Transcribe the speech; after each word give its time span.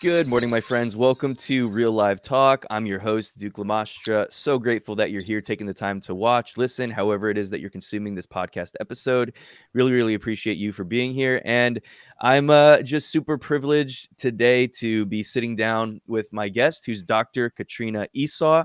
Good 0.00 0.28
morning, 0.28 0.48
my 0.48 0.62
friends. 0.62 0.96
Welcome 0.96 1.34
to 1.34 1.68
Real 1.68 1.92
Live 1.92 2.22
Talk. 2.22 2.64
I'm 2.70 2.86
your 2.86 2.98
host, 2.98 3.36
Duke 3.36 3.56
Lamastra. 3.56 4.32
So 4.32 4.58
grateful 4.58 4.96
that 4.96 5.10
you're 5.10 5.20
here 5.20 5.42
taking 5.42 5.66
the 5.66 5.74
time 5.74 6.00
to 6.00 6.14
watch, 6.14 6.56
listen, 6.56 6.88
however 6.88 7.28
it 7.28 7.36
is 7.36 7.50
that 7.50 7.60
you're 7.60 7.68
consuming 7.68 8.14
this 8.14 8.26
podcast 8.26 8.72
episode. 8.80 9.34
Really, 9.74 9.92
really 9.92 10.14
appreciate 10.14 10.56
you 10.56 10.72
for 10.72 10.84
being 10.84 11.12
here. 11.12 11.42
And 11.44 11.82
I'm 12.18 12.48
uh, 12.48 12.80
just 12.80 13.10
super 13.10 13.36
privileged 13.36 14.08
today 14.16 14.66
to 14.78 15.04
be 15.04 15.22
sitting 15.22 15.54
down 15.54 16.00
with 16.06 16.32
my 16.32 16.48
guest, 16.48 16.86
who's 16.86 17.04
Dr. 17.04 17.50
Katrina 17.50 18.08
Esau. 18.14 18.64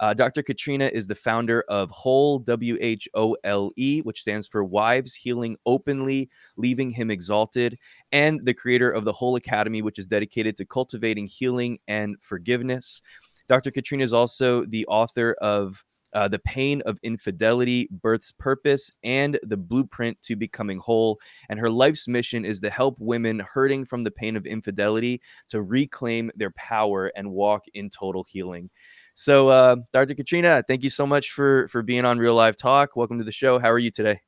Uh, 0.00 0.14
Dr. 0.14 0.42
Katrina 0.42 0.86
is 0.86 1.06
the 1.06 1.14
founder 1.14 1.62
of 1.68 1.90
Whole, 1.90 2.38
W 2.38 2.76
H 2.80 3.08
O 3.14 3.36
L 3.44 3.70
E, 3.76 4.00
which 4.00 4.20
stands 4.20 4.48
for 4.48 4.64
Wives 4.64 5.14
Healing 5.14 5.56
Openly, 5.66 6.28
Leaving 6.56 6.90
Him 6.90 7.10
Exalted, 7.10 7.78
and 8.10 8.44
the 8.44 8.54
creator 8.54 8.90
of 8.90 9.04
the 9.04 9.12
Whole 9.12 9.36
Academy, 9.36 9.82
which 9.82 9.98
is 9.98 10.06
dedicated 10.06 10.56
to 10.56 10.64
cultivating 10.64 11.26
healing 11.26 11.78
and 11.88 12.16
forgiveness. 12.20 13.02
Dr. 13.48 13.70
Katrina 13.70 14.04
is 14.04 14.12
also 14.12 14.64
the 14.64 14.86
author 14.86 15.34
of 15.40 15.84
uh, 16.14 16.28
The 16.28 16.38
Pain 16.40 16.82
of 16.82 16.98
Infidelity, 17.02 17.88
Birth's 17.90 18.32
Purpose, 18.32 18.90
and 19.02 19.38
The 19.42 19.56
Blueprint 19.56 20.20
to 20.22 20.36
Becoming 20.36 20.78
Whole. 20.78 21.18
And 21.48 21.58
her 21.58 21.70
life's 21.70 22.08
mission 22.08 22.44
is 22.44 22.60
to 22.60 22.70
help 22.70 22.96
women 22.98 23.40
hurting 23.40 23.86
from 23.86 24.04
the 24.04 24.10
pain 24.10 24.36
of 24.36 24.46
infidelity 24.46 25.20
to 25.48 25.62
reclaim 25.62 26.30
their 26.36 26.50
power 26.52 27.12
and 27.16 27.32
walk 27.32 27.64
in 27.74 27.90
total 27.90 28.24
healing. 28.28 28.70
So, 29.14 29.48
uh, 29.48 29.76
Dr. 29.92 30.14
Katrina, 30.14 30.62
thank 30.66 30.82
you 30.82 30.90
so 30.90 31.06
much 31.06 31.32
for 31.32 31.68
for 31.68 31.82
being 31.82 32.04
on 32.04 32.18
Real 32.18 32.34
Live 32.34 32.56
Talk. 32.56 32.96
Welcome 32.96 33.18
to 33.18 33.24
the 33.24 33.32
show. 33.32 33.58
How 33.58 33.70
are 33.70 33.78
you 33.78 33.90
today? 33.90 34.20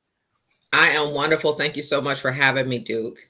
I 0.73 0.89
am 0.89 1.13
wonderful. 1.13 1.53
Thank 1.53 1.77
you 1.77 1.83
so 1.83 2.01
much 2.01 2.19
for 2.19 2.31
having 2.31 2.67
me, 2.67 2.79
Duke. 2.79 3.29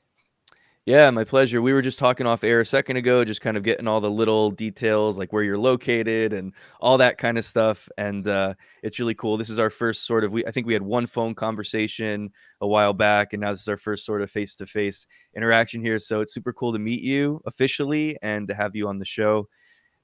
Yeah, 0.86 1.10
my 1.10 1.24
pleasure. 1.24 1.64
We 1.64 1.74
were 1.74 1.82
just 1.82 1.98
talking 1.98 2.28
off 2.28 2.44
air 2.44 2.60
a 2.60 2.66
second 2.66 2.98
ago, 2.98 3.26
just 3.26 3.42
kind 3.42 3.58
of 3.58 3.64
getting 3.64 3.88
all 3.88 4.02
the 4.02 4.10
little 4.10 4.52
details, 4.52 5.18
like 5.18 5.34
where 5.34 5.42
you're 5.42 5.58
located 5.58 6.32
and 6.32 6.54
all 6.80 7.00
that 7.00 7.18
kind 7.18 7.40
of 7.40 7.46
stuff. 7.46 7.90
And 7.98 8.28
uh, 8.28 8.54
it's 8.84 9.00
really 9.00 9.16
cool. 9.16 9.36
This 9.36 9.50
is 9.50 9.58
our 9.58 9.72
first 9.72 10.06
sort 10.06 10.24
of. 10.24 10.32
We 10.32 10.46
I 10.46 10.52
think 10.52 10.68
we 10.68 10.74
had 10.74 10.84
one 10.84 11.08
phone 11.08 11.34
conversation 11.34 12.32
a 12.62 12.68
while 12.68 12.94
back, 12.94 13.34
and 13.34 13.42
now 13.42 13.52
this 13.52 13.62
is 13.62 13.68
our 13.68 13.78
first 13.78 14.06
sort 14.06 14.22
of 14.22 14.30
face 14.30 14.54
to 14.58 14.68
face 14.68 15.08
interaction 15.36 15.82
here. 15.82 15.98
So 15.98 16.22
it's 16.22 16.36
super 16.36 16.54
cool 16.54 16.72
to 16.74 16.80
meet 16.80 17.02
you 17.02 17.42
officially 17.48 18.16
and 18.22 18.48
to 18.48 18.54
have 18.54 18.76
you 18.76 18.88
on 18.88 19.00
the 19.00 19.06
show. 19.06 19.48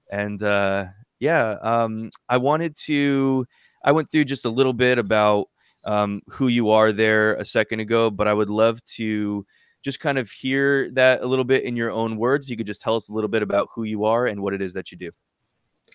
And 0.09 0.41
uh, 0.41 0.85
yeah, 1.21 1.57
um, 1.61 2.09
I 2.29 2.37
wanted 2.37 2.75
to. 2.87 3.45
I 3.85 3.93
went 3.93 4.11
through 4.11 4.25
just 4.25 4.45
a 4.45 4.49
little 4.49 4.73
bit 4.73 4.97
about 4.99 5.47
um, 5.85 6.21
who 6.29 6.47
you 6.49 6.71
are 6.71 6.91
there 6.91 7.35
a 7.35 7.45
second 7.45 7.79
ago, 7.81 8.11
but 8.11 8.27
I 8.27 8.33
would 8.33 8.49
love 8.49 8.83
to 8.97 9.45
just 9.83 9.99
kind 10.01 10.19
of 10.19 10.29
hear 10.31 10.91
that 10.91 11.21
a 11.21 11.27
little 11.27 11.45
bit 11.45 11.63
in 11.63 11.75
your 11.77 11.91
own 11.91 12.17
words. 12.17 12.49
You 12.49 12.57
could 12.57 12.67
just 12.67 12.81
tell 12.81 12.95
us 12.95 13.09
a 13.09 13.13
little 13.13 13.29
bit 13.29 13.43
about 13.43 13.69
who 13.75 13.83
you 13.83 14.05
are 14.05 14.27
and 14.27 14.41
what 14.41 14.53
it 14.53 14.61
is 14.61 14.73
that 14.73 14.91
you 14.91 14.97
do. 14.97 15.11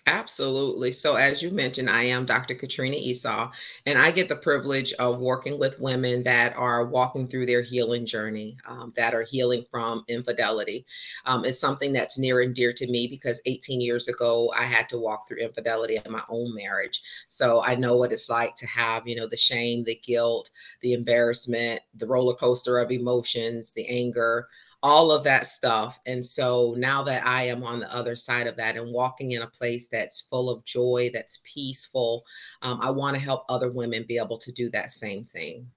Absolutely. 0.09 0.93
So, 0.93 1.15
as 1.15 1.41
you 1.43 1.51
mentioned, 1.51 1.89
I 1.89 2.03
am 2.03 2.25
Dr. 2.25 2.55
Katrina 2.55 2.95
Esau, 2.95 3.51
and 3.85 3.99
I 3.99 4.09
get 4.09 4.29
the 4.29 4.37
privilege 4.37 4.93
of 4.93 5.19
working 5.19 5.59
with 5.59 5.81
women 5.81 6.23
that 6.23 6.55
are 6.55 6.85
walking 6.85 7.27
through 7.27 7.45
their 7.45 7.61
healing 7.61 8.05
journey, 8.05 8.57
um, 8.65 8.93
that 8.95 9.13
are 9.13 9.23
healing 9.23 9.65
from 9.69 10.05
infidelity. 10.07 10.85
Um, 11.25 11.43
it's 11.43 11.59
something 11.59 11.91
that's 11.91 12.17
near 12.17 12.39
and 12.39 12.55
dear 12.55 12.71
to 12.71 12.87
me 12.87 13.07
because 13.07 13.41
18 13.45 13.81
years 13.81 14.07
ago, 14.07 14.49
I 14.57 14.63
had 14.63 14.87
to 14.89 14.97
walk 14.97 15.27
through 15.27 15.39
infidelity 15.39 15.99
in 16.03 16.09
my 16.09 16.23
own 16.29 16.55
marriage. 16.55 17.01
So, 17.27 17.61
I 17.65 17.75
know 17.75 17.97
what 17.97 18.13
it's 18.13 18.29
like 18.29 18.55
to 18.57 18.67
have, 18.67 19.05
you 19.09 19.17
know, 19.17 19.27
the 19.27 19.35
shame, 19.35 19.83
the 19.83 19.99
guilt, 20.05 20.51
the 20.81 20.93
embarrassment, 20.93 21.81
the 21.95 22.07
roller 22.07 22.35
coaster 22.35 22.79
of 22.79 22.91
emotions, 22.91 23.71
the 23.75 23.85
anger 23.87 24.47
all 24.83 25.11
of 25.11 25.23
that 25.23 25.47
stuff. 25.47 25.99
And 26.05 26.25
so 26.25 26.75
now 26.77 27.03
that 27.03 27.25
I 27.25 27.47
am 27.47 27.63
on 27.63 27.79
the 27.79 27.93
other 27.93 28.15
side 28.15 28.47
of 28.47 28.55
that 28.57 28.77
and 28.77 28.91
walking 28.93 29.31
in 29.31 29.41
a 29.41 29.47
place 29.47 29.87
that's 29.87 30.21
full 30.21 30.49
of 30.49 30.63
joy, 30.65 31.09
that's 31.13 31.41
peaceful, 31.43 32.23
um, 32.61 32.79
I 32.81 32.91
want 32.91 33.15
to 33.15 33.21
help 33.21 33.43
other 33.49 33.71
women 33.71 34.05
be 34.07 34.17
able 34.17 34.37
to 34.37 34.51
do 34.51 34.69
that 34.71 34.91
same 34.91 35.25
thing. 35.25 35.67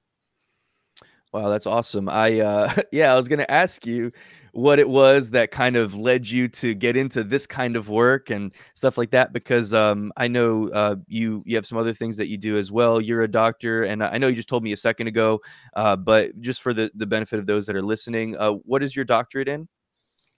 Wow, 1.32 1.48
that's 1.48 1.66
awesome. 1.66 2.08
I 2.08 2.40
uh 2.40 2.74
yeah, 2.92 3.12
I 3.12 3.16
was 3.16 3.28
going 3.28 3.38
to 3.38 3.50
ask 3.50 3.86
you 3.86 4.10
what 4.52 4.78
it 4.78 4.88
was 4.88 5.30
that 5.30 5.50
kind 5.50 5.76
of 5.76 5.96
led 5.96 6.28
you 6.28 6.48
to 6.48 6.74
get 6.74 6.96
into 6.96 7.22
this 7.22 7.46
kind 7.46 7.76
of 7.76 7.88
work 7.88 8.30
and 8.30 8.52
stuff 8.74 8.98
like 8.98 9.10
that 9.10 9.32
because 9.32 9.72
um 9.74 10.12
I 10.16 10.28
know 10.28 10.68
uh 10.70 10.96
you 11.06 11.42
you 11.46 11.56
have 11.56 11.66
some 11.66 11.78
other 11.78 11.92
things 11.92 12.16
that 12.16 12.28
you 12.28 12.36
do 12.36 12.56
as 12.56 12.70
well. 12.70 13.00
You're 13.00 13.22
a 13.22 13.30
doctor 13.30 13.84
and 13.84 14.02
I 14.02 14.18
know 14.18 14.28
you 14.28 14.36
just 14.36 14.48
told 14.48 14.62
me 14.62 14.72
a 14.72 14.76
second 14.76 15.06
ago 15.06 15.40
uh 15.74 15.96
but 15.96 16.40
just 16.40 16.62
for 16.62 16.72
the 16.72 16.90
the 16.94 17.06
benefit 17.06 17.38
of 17.38 17.46
those 17.46 17.66
that 17.66 17.76
are 17.76 17.82
listening, 17.82 18.36
uh 18.36 18.52
what 18.64 18.82
is 18.82 18.94
your 18.94 19.04
doctorate 19.04 19.48
in? 19.48 19.68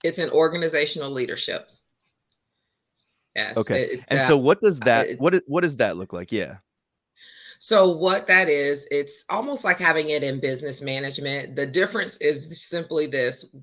It's 0.03 0.19
in 0.19 0.29
organizational 0.29 1.11
leadership. 1.11 1.69
Yes. 3.35 3.57
Okay. 3.57 4.03
And 4.09 4.19
uh, 4.19 4.23
so 4.23 4.37
what 4.37 4.59
does 4.59 4.79
that 4.81 5.19
what 5.19 5.41
what 5.47 5.61
does 5.61 5.77
that 5.77 5.97
look 5.97 6.13
like? 6.13 6.31
Yeah. 6.31 6.57
So, 7.63 7.89
what 7.89 8.27
that 8.27 8.49
is, 8.49 8.85
it's 8.91 9.23
almost 9.29 9.63
like 9.63 9.77
having 9.77 10.09
it 10.09 10.21
in 10.21 10.41
business 10.41 10.81
management. 10.81 11.55
The 11.55 11.65
difference 11.65 12.17
is 12.17 12.61
simply 12.61 13.07
this 13.07 13.55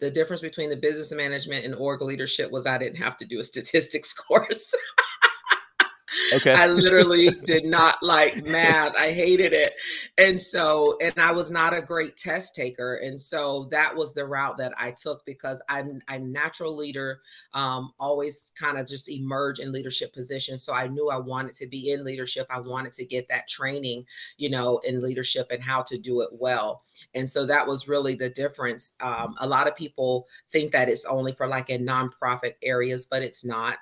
the 0.00 0.10
difference 0.10 0.42
between 0.42 0.70
the 0.70 0.76
business 0.76 1.12
management 1.12 1.64
and 1.64 1.74
org 1.74 2.02
leadership 2.02 2.50
was 2.50 2.66
I 2.66 2.78
didn't 2.78 3.02
have 3.02 3.16
to 3.18 3.26
do 3.26 3.40
a 3.40 3.44
statistics 3.44 4.14
course. 4.28 4.72
Okay. 6.32 6.52
I 6.52 6.66
literally 6.66 7.30
did 7.44 7.64
not 7.64 8.02
like 8.02 8.46
math. 8.46 8.96
I 8.96 9.12
hated 9.12 9.52
it. 9.52 9.74
And 10.16 10.40
so, 10.40 10.96
and 11.00 11.12
I 11.18 11.32
was 11.32 11.50
not 11.50 11.74
a 11.74 11.82
great 11.82 12.16
test 12.16 12.54
taker. 12.54 12.96
And 12.96 13.20
so 13.20 13.68
that 13.70 13.94
was 13.94 14.12
the 14.12 14.24
route 14.24 14.58
that 14.58 14.72
I 14.78 14.92
took 14.92 15.24
because 15.26 15.62
I'm 15.68 16.00
I'm 16.08 16.32
natural 16.32 16.76
leader, 16.76 17.20
um, 17.54 17.92
always 17.98 18.52
kind 18.58 18.78
of 18.78 18.86
just 18.86 19.08
emerge 19.08 19.58
in 19.58 19.72
leadership 19.72 20.12
positions. 20.12 20.62
So 20.62 20.72
I 20.72 20.86
knew 20.88 21.10
I 21.10 21.18
wanted 21.18 21.54
to 21.56 21.66
be 21.66 21.92
in 21.92 22.04
leadership. 22.04 22.46
I 22.50 22.60
wanted 22.60 22.92
to 22.94 23.04
get 23.04 23.28
that 23.28 23.48
training, 23.48 24.04
you 24.36 24.50
know, 24.50 24.78
in 24.78 25.00
leadership 25.00 25.48
and 25.50 25.62
how 25.62 25.82
to 25.82 25.98
do 25.98 26.20
it 26.20 26.30
well. 26.32 26.82
And 27.14 27.28
so 27.28 27.46
that 27.46 27.66
was 27.66 27.88
really 27.88 28.14
the 28.14 28.30
difference. 28.30 28.92
Um, 29.00 29.34
a 29.40 29.46
lot 29.46 29.68
of 29.68 29.76
people 29.76 30.26
think 30.50 30.72
that 30.72 30.88
it's 30.88 31.04
only 31.04 31.32
for 31.32 31.46
like 31.46 31.70
in 31.70 31.84
nonprofit 31.84 32.54
areas, 32.62 33.06
but 33.06 33.22
it's 33.22 33.44
not 33.44 33.76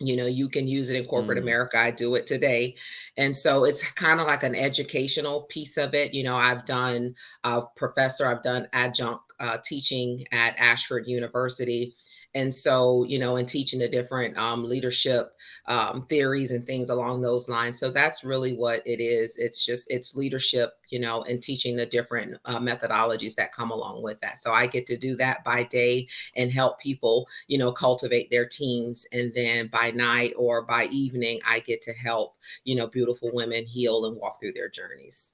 you 0.00 0.16
know 0.16 0.26
you 0.26 0.48
can 0.48 0.68
use 0.68 0.90
it 0.90 0.96
in 0.96 1.04
corporate 1.06 1.38
mm. 1.38 1.42
america 1.42 1.78
i 1.78 1.90
do 1.90 2.14
it 2.14 2.26
today 2.26 2.74
and 3.16 3.36
so 3.36 3.64
it's 3.64 3.82
kind 3.92 4.20
of 4.20 4.26
like 4.26 4.42
an 4.42 4.54
educational 4.54 5.42
piece 5.42 5.76
of 5.76 5.94
it 5.94 6.14
you 6.14 6.22
know 6.22 6.36
i've 6.36 6.64
done 6.64 7.14
a 7.44 7.62
professor 7.76 8.26
i've 8.26 8.42
done 8.42 8.68
adjunct 8.72 9.22
uh, 9.40 9.56
teaching 9.64 10.24
at 10.32 10.56
ashford 10.58 11.06
university 11.06 11.94
and 12.34 12.54
so 12.54 13.04
you 13.04 13.18
know 13.18 13.36
and 13.36 13.48
teaching 13.48 13.78
the 13.78 13.88
different 13.88 14.36
um, 14.36 14.64
leadership 14.64 15.34
um, 15.66 16.02
theories 16.02 16.50
and 16.50 16.64
things 16.64 16.90
along 16.90 17.22
those 17.22 17.48
lines. 17.48 17.78
So 17.78 17.90
that's 17.90 18.24
really 18.24 18.54
what 18.54 18.82
it 18.86 19.00
is. 19.00 19.36
It's 19.38 19.64
just 19.64 19.86
it's 19.90 20.14
leadership 20.14 20.70
you 20.90 20.98
know 20.98 21.22
and 21.24 21.42
teaching 21.42 21.76
the 21.76 21.86
different 21.86 22.36
uh, 22.44 22.58
methodologies 22.58 23.34
that 23.36 23.52
come 23.52 23.70
along 23.70 24.02
with 24.02 24.20
that. 24.20 24.38
So 24.38 24.52
i 24.52 24.66
get 24.66 24.86
to 24.86 24.98
do 24.98 25.16
that 25.16 25.44
by 25.44 25.64
day 25.64 26.08
and 26.36 26.52
help 26.52 26.80
people 26.80 27.26
you 27.46 27.58
know 27.58 27.72
cultivate 27.72 28.30
their 28.30 28.46
teams. 28.46 29.06
And 29.12 29.32
then 29.34 29.68
by 29.68 29.90
night 29.90 30.34
or 30.36 30.62
by 30.62 30.84
evening 30.86 31.40
i 31.46 31.60
get 31.60 31.82
to 31.82 31.92
help 31.92 32.36
you 32.64 32.76
know 32.76 32.86
beautiful 32.86 33.30
women 33.32 33.66
heal 33.66 34.04
and 34.06 34.16
walk 34.16 34.40
through 34.40 34.52
their 34.52 34.68
journeys. 34.68 35.32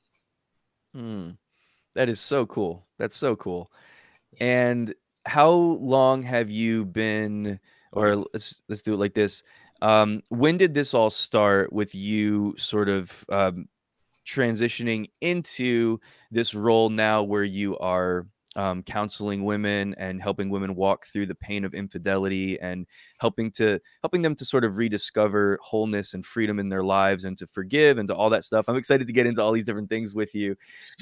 Mm, 0.97 1.37
that 1.95 2.09
is 2.09 2.21
so 2.21 2.47
cool. 2.47 2.87
That's 2.99 3.17
so 3.17 3.35
cool. 3.37 3.71
And 4.41 4.95
how 5.27 5.51
long 5.51 6.23
have 6.23 6.51
you 6.51 6.85
been 6.85 7.59
or 7.93 8.17
let's 8.17 8.63
let's 8.69 8.83
do 8.83 8.95
it 8.95 8.99
like 8.99 9.15
this 9.15 9.43
um 9.83 10.23
when 10.29 10.57
did 10.57 10.75
this 10.75 10.95
all 10.95 11.11
start 11.11 11.73
with 11.73 11.95
you 11.95 12.55
sort 12.59 12.89
of 12.89 13.25
um 13.29 13.69
transitioning 14.27 15.11
into 15.21 15.99
this 16.31 16.55
role 16.55 16.89
now 16.89 17.23
where 17.23 17.45
you 17.45 17.77
are 17.79 18.27
um, 18.57 18.83
counseling 18.83 19.45
women 19.45 19.95
and 19.99 20.23
helping 20.23 20.49
women 20.49 20.75
walk 20.75 21.07
through 21.07 21.27
the 21.27 21.35
pain 21.35 21.65
of 21.65 21.75
infidelity 21.75 22.59
and 22.61 22.87
helping 23.19 23.51
to 23.53 23.81
helping 24.03 24.23
them 24.23 24.35
to 24.37 24.45
sort 24.45 24.65
of 24.65 24.77
rediscover 24.77 25.59
wholeness 25.61 26.15
and 26.15 26.25
freedom 26.25 26.59
in 26.59 26.69
their 26.69 26.85
lives 26.85 27.25
and 27.25 27.37
to 27.39 27.47
forgive 27.47 27.99
and 27.99 28.09
to 28.09 28.15
all 28.15 28.31
that 28.31 28.45
stuff. 28.45 28.69
I'm 28.69 28.77
excited 28.77 29.07
to 29.07 29.13
get 29.13 29.27
into 29.27 29.43
all 29.43 29.53
these 29.53 29.65
different 29.65 29.89
things 29.91 30.15
with 30.15 30.35
you, 30.35 30.57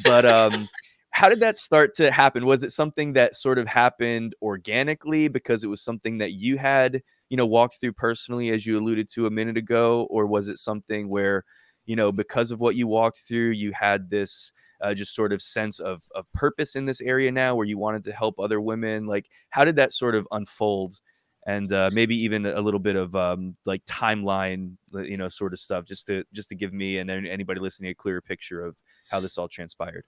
but 0.04 0.24
um, 0.24 0.68
how 1.12 1.28
did 1.28 1.40
that 1.40 1.58
start 1.58 1.94
to 1.94 2.10
happen? 2.10 2.46
Was 2.46 2.64
it 2.64 2.70
something 2.72 3.12
that 3.12 3.34
sort 3.34 3.58
of 3.58 3.68
happened 3.68 4.34
organically 4.42 5.28
because 5.28 5.62
it 5.62 5.68
was 5.68 5.82
something 5.82 6.18
that 6.18 6.32
you 6.32 6.56
had, 6.56 7.02
you 7.28 7.36
know, 7.36 7.46
walked 7.46 7.80
through 7.80 7.92
personally, 7.92 8.50
as 8.50 8.66
you 8.66 8.78
alluded 8.78 9.08
to 9.10 9.26
a 9.26 9.30
minute 9.30 9.58
ago, 9.58 10.06
or 10.10 10.26
was 10.26 10.48
it 10.48 10.58
something 10.58 11.08
where, 11.10 11.44
you 11.84 11.96
know, 11.96 12.12
because 12.12 12.50
of 12.50 12.60
what 12.60 12.76
you 12.76 12.86
walked 12.86 13.18
through, 13.18 13.50
you 13.50 13.72
had 13.72 14.08
this 14.10 14.52
uh, 14.80 14.94
just 14.94 15.14
sort 15.14 15.32
of 15.32 15.42
sense 15.42 15.80
of 15.80 16.02
of 16.14 16.24
purpose 16.32 16.74
in 16.76 16.86
this 16.86 17.00
area 17.02 17.30
now, 17.30 17.54
where 17.54 17.66
you 17.66 17.78
wanted 17.78 18.04
to 18.04 18.12
help 18.12 18.40
other 18.40 18.60
women? 18.60 19.06
Like, 19.06 19.26
how 19.50 19.64
did 19.64 19.76
that 19.76 19.92
sort 19.92 20.14
of 20.14 20.26
unfold? 20.32 20.98
And 21.46 21.72
uh, 21.72 21.90
maybe 21.92 22.16
even 22.24 22.46
a 22.46 22.60
little 22.60 22.80
bit 22.80 22.96
of 22.96 23.14
um, 23.16 23.54
like 23.66 23.84
timeline, 23.84 24.76
you 24.94 25.16
know, 25.16 25.28
sort 25.28 25.52
of 25.52 25.58
stuff, 25.60 25.84
just 25.84 26.06
to 26.06 26.24
just 26.32 26.48
to 26.50 26.54
give 26.54 26.72
me 26.72 26.98
and 26.98 27.10
anybody 27.10 27.60
listening 27.60 27.90
a 27.90 27.94
clearer 27.94 28.20
picture 28.22 28.64
of 28.64 28.76
how 29.10 29.20
this 29.20 29.36
all 29.38 29.48
transpired. 29.48 30.04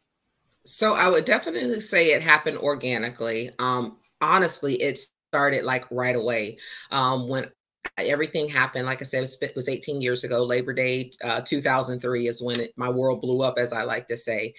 So 0.65 0.95
I 0.95 1.09
would 1.09 1.25
definitely 1.25 1.81
say 1.81 2.13
it 2.13 2.23
happened 2.23 2.59
organically. 2.59 3.51
Um, 3.59 3.99
honestly, 4.21 4.81
it 4.81 4.99
started 4.99 5.65
like 5.65 5.85
right 5.91 6.17
away. 6.17 6.59
Um, 6.91 7.29
when 7.29 7.51
everything 7.99 8.49
happened. 8.49 8.87
Like 8.87 9.03
I 9.03 9.05
said, 9.05 9.29
it 9.41 9.57
was 9.57 9.69
18 9.69 10.01
years 10.01 10.25
ago. 10.25 10.43
Labor 10.43 10.73
Day 10.73 11.13
uh, 11.23 11.41
2003 11.43 12.29
is 12.29 12.43
when 12.43 12.61
it, 12.61 12.73
my 12.77 12.89
world 12.89 13.21
blew 13.21 13.43
up, 13.43 13.59
as 13.59 13.73
I 13.73 13.83
like 13.83 14.09
to 14.09 14.17
say. 14.17 14.55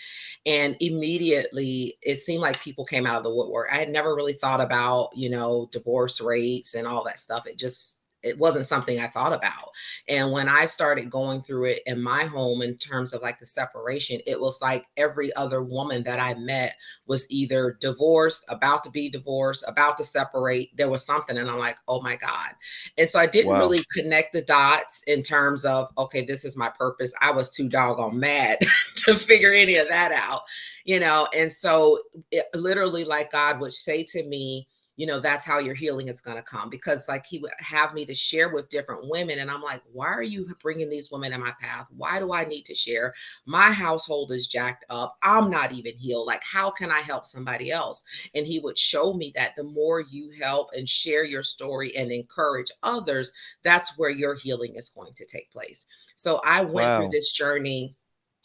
And 0.46 0.76
immediately, 0.80 1.98
it 2.02 2.18
seemed 2.18 2.42
like 2.42 2.62
people 2.62 2.86
came 2.86 3.06
out 3.06 3.18
of 3.18 3.24
the 3.24 3.34
woodwork. 3.34 3.70
I 3.72 3.78
had 3.78 3.90
never 3.90 4.16
really 4.16 4.34
thought 4.34 4.62
about, 4.62 5.10
you 5.16 5.30
know, 5.30 5.68
divorce 5.72 6.22
rates 6.22 6.76
and 6.76 6.88
all 6.88 7.04
that 7.06 7.20
stuff. 7.20 7.46
It 7.46 7.58
just 7.58 8.00
it 8.26 8.38
wasn't 8.38 8.66
something 8.66 9.00
I 9.00 9.08
thought 9.08 9.34
about. 9.34 9.70
And 10.08 10.32
when 10.32 10.50
I 10.50 10.66
started 10.66 11.12
going 11.12 11.42
through 11.42 11.66
it 11.66 11.84
in 11.86 12.02
my 12.02 12.24
home 12.24 12.64
in 12.64 12.76
terms 12.78 13.14
of 13.14 13.22
like 13.22 13.40
the 13.40 13.46
separation, 13.46 14.20
it 14.26 14.40
was 14.40 14.62
like 14.62 14.86
every 14.98 15.34
other 15.36 15.62
woman 15.62 16.04
that 16.04 16.20
I 16.20 16.34
met 16.34 16.76
was 17.06 17.30
either 17.30 17.78
divorced, 17.80 18.44
about 18.50 18.84
to 18.86 18.90
be 18.90 19.10
divorced, 19.10 19.64
about 19.68 19.96
to 19.98 20.04
separate. 20.04 20.76
There 20.76 20.90
was 20.90 21.06
something, 21.06 21.38
and 21.38 21.50
I'm 21.50 21.60
like, 21.60 21.78
oh 21.88 22.02
my 22.02 22.16
God. 22.16 22.50
And 22.98 23.08
so 23.08 23.20
I 23.20 23.28
didn't 23.28 23.52
wow. 23.52 23.60
really 23.60 23.84
connect 23.94 24.34
the 24.34 24.42
dots 24.42 25.04
in 25.06 25.22
terms 25.22 25.64
of, 25.64 25.90
okay, 25.98 26.26
this 26.26 26.44
is 26.46 26.58
my 26.58 26.70
purpose. 26.70 27.14
I 27.22 27.32
was 27.32 27.52
too 27.52 27.70
doggone 27.70 28.20
mad 28.20 28.58
to 29.06 29.16
figure 29.16 29.54
any 29.54 29.76
of 29.76 29.88
that 29.90 30.12
out, 30.12 30.42
you 30.84 31.00
know? 31.00 31.28
And 31.36 31.52
so 31.52 32.00
it 32.32 32.48
literally, 32.56 33.04
like 33.04 33.32
God 33.32 33.60
would 33.60 33.74
say 33.74 34.04
to 34.06 34.24
me, 34.24 34.68
you 34.98 35.06
know 35.06 35.20
that's 35.20 35.46
how 35.46 35.60
your 35.60 35.76
healing 35.76 36.08
is 36.08 36.22
going 36.22 36.38
to 36.38 36.44
come 36.44 36.70
because 36.70 37.08
like 37.08 37.26
he 37.26 37.40
would 37.40 37.52
have 37.60 37.94
me 37.94 38.06
to 38.06 38.14
share 38.14 38.50
with 38.50 38.70
different 38.70 39.08
women 39.10 39.40
and 39.40 39.52
i'm 39.52 39.62
like 39.62 39.82
why 39.92 40.08
are 40.08 40.24
you 40.24 40.48
bringing 40.62 40.90
these 40.90 41.12
women 41.12 41.34
in 41.34 41.40
my 41.42 41.54
path? 41.60 41.88
Why 41.96 42.20
do 42.20 42.34
i 42.34 42.46
need 42.46 42.64
to 42.66 42.76
share? 42.76 43.14
My 43.46 43.72
household 43.72 44.32
is 44.32 44.48
jacked 44.48 44.86
up. 44.90 45.18
I'm 45.24 45.50
not 45.50 45.74
even 45.74 45.96
healed. 45.96 46.28
Like 46.28 46.44
how 46.44 46.70
can 46.70 46.92
i 46.92 47.00
help 47.00 47.26
somebody 47.26 47.72
else? 47.72 48.04
And 48.34 48.46
he 48.46 48.60
would 48.60 48.78
show 48.78 49.14
me 49.14 49.32
that 49.36 49.56
the 49.56 49.64
more 49.64 50.02
you 50.02 50.32
help 50.40 50.70
and 50.76 50.88
share 50.88 51.24
your 51.26 51.44
story 51.44 51.96
and 51.96 52.12
encourage 52.12 52.72
others 52.84 53.32
that's 53.64 53.98
where 53.98 54.10
your 54.10 54.36
healing 54.36 54.76
is 54.76 54.90
going 54.90 55.14
to 55.14 55.26
take 55.26 55.52
place. 55.52 55.86
So 56.16 56.42
i 56.46 56.62
went 56.62 56.88
wow. 56.88 57.00
through 57.00 57.10
this 57.10 57.32
journey 57.32 57.96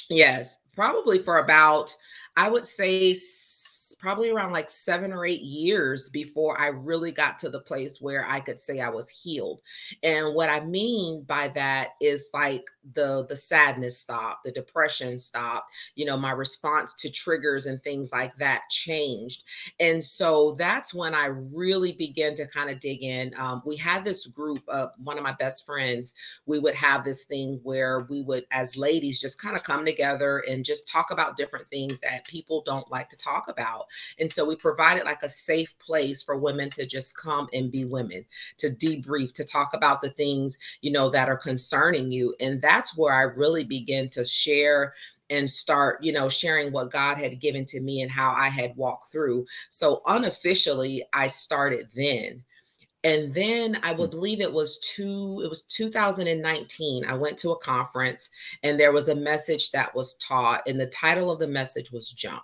yes 0.09 0.57
probably 0.75 1.19
for 1.19 1.39
about 1.39 1.95
i 2.37 2.49
would 2.49 2.67
say 2.67 3.15
probably 4.01 4.31
around 4.31 4.53
like 4.53 4.71
seven 4.71 5.13
or 5.13 5.27
eight 5.27 5.43
years 5.43 6.09
before 6.09 6.61
I 6.61 6.69
really 6.69 7.13
got 7.13 7.39
to 7.41 7.51
the 7.51 7.61
place 7.61 8.01
where 8.01 8.27
I 8.29 8.41
could 8.41 8.61
say 8.61 8.81
I 8.81 8.89
was 8.89 9.09
healed. 9.09 9.61
And 10.03 10.35
what 10.35 10.51
I 10.51 10.61
mean 10.61 11.25
by 11.25 11.49
that 11.49 11.91
is 12.01 12.31
like 12.33 12.65
the 12.95 13.27
the 13.29 13.37
sadness 13.37 13.99
stopped, 13.99 14.45
the 14.45 14.53
depression 14.53 15.19
stopped, 15.19 15.73
you 15.95 16.07
know, 16.07 16.17
my 16.17 16.33
response 16.33 16.95
to 16.95 17.11
triggers 17.11 17.67
and 17.67 17.83
things 17.83 18.11
like 18.13 18.37
that 18.39 18.63
changed. 18.71 19.45
And 19.79 20.03
so 20.03 20.53
that's 20.59 20.95
when 20.95 21.15
I 21.15 21.27
really 21.27 21.93
began 21.93 22.35
to 22.35 22.47
kind 22.47 22.71
of 22.71 22.81
dig 22.81 23.03
in. 23.03 23.35
Um, 23.37 23.63
we 23.67 23.77
had 23.77 24.05
this 24.05 24.27
group 24.27 24.63
of 24.69 24.91
one 25.03 25.19
of 25.19 25.25
my 25.25 25.33
best 25.33 25.67
friends. 25.67 26.15
We 26.47 26.59
would 26.59 26.75
have 26.75 27.05
this 27.05 27.25
thing 27.25 27.61
where 27.63 28.07
we 28.09 28.23
would, 28.23 28.45
as 28.51 28.77
ladies, 28.77 29.21
just 29.21 29.41
kind 29.41 29.57
of 29.57 29.63
come 29.63 29.85
together 29.85 30.39
and 30.49 30.65
just 30.65 30.89
talk 30.89 31.11
about 31.11 31.37
different 31.37 31.69
things 31.69 32.01
that 32.01 32.27
people 32.27 32.63
don't 32.65 32.91
like 32.91 33.09
to 33.11 33.17
talk 33.17 33.49
about. 33.49 33.87
And 34.19 34.31
so 34.31 34.45
we 34.45 34.57
provided 34.57 35.05
like 35.05 35.23
a 35.23 35.29
safe 35.29 35.77
place 35.79 36.23
for 36.23 36.37
women 36.37 36.71
to 36.71 36.87
just 36.87 37.17
come 37.17 37.49
and 37.53 37.71
be 37.71 37.85
women, 37.85 38.25
to 38.59 38.69
debrief, 38.69 39.33
to 39.35 39.45
talk 39.45 39.75
about 39.75 40.03
the 40.03 40.11
things, 40.11 40.59
you 40.81 40.93
know, 40.93 41.11
that 41.11 41.29
are 41.29 41.37
concerning 41.37 42.11
you. 42.13 42.35
And 42.41 42.61
that's 42.61 42.97
where 42.97 43.15
I 43.15 43.23
really 43.23 43.65
begin 43.65 44.09
to 44.11 44.25
share 44.25 44.95
and 45.31 45.49
start, 45.49 46.03
you 46.03 46.13
know, 46.13 46.29
sharing 46.29 46.73
what 46.73 46.91
God 46.91 47.17
had 47.17 47.41
given 47.41 47.65
to 47.67 47.81
me 47.81 48.03
and 48.03 48.11
how 48.11 48.33
I 48.33 48.49
had 48.49 48.77
walked 48.77 49.11
through. 49.11 49.47
So 49.69 50.03
unofficially, 50.07 51.05
I 51.13 51.29
started 51.29 51.89
then. 51.95 52.43
And 53.03 53.33
then 53.33 53.79
I 53.83 53.93
would 53.93 54.11
believe 54.11 54.41
it 54.41 54.53
was 54.53 54.79
two, 54.81 55.41
it 55.43 55.49
was 55.49 55.63
2019. 55.63 57.07
I 57.07 57.15
went 57.15 57.39
to 57.39 57.53
a 57.53 57.59
conference 57.59 58.29
and 58.63 58.79
there 58.79 58.93
was 58.93 59.09
a 59.09 59.15
message 59.15 59.71
that 59.71 59.95
was 59.95 60.17
taught, 60.17 60.63
and 60.67 60.79
the 60.79 60.87
title 60.89 61.31
of 61.31 61.39
the 61.39 61.47
message 61.47 61.91
was 61.93 62.11
Jump. 62.11 62.43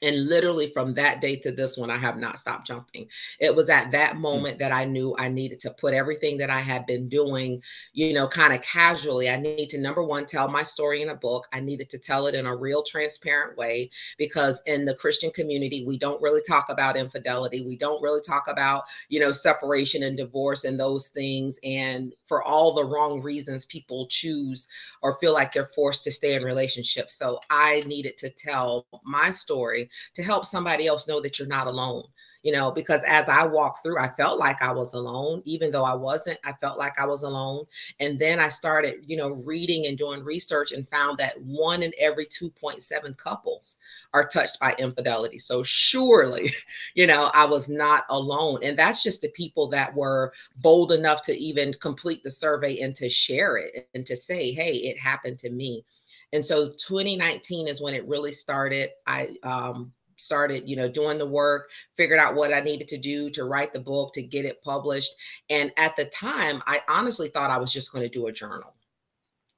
And 0.00 0.28
literally 0.28 0.70
from 0.70 0.92
that 0.94 1.20
day 1.20 1.36
to 1.36 1.50
this 1.50 1.76
one, 1.76 1.90
I 1.90 1.96
have 1.96 2.16
not 2.16 2.38
stopped 2.38 2.66
jumping. 2.66 3.08
It 3.40 3.54
was 3.54 3.68
at 3.68 3.90
that 3.92 4.14
hmm. 4.14 4.20
moment 4.20 4.54
mm-hmm. 4.54 4.68
that 4.68 4.72
I 4.72 4.84
knew 4.84 5.16
I 5.18 5.28
needed 5.28 5.60
to 5.60 5.70
put 5.70 5.94
everything 5.94 6.38
that 6.38 6.50
I 6.50 6.60
had 6.60 6.86
been 6.86 7.08
doing, 7.08 7.62
you 7.92 8.12
know, 8.12 8.28
kind 8.28 8.52
of 8.52 8.62
casually. 8.62 9.28
I 9.28 9.36
need 9.36 9.70
to, 9.70 9.78
number 9.78 10.02
one, 10.02 10.26
tell 10.26 10.48
my 10.48 10.62
story 10.62 11.02
in 11.02 11.08
a 11.08 11.14
book. 11.14 11.48
I 11.52 11.60
needed 11.60 11.90
to 11.90 11.98
tell 11.98 12.26
it 12.26 12.34
in 12.34 12.46
a 12.46 12.54
real 12.54 12.82
transparent 12.82 13.56
way 13.58 13.90
because 14.16 14.62
in 14.66 14.84
the 14.84 14.94
Christian 14.94 15.30
community, 15.30 15.84
we 15.84 15.98
don't 15.98 16.22
really 16.22 16.42
talk 16.46 16.68
about 16.68 16.96
infidelity. 16.96 17.66
We 17.66 17.76
don't 17.76 18.02
really 18.02 18.22
talk 18.22 18.44
about, 18.48 18.84
you 19.08 19.18
know, 19.18 19.32
separation 19.32 20.04
and 20.04 20.16
divorce 20.16 20.64
and 20.64 20.78
those 20.78 21.08
things. 21.08 21.58
And 21.64 22.14
for 22.26 22.42
all 22.42 22.74
the 22.74 22.84
wrong 22.84 23.20
reasons, 23.20 23.64
people 23.64 24.06
choose 24.06 24.68
or 25.02 25.18
feel 25.18 25.32
like 25.32 25.52
they're 25.52 25.66
forced 25.66 26.04
to 26.04 26.12
stay 26.12 26.34
in 26.34 26.44
relationships. 26.44 27.14
So 27.14 27.40
I 27.50 27.82
needed 27.86 28.16
to 28.18 28.30
tell 28.30 28.86
my 29.04 29.30
story 29.30 29.87
to 30.14 30.22
help 30.22 30.44
somebody 30.44 30.86
else 30.86 31.08
know 31.08 31.20
that 31.20 31.38
you're 31.38 31.48
not 31.48 31.66
alone 31.66 32.04
you 32.42 32.52
know 32.52 32.70
because 32.70 33.02
as 33.06 33.28
i 33.28 33.44
walked 33.44 33.82
through 33.82 33.98
i 33.98 34.08
felt 34.08 34.38
like 34.38 34.60
i 34.62 34.70
was 34.70 34.94
alone 34.94 35.42
even 35.44 35.70
though 35.70 35.84
i 35.84 35.94
wasn't 35.94 36.38
i 36.44 36.52
felt 36.52 36.78
like 36.78 36.98
i 36.98 37.06
was 37.06 37.22
alone. 37.22 37.64
And 38.00 38.18
then 38.18 38.38
i 38.38 38.48
started 38.48 38.96
you 39.06 39.16
know 39.16 39.30
reading 39.30 39.86
and 39.86 39.98
doing 39.98 40.24
research 40.24 40.72
and 40.72 40.86
found 40.86 41.18
that 41.18 41.40
one 41.40 41.82
in 41.82 41.92
every 41.98 42.26
2.7 42.26 43.16
couples 43.16 43.78
are 44.14 44.26
touched 44.26 44.58
by 44.60 44.74
infidelity. 44.78 45.38
So 45.38 45.62
surely 45.62 46.52
you 46.94 47.06
know 47.06 47.30
i 47.34 47.44
was 47.44 47.68
not 47.68 48.04
alone. 48.10 48.60
And 48.62 48.78
that's 48.78 49.02
just 49.02 49.20
the 49.22 49.30
people 49.30 49.68
that 49.68 49.94
were 49.94 50.32
bold 50.56 50.92
enough 50.92 51.22
to 51.22 51.36
even 51.36 51.74
complete 51.74 52.22
the 52.22 52.30
survey 52.30 52.80
and 52.80 52.94
to 52.96 53.08
share 53.08 53.56
it 53.56 53.88
and 53.94 54.06
to 54.06 54.16
say 54.16 54.52
hey 54.52 54.72
it 54.72 54.98
happened 54.98 55.38
to 55.40 55.50
me. 55.50 55.84
And 56.32 56.44
so 56.44 56.68
2019 56.68 57.68
is 57.68 57.80
when 57.80 57.94
it 57.94 58.06
really 58.06 58.32
started. 58.32 58.90
I 59.06 59.30
um, 59.42 59.92
started, 60.18 60.68
you 60.68 60.76
know, 60.76 60.88
doing 60.88 61.18
the 61.18 61.26
work, 61.26 61.70
figured 61.96 62.18
out 62.18 62.34
what 62.34 62.52
I 62.52 62.60
needed 62.60 62.88
to 62.88 62.98
do 62.98 63.30
to 63.30 63.44
write 63.44 63.72
the 63.72 63.80
book, 63.80 64.12
to 64.14 64.22
get 64.22 64.44
it 64.44 64.62
published. 64.62 65.12
And 65.50 65.72
at 65.76 65.96
the 65.96 66.06
time, 66.06 66.62
I 66.66 66.80
honestly 66.88 67.28
thought 67.28 67.50
I 67.50 67.58
was 67.58 67.72
just 67.72 67.92
going 67.92 68.04
to 68.04 68.10
do 68.10 68.26
a 68.26 68.32
journal 68.32 68.74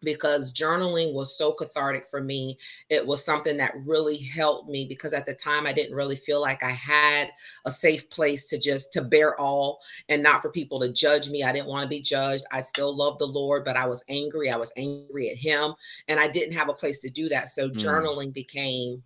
because 0.03 0.53
journaling 0.53 1.13
was 1.13 1.37
so 1.37 1.53
cathartic 1.53 2.07
for 2.09 2.23
me. 2.23 2.59
It 2.89 3.07
was 3.07 3.25
something 3.25 3.57
that 3.59 3.75
really 3.85 4.17
helped 4.17 4.69
me 4.69 4.87
because 4.87 5.13
at 5.13 5.27
the 5.27 5.35
time 5.35 5.67
I 5.67 5.73
didn't 5.73 5.97
really 5.97 6.17
feel 6.17 6.41
like 6.41 6.63
I 6.63 6.71
had 6.71 7.31
a 7.65 7.71
safe 7.71 8.09
place 8.11 8.49
to 8.49 8.59
just 8.59 8.93
to 8.95 9.03
bear 9.03 9.39
all 9.39 9.81
and 10.09 10.23
not 10.23 10.43
for 10.43 10.51
people 10.51 10.81
to 10.81 10.93
judge 10.93 11.29
me. 11.29 11.45
I 11.45 11.53
didn't 11.53 11.69
want 11.69 11.83
to 11.83 11.89
be 11.89 12.01
judged. 12.01 12.45
I 12.51 12.63
still 12.63 12.97
love 12.97 13.19
the 13.19 13.27
Lord, 13.27 13.65
but 13.65 13.77
I 13.77 13.87
was 13.87 14.05
angry. 14.09 14.51
I 14.51 14.57
was 14.57 14.73
angry 14.77 15.31
at 15.31 15.37
him 15.37 15.75
and 16.09 16.19
I 16.19 16.29
didn't 16.29 16.55
have 16.55 16.69
a 16.69 16.75
place 16.75 17.01
to 17.03 17.11
do 17.11 17.29
that. 17.29 17.49
So 17.49 17.69
mm. 17.69 17.75
journaling 17.75 18.33
became 18.33 19.03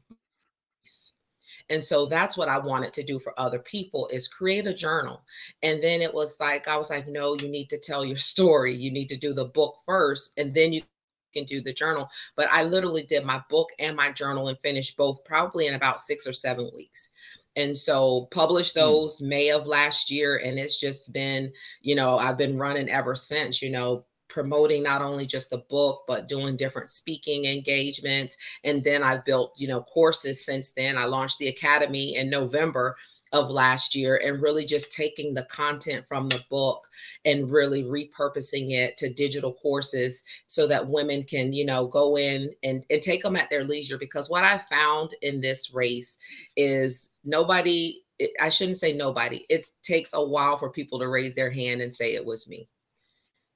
and 1.70 1.82
so 1.82 2.06
that's 2.06 2.36
what 2.36 2.48
I 2.48 2.58
wanted 2.58 2.92
to 2.94 3.02
do 3.02 3.18
for 3.18 3.38
other 3.38 3.58
people 3.58 4.08
is 4.08 4.28
create 4.28 4.66
a 4.66 4.74
journal. 4.74 5.22
And 5.62 5.82
then 5.82 6.02
it 6.02 6.12
was 6.12 6.38
like, 6.38 6.68
I 6.68 6.76
was 6.76 6.90
like, 6.90 7.08
no, 7.08 7.34
you 7.34 7.48
need 7.48 7.70
to 7.70 7.78
tell 7.78 8.04
your 8.04 8.16
story. 8.32 8.74
You 8.74 8.90
need 8.90 9.08
to 9.08 9.18
do 9.18 9.32
the 9.32 9.46
book 9.46 9.76
first, 9.86 10.32
and 10.36 10.54
then 10.54 10.72
you 10.72 10.82
can 11.34 11.44
do 11.44 11.60
the 11.60 11.72
journal. 11.72 12.08
But 12.36 12.48
I 12.52 12.62
literally 12.62 13.02
did 13.02 13.24
my 13.24 13.42
book 13.50 13.68
and 13.78 13.96
my 13.96 14.12
journal 14.12 14.48
and 14.48 14.58
finished 14.60 14.96
both 14.96 15.24
probably 15.24 15.66
in 15.66 15.74
about 15.74 16.00
six 16.00 16.26
or 16.26 16.32
seven 16.32 16.70
weeks 16.74 17.10
and 17.56 17.76
so 17.76 18.26
published 18.30 18.74
hmm. 18.74 18.80
those 18.80 19.20
mm. 19.20 19.28
may 19.28 19.50
of 19.50 19.66
last 19.66 20.10
year 20.10 20.40
and 20.44 20.58
it's 20.58 20.78
just 20.78 21.12
been 21.12 21.52
you 21.82 21.94
know 21.94 22.18
i've 22.18 22.36
been 22.36 22.58
running 22.58 22.88
ever 22.88 23.14
since 23.14 23.62
you 23.62 23.70
know 23.70 24.04
promoting 24.28 24.82
not 24.82 25.02
only 25.02 25.26
just 25.26 25.50
the 25.50 25.64
book 25.68 26.02
but 26.06 26.28
doing 26.28 26.56
different 26.56 26.90
speaking 26.90 27.44
engagements 27.44 28.36
and 28.64 28.82
then 28.84 29.02
i've 29.02 29.24
built 29.24 29.52
you 29.56 29.68
know 29.68 29.82
courses 29.82 30.44
since 30.44 30.70
then 30.72 30.96
i 30.96 31.04
launched 31.04 31.38
the 31.38 31.48
academy 31.48 32.16
in 32.16 32.30
november 32.30 32.96
of 33.32 33.50
last 33.50 33.96
year 33.96 34.20
and 34.24 34.40
really 34.40 34.64
just 34.64 34.92
taking 34.92 35.34
the 35.34 35.42
content 35.44 36.06
from 36.06 36.28
the 36.28 36.40
book 36.48 36.86
and 37.24 37.50
really 37.50 37.82
repurposing 37.82 38.70
it 38.70 38.96
to 38.96 39.12
digital 39.12 39.52
courses 39.54 40.22
so 40.46 40.68
that 40.68 40.88
women 40.88 41.24
can 41.24 41.52
you 41.52 41.64
know 41.64 41.86
go 41.86 42.16
in 42.16 42.50
and, 42.62 42.86
and 42.90 43.02
take 43.02 43.22
them 43.22 43.36
at 43.36 43.50
their 43.50 43.64
leisure 43.64 43.98
because 43.98 44.30
what 44.30 44.44
i 44.44 44.58
found 44.70 45.14
in 45.22 45.40
this 45.40 45.74
race 45.74 46.16
is 46.56 47.10
nobody 47.24 48.00
I 48.40 48.48
shouldn't 48.48 48.76
say 48.76 48.92
nobody. 48.92 49.44
It 49.48 49.66
takes 49.82 50.12
a 50.12 50.22
while 50.22 50.56
for 50.56 50.70
people 50.70 51.00
to 51.00 51.08
raise 51.08 51.34
their 51.34 51.50
hand 51.50 51.80
and 51.80 51.92
say 51.92 52.14
it 52.14 52.24
was 52.24 52.48
me. 52.48 52.68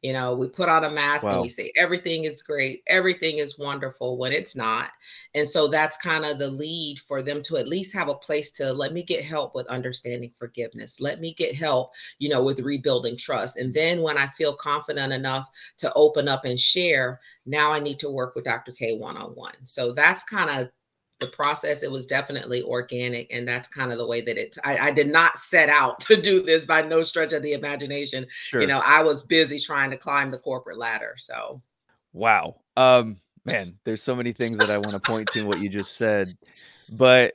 You 0.02 0.12
know, 0.12 0.34
we 0.34 0.48
put 0.48 0.68
on 0.68 0.84
a 0.84 0.90
mask 0.90 1.24
wow. 1.24 1.32
and 1.32 1.42
we 1.42 1.48
say 1.48 1.72
everything 1.76 2.24
is 2.24 2.40
great, 2.40 2.82
everything 2.86 3.38
is 3.38 3.58
wonderful 3.58 4.16
when 4.16 4.32
it's 4.32 4.54
not. 4.54 4.90
And 5.34 5.48
so 5.48 5.66
that's 5.66 5.96
kind 5.96 6.24
of 6.24 6.38
the 6.38 6.48
lead 6.48 7.00
for 7.00 7.20
them 7.20 7.42
to 7.42 7.56
at 7.56 7.66
least 7.66 7.94
have 7.94 8.08
a 8.08 8.14
place 8.14 8.52
to 8.52 8.72
let 8.72 8.92
me 8.92 9.02
get 9.02 9.24
help 9.24 9.56
with 9.56 9.66
understanding 9.66 10.30
forgiveness. 10.36 11.00
Let 11.00 11.20
me 11.20 11.34
get 11.34 11.56
help, 11.56 11.92
you 12.18 12.28
know, 12.28 12.44
with 12.44 12.60
rebuilding 12.60 13.16
trust. 13.16 13.56
And 13.56 13.74
then 13.74 14.00
when 14.00 14.16
I 14.16 14.28
feel 14.28 14.54
confident 14.54 15.12
enough 15.12 15.50
to 15.78 15.92
open 15.94 16.28
up 16.28 16.44
and 16.44 16.58
share, 16.58 17.20
now 17.44 17.72
I 17.72 17.80
need 17.80 17.98
to 18.00 18.10
work 18.10 18.36
with 18.36 18.44
Dr. 18.44 18.72
K 18.72 18.96
one 18.98 19.16
on 19.16 19.30
one. 19.30 19.54
So 19.64 19.92
that's 19.92 20.22
kind 20.22 20.50
of 20.50 20.70
the 21.20 21.26
process 21.28 21.82
it 21.82 21.90
was 21.90 22.06
definitely 22.06 22.62
organic 22.62 23.32
and 23.32 23.46
that's 23.46 23.68
kind 23.68 23.90
of 23.92 23.98
the 23.98 24.06
way 24.06 24.20
that 24.20 24.36
it 24.36 24.56
I, 24.64 24.78
I, 24.78 24.90
did 24.92 25.08
not 25.08 25.36
set 25.36 25.68
out 25.68 26.00
to 26.02 26.20
do 26.20 26.42
this 26.42 26.64
by 26.64 26.82
no 26.82 27.02
stretch 27.02 27.32
of 27.32 27.42
the 27.42 27.52
imagination. 27.52 28.26
Sure. 28.30 28.60
you 28.60 28.66
know 28.66 28.80
i 28.86 29.02
was 29.02 29.22
busy 29.22 29.58
trying 29.58 29.90
to 29.90 29.96
climb 29.96 30.30
the 30.30 30.38
corporate 30.38 30.78
ladder 30.78 31.14
so. 31.18 31.62
Wow. 32.12 32.56
Um 32.76 33.18
man 33.44 33.78
there's 33.84 34.02
so 34.02 34.14
many 34.14 34.32
things 34.32 34.58
that 34.58 34.70
i 34.70 34.78
want 34.78 34.92
to 34.92 35.00
point 35.00 35.28
to 35.28 35.40
in 35.40 35.46
what 35.46 35.60
you 35.60 35.68
just 35.68 35.96
said 35.96 36.36
but 36.90 37.34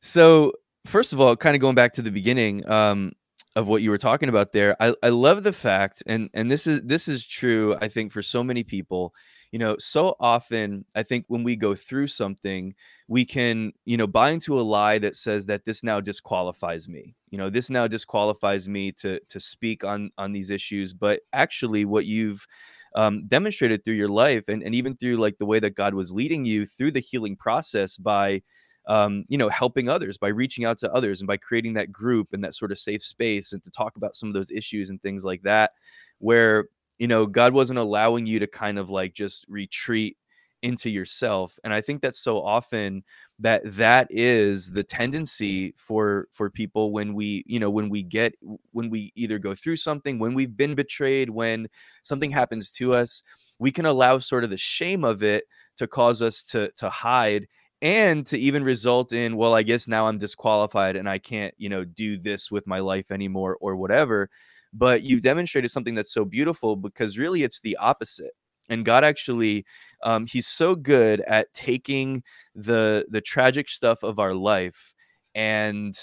so 0.00 0.52
first 0.86 1.12
of 1.12 1.20
all 1.20 1.36
kind 1.36 1.54
of 1.54 1.60
going 1.60 1.74
back 1.74 1.92
to 1.92 2.02
the 2.02 2.10
beginning 2.10 2.66
um 2.68 3.12
of 3.54 3.68
what 3.68 3.82
you 3.82 3.90
were 3.90 3.98
talking 3.98 4.30
about 4.30 4.52
there 4.52 4.74
I, 4.80 4.94
I 5.02 5.10
love 5.10 5.42
the 5.42 5.52
fact 5.52 6.02
and 6.06 6.30
and 6.32 6.50
this 6.50 6.66
is 6.66 6.82
this 6.82 7.06
is 7.06 7.26
true 7.26 7.76
i 7.82 7.88
think 7.88 8.12
for 8.12 8.22
so 8.22 8.42
many 8.42 8.64
people 8.64 9.14
you 9.52 9.58
know 9.58 9.76
so 9.78 10.16
often 10.18 10.84
i 10.96 11.02
think 11.02 11.24
when 11.28 11.44
we 11.44 11.54
go 11.54 11.74
through 11.74 12.06
something 12.06 12.74
we 13.06 13.24
can 13.24 13.72
you 13.84 13.96
know 13.96 14.06
buy 14.06 14.30
into 14.30 14.58
a 14.58 14.62
lie 14.62 14.98
that 14.98 15.14
says 15.14 15.46
that 15.46 15.64
this 15.64 15.84
now 15.84 16.00
disqualifies 16.00 16.88
me 16.88 17.14
you 17.30 17.38
know 17.38 17.48
this 17.48 17.70
now 17.70 17.86
disqualifies 17.86 18.66
me 18.66 18.90
to 18.90 19.20
to 19.28 19.38
speak 19.38 19.84
on 19.84 20.10
on 20.18 20.32
these 20.32 20.50
issues 20.50 20.92
but 20.92 21.20
actually 21.32 21.84
what 21.84 22.06
you've 22.06 22.46
um, 22.94 23.26
demonstrated 23.26 23.82
through 23.82 23.94
your 23.94 24.08
life 24.08 24.48
and, 24.48 24.62
and 24.62 24.74
even 24.74 24.94
through 24.94 25.16
like 25.16 25.38
the 25.38 25.46
way 25.46 25.58
that 25.60 25.74
god 25.74 25.94
was 25.94 26.12
leading 26.12 26.44
you 26.44 26.66
through 26.66 26.90
the 26.90 27.00
healing 27.00 27.36
process 27.36 27.96
by 27.96 28.42
um, 28.88 29.24
you 29.28 29.38
know, 29.38 29.48
helping 29.48 29.88
others 29.88 30.18
by 30.18 30.28
reaching 30.28 30.64
out 30.64 30.78
to 30.78 30.92
others 30.92 31.20
and 31.20 31.28
by 31.28 31.36
creating 31.36 31.74
that 31.74 31.92
group 31.92 32.32
and 32.32 32.42
that 32.42 32.54
sort 32.54 32.72
of 32.72 32.78
safe 32.78 33.02
space 33.02 33.52
and 33.52 33.62
to 33.62 33.70
talk 33.70 33.96
about 33.96 34.16
some 34.16 34.28
of 34.28 34.34
those 34.34 34.50
issues 34.50 34.90
and 34.90 35.00
things 35.00 35.24
like 35.24 35.42
that, 35.42 35.70
where, 36.18 36.66
you 37.02 37.08
know, 37.08 37.26
God 37.26 37.52
wasn't 37.52 37.80
allowing 37.80 38.26
you 38.26 38.38
to 38.38 38.46
kind 38.46 38.78
of 38.78 38.88
like 38.88 39.12
just 39.12 39.44
retreat 39.48 40.16
into 40.62 40.88
yourself 40.88 41.58
and 41.64 41.74
i 41.74 41.80
think 41.80 42.00
that's 42.00 42.20
so 42.20 42.40
often 42.40 43.02
that 43.40 43.60
that 43.64 44.06
is 44.10 44.70
the 44.70 44.84
tendency 44.84 45.74
for 45.76 46.28
for 46.30 46.48
people 46.48 46.92
when 46.92 47.14
we 47.14 47.42
you 47.48 47.58
know 47.58 47.68
when 47.68 47.88
we 47.88 48.00
get 48.00 48.32
when 48.70 48.88
we 48.88 49.10
either 49.16 49.40
go 49.40 49.56
through 49.56 49.74
something 49.74 50.20
when 50.20 50.34
we've 50.34 50.56
been 50.56 50.76
betrayed 50.76 51.28
when 51.28 51.66
something 52.04 52.30
happens 52.30 52.70
to 52.70 52.94
us 52.94 53.24
we 53.58 53.72
can 53.72 53.86
allow 53.86 54.18
sort 54.18 54.44
of 54.44 54.50
the 54.50 54.56
shame 54.56 55.02
of 55.02 55.24
it 55.24 55.42
to 55.74 55.88
cause 55.88 56.22
us 56.22 56.44
to 56.44 56.70
to 56.76 56.88
hide 56.88 57.48
and 57.80 58.24
to 58.24 58.38
even 58.38 58.62
result 58.62 59.12
in 59.12 59.36
well 59.36 59.52
i 59.56 59.64
guess 59.64 59.88
now 59.88 60.06
i'm 60.06 60.18
disqualified 60.18 60.94
and 60.94 61.08
i 61.08 61.18
can't 61.18 61.54
you 61.58 61.68
know 61.68 61.84
do 61.84 62.16
this 62.16 62.52
with 62.52 62.68
my 62.68 62.78
life 62.78 63.10
anymore 63.10 63.58
or 63.60 63.74
whatever 63.74 64.30
but 64.72 65.02
you've 65.02 65.22
demonstrated 65.22 65.70
something 65.70 65.94
that's 65.94 66.12
so 66.12 66.24
beautiful 66.24 66.76
because 66.76 67.18
really 67.18 67.42
it's 67.42 67.60
the 67.60 67.76
opposite. 67.76 68.32
And 68.68 68.84
god 68.84 69.04
actually 69.04 69.66
um, 70.02 70.26
he's 70.26 70.46
so 70.46 70.74
good 70.74 71.20
at 71.22 71.52
taking 71.52 72.22
the 72.54 73.06
the 73.10 73.20
tragic 73.20 73.68
stuff 73.68 74.02
of 74.02 74.18
our 74.18 74.34
life 74.34 74.94
and 75.34 75.98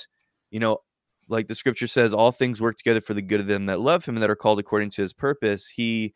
you 0.51 0.59
know 0.59 0.79
like 1.29 1.47
the 1.47 1.55
scripture 1.55 1.88
says 1.88 2.13
all 2.13 2.31
things 2.31 2.59
work 2.59 2.75
together 2.75 3.01
for 3.01 3.13
the 3.13 3.21
good 3.21 3.39
of 3.39 3.47
them 3.47 3.67
that 3.67 3.79
love 3.79 4.03
him 4.03 4.15
and 4.15 4.23
that 4.23 4.29
are 4.29 4.35
called 4.35 4.59
according 4.59 4.89
to 4.89 5.01
his 5.01 5.13
purpose. 5.13 5.67
He 5.67 6.13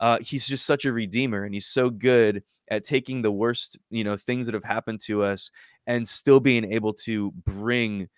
uh, 0.00 0.18
he's 0.20 0.46
just 0.46 0.64
such 0.64 0.84
a 0.84 0.92
redeemer 0.92 1.44
and 1.44 1.52
he's 1.52 1.66
so 1.66 1.90
good 1.90 2.42
at 2.70 2.84
taking 2.84 3.22
the 3.22 3.32
worst 3.32 3.78
you 3.90 4.04
know 4.04 4.16
things 4.16 4.46
that 4.46 4.54
have 4.54 4.64
happened 4.64 5.00
to 5.00 5.22
us 5.22 5.50
and 5.86 6.06
still 6.06 6.40
being 6.40 6.70
able 6.72 6.92
to 6.92 7.32
bring 7.44 8.08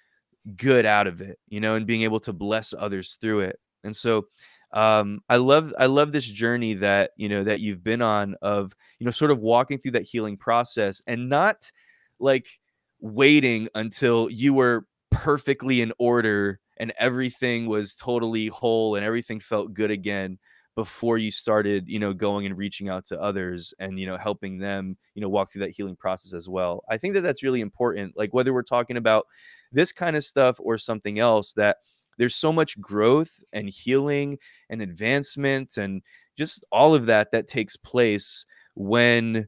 good 0.57 0.85
out 0.85 1.07
of 1.07 1.21
it 1.21 1.39
you 1.49 1.61
know 1.61 1.75
and 1.75 1.87
being 1.87 2.03
able 2.03 2.21
to 2.21 2.33
bless 2.33 2.75
others 2.77 3.17
through 3.21 3.41
it 3.41 3.59
and 3.85 3.95
so 3.95 4.27
um, 4.73 5.21
i 5.29 5.37
love 5.37 5.73
i 5.79 5.87
love 5.87 6.13
this 6.13 6.27
journey 6.27 6.75
that 6.75 7.11
you 7.17 7.29
know 7.29 7.45
that 7.45 7.61
you've 7.61 7.85
been 7.85 8.03
on 8.03 8.35
of 8.43 8.75
you 8.99 9.05
know 9.05 9.11
sort 9.11 9.31
of 9.31 9.39
walking 9.39 9.79
through 9.79 9.91
that 9.93 10.03
healing 10.03 10.37
process 10.37 11.03
and 11.07 11.29
not 11.29 11.71
like 12.19 12.61
waiting 13.01 13.69
until 13.75 14.31
you 14.31 14.55
were 14.55 14.87
perfectly 15.11 15.81
in 15.81 15.93
order 15.99 16.61
and 16.79 16.93
everything 16.99 17.67
was 17.67 17.95
totally 17.95 18.47
whole 18.47 18.97
and 18.97 19.05
everything 19.05 19.41
felt 19.41 19.75
good 19.75 19.91
again 19.91 20.39
before 20.75 21.19
you 21.19 21.31
started 21.31 21.87
you 21.87 21.99
know 21.99 22.15
going 22.15 22.47
and 22.47 22.57
reaching 22.57 22.89
out 22.89 23.05
to 23.05 23.21
others 23.21 23.75
and 23.79 24.01
you 24.01 24.07
know 24.07 24.17
helping 24.17 24.59
them 24.59 24.97
you 25.15 25.21
know 25.21 25.29
walk 25.29 25.51
through 25.51 25.61
that 25.61 25.71
healing 25.71 25.97
process 25.97 26.33
as 26.33 26.49
well. 26.49 26.83
I 26.89 26.97
think 26.97 27.15
that 27.15 27.21
that's 27.21 27.43
really 27.43 27.61
important 27.61 28.17
like 28.17 28.33
whether 28.33 28.55
we're 28.55 28.63
talking 28.63 28.97
about 28.97 29.27
this 29.71 29.93
kind 29.93 30.17
of 30.17 30.25
stuff 30.25 30.57
or 30.59 30.79
something 30.79 31.19
else 31.19 31.53
that 31.55 31.79
there's 32.19 32.35
so 32.35 32.53
much 32.53 32.81
growth 32.81 33.43
and 33.53 33.69
healing 33.69 34.39
and 34.71 34.83
advancement 34.83 35.77
and 35.77 36.03
just 36.37 36.65
all 36.73 36.95
of 36.95 37.07
that 37.07 37.33
that 37.33 37.49
takes 37.49 37.77
place 37.77 38.47
when 38.75 39.47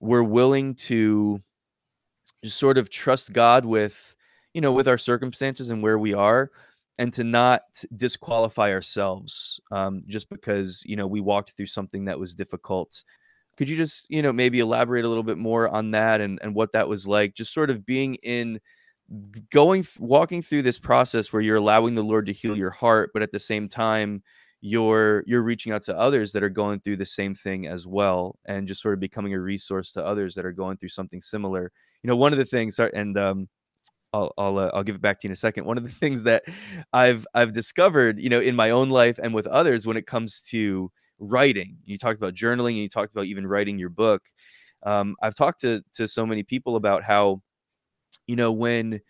we're 0.00 0.22
willing 0.22 0.74
to 0.74 1.42
just 2.44 2.58
sort 2.58 2.78
of 2.78 2.90
trust 2.90 3.32
god 3.32 3.64
with 3.64 4.14
you 4.54 4.60
know 4.60 4.72
with 4.72 4.88
our 4.88 4.98
circumstances 4.98 5.70
and 5.70 5.82
where 5.82 5.98
we 5.98 6.14
are 6.14 6.50
and 6.98 7.12
to 7.12 7.24
not 7.24 7.62
disqualify 7.94 8.72
ourselves 8.72 9.60
um, 9.70 10.02
just 10.06 10.28
because 10.28 10.82
you 10.84 10.96
know 10.96 11.06
we 11.06 11.20
walked 11.20 11.52
through 11.52 11.66
something 11.66 12.04
that 12.06 12.18
was 12.18 12.34
difficult. 12.34 13.04
Could 13.56 13.68
you 13.68 13.76
just 13.76 14.06
you 14.10 14.22
know 14.22 14.32
maybe 14.32 14.60
elaborate 14.60 15.04
a 15.04 15.08
little 15.08 15.22
bit 15.22 15.38
more 15.38 15.68
on 15.68 15.92
that 15.92 16.20
and 16.20 16.38
and 16.42 16.54
what 16.54 16.72
that 16.72 16.88
was 16.88 17.06
like? 17.06 17.34
Just 17.34 17.54
sort 17.54 17.70
of 17.70 17.86
being 17.86 18.16
in 18.16 18.60
going 19.50 19.86
walking 19.98 20.42
through 20.42 20.62
this 20.62 20.78
process 20.78 21.32
where 21.32 21.40
you're 21.40 21.56
allowing 21.56 21.94
the 21.94 22.04
lord 22.04 22.26
to 22.26 22.32
heal 22.32 22.56
your 22.56 22.70
heart 22.70 23.10
but 23.14 23.22
at 23.22 23.32
the 23.32 23.38
same 23.38 23.68
time 23.68 24.22
you're 24.60 25.24
you're 25.26 25.42
reaching 25.42 25.72
out 25.72 25.82
to 25.82 25.96
others 25.96 26.32
that 26.32 26.42
are 26.42 26.50
going 26.50 26.78
through 26.80 26.96
the 26.96 27.06
same 27.06 27.34
thing 27.34 27.66
as 27.66 27.86
well 27.86 28.38
and 28.46 28.68
just 28.68 28.82
sort 28.82 28.92
of 28.92 29.00
becoming 29.00 29.32
a 29.32 29.40
resource 29.40 29.92
to 29.92 30.04
others 30.04 30.34
that 30.34 30.44
are 30.44 30.52
going 30.52 30.76
through 30.76 30.88
something 30.90 31.22
similar 31.22 31.72
you 32.02 32.08
know 32.08 32.16
one 32.16 32.32
of 32.32 32.38
the 32.38 32.44
things 32.44 32.78
and 32.78 33.16
um 33.18 33.48
I'll 34.12 34.32
I'll 34.38 34.58
uh, 34.58 34.70
I'll 34.74 34.82
give 34.84 34.96
it 34.96 35.02
back 35.02 35.18
to 35.20 35.26
you 35.26 35.30
in 35.30 35.32
a 35.32 35.36
second. 35.36 35.64
One 35.66 35.76
of 35.78 35.84
the 35.84 35.90
things 36.00 36.22
that 36.24 36.44
I've 36.92 37.26
I've 37.34 37.52
discovered, 37.52 38.18
you 38.20 38.30
know, 38.30 38.40
in 38.40 38.56
my 38.56 38.70
own 38.70 38.90
life 38.90 39.18
and 39.22 39.34
with 39.34 39.46
others 39.46 39.86
when 39.86 39.96
it 39.96 40.06
comes 40.06 40.40
to 40.50 40.90
writing. 41.18 41.78
You 41.84 41.98
talked 41.98 42.18
about 42.18 42.34
journaling, 42.34 42.70
and 42.70 42.78
you 42.78 42.88
talked 42.88 43.12
about 43.12 43.26
even 43.26 43.46
writing 43.46 43.78
your 43.78 43.90
book. 43.90 44.22
Um, 44.84 45.16
I've 45.22 45.34
talked 45.34 45.60
to 45.62 45.82
to 45.94 46.06
so 46.06 46.24
many 46.26 46.42
people 46.42 46.76
about 46.76 47.02
how, 47.02 47.42
you 48.28 48.36
know, 48.36 48.52
when 48.52 49.00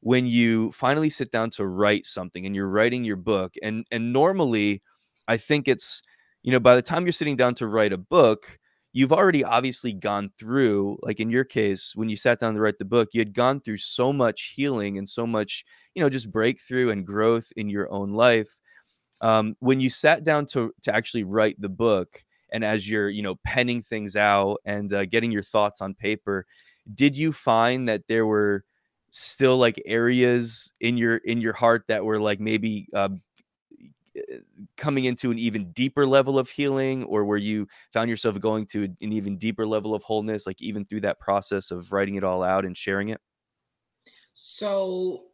when 0.00 0.26
you 0.26 0.72
finally 0.72 1.10
sit 1.10 1.32
down 1.32 1.50
to 1.50 1.66
write 1.66 2.06
something 2.06 2.46
and 2.46 2.56
you're 2.56 2.68
writing 2.68 3.04
your 3.04 3.16
book, 3.16 3.54
and 3.62 3.86
and 3.92 4.12
normally, 4.14 4.82
I 5.28 5.36
think 5.38 5.68
it's, 5.68 6.02
you 6.42 6.52
know, 6.52 6.60
by 6.60 6.76
the 6.76 6.82
time 6.82 7.04
you're 7.04 7.12
sitting 7.12 7.36
down 7.36 7.54
to 7.56 7.66
write 7.68 7.92
a 7.92 7.98
book, 7.98 8.58
you've 8.92 9.12
already 9.12 9.44
obviously 9.44 9.92
gone 9.92 10.30
through 10.38 10.98
like 11.02 11.20
in 11.20 11.30
your 11.30 11.44
case 11.44 11.92
when 11.94 12.08
you 12.08 12.16
sat 12.16 12.38
down 12.40 12.54
to 12.54 12.60
write 12.60 12.78
the 12.78 12.84
book 12.84 13.10
you 13.12 13.20
had 13.20 13.34
gone 13.34 13.60
through 13.60 13.76
so 13.76 14.12
much 14.12 14.54
healing 14.56 14.96
and 14.98 15.08
so 15.08 15.26
much 15.26 15.64
you 15.94 16.02
know 16.02 16.08
just 16.08 16.30
breakthrough 16.32 16.90
and 16.90 17.06
growth 17.06 17.52
in 17.56 17.68
your 17.68 17.90
own 17.92 18.12
life. 18.12 18.48
Um, 19.20 19.56
when 19.60 19.80
you 19.80 19.90
sat 19.90 20.24
down 20.24 20.46
to 20.46 20.72
to 20.82 20.94
actually 20.94 21.24
write 21.24 21.60
the 21.60 21.68
book 21.68 22.24
and 22.52 22.64
as 22.64 22.88
you're 22.88 23.08
you 23.10 23.22
know 23.22 23.36
penning 23.44 23.82
things 23.82 24.16
out 24.16 24.58
and 24.64 24.92
uh, 24.92 25.04
getting 25.06 25.32
your 25.32 25.42
thoughts 25.42 25.80
on 25.80 25.94
paper 25.94 26.46
did 26.94 27.16
you 27.16 27.32
find 27.32 27.88
that 27.88 28.06
there 28.08 28.26
were 28.26 28.64
still 29.10 29.56
like 29.56 29.80
areas 29.86 30.72
in 30.80 30.96
your 30.96 31.16
in 31.18 31.40
your 31.40 31.52
heart 31.52 31.84
that 31.88 32.04
were 32.04 32.20
like 32.20 32.40
maybe 32.40 32.88
uh, 32.94 33.08
coming 34.76 35.04
into 35.04 35.30
an 35.30 35.38
even 35.38 35.70
deeper 35.72 36.06
level 36.06 36.38
of 36.38 36.48
healing? 36.48 37.04
Or 37.04 37.24
where 37.24 37.38
you 37.38 37.68
found 37.92 38.10
yourself 38.10 38.40
going 38.40 38.66
to 38.66 38.84
an 38.84 38.96
even 39.00 39.38
deeper 39.38 39.66
level 39.66 39.94
of 39.94 40.02
wholeness 40.02 40.46
like 40.46 40.60
even 40.60 40.84
through 40.84 41.02
that 41.02 41.20
process 41.20 41.70
of 41.70 41.92
writing 41.92 42.16
it 42.16 42.24
all 42.24 42.42
out 42.42 42.64
and 42.64 42.76
sharing 42.76 43.08
it? 43.08 43.20
So 44.34 45.24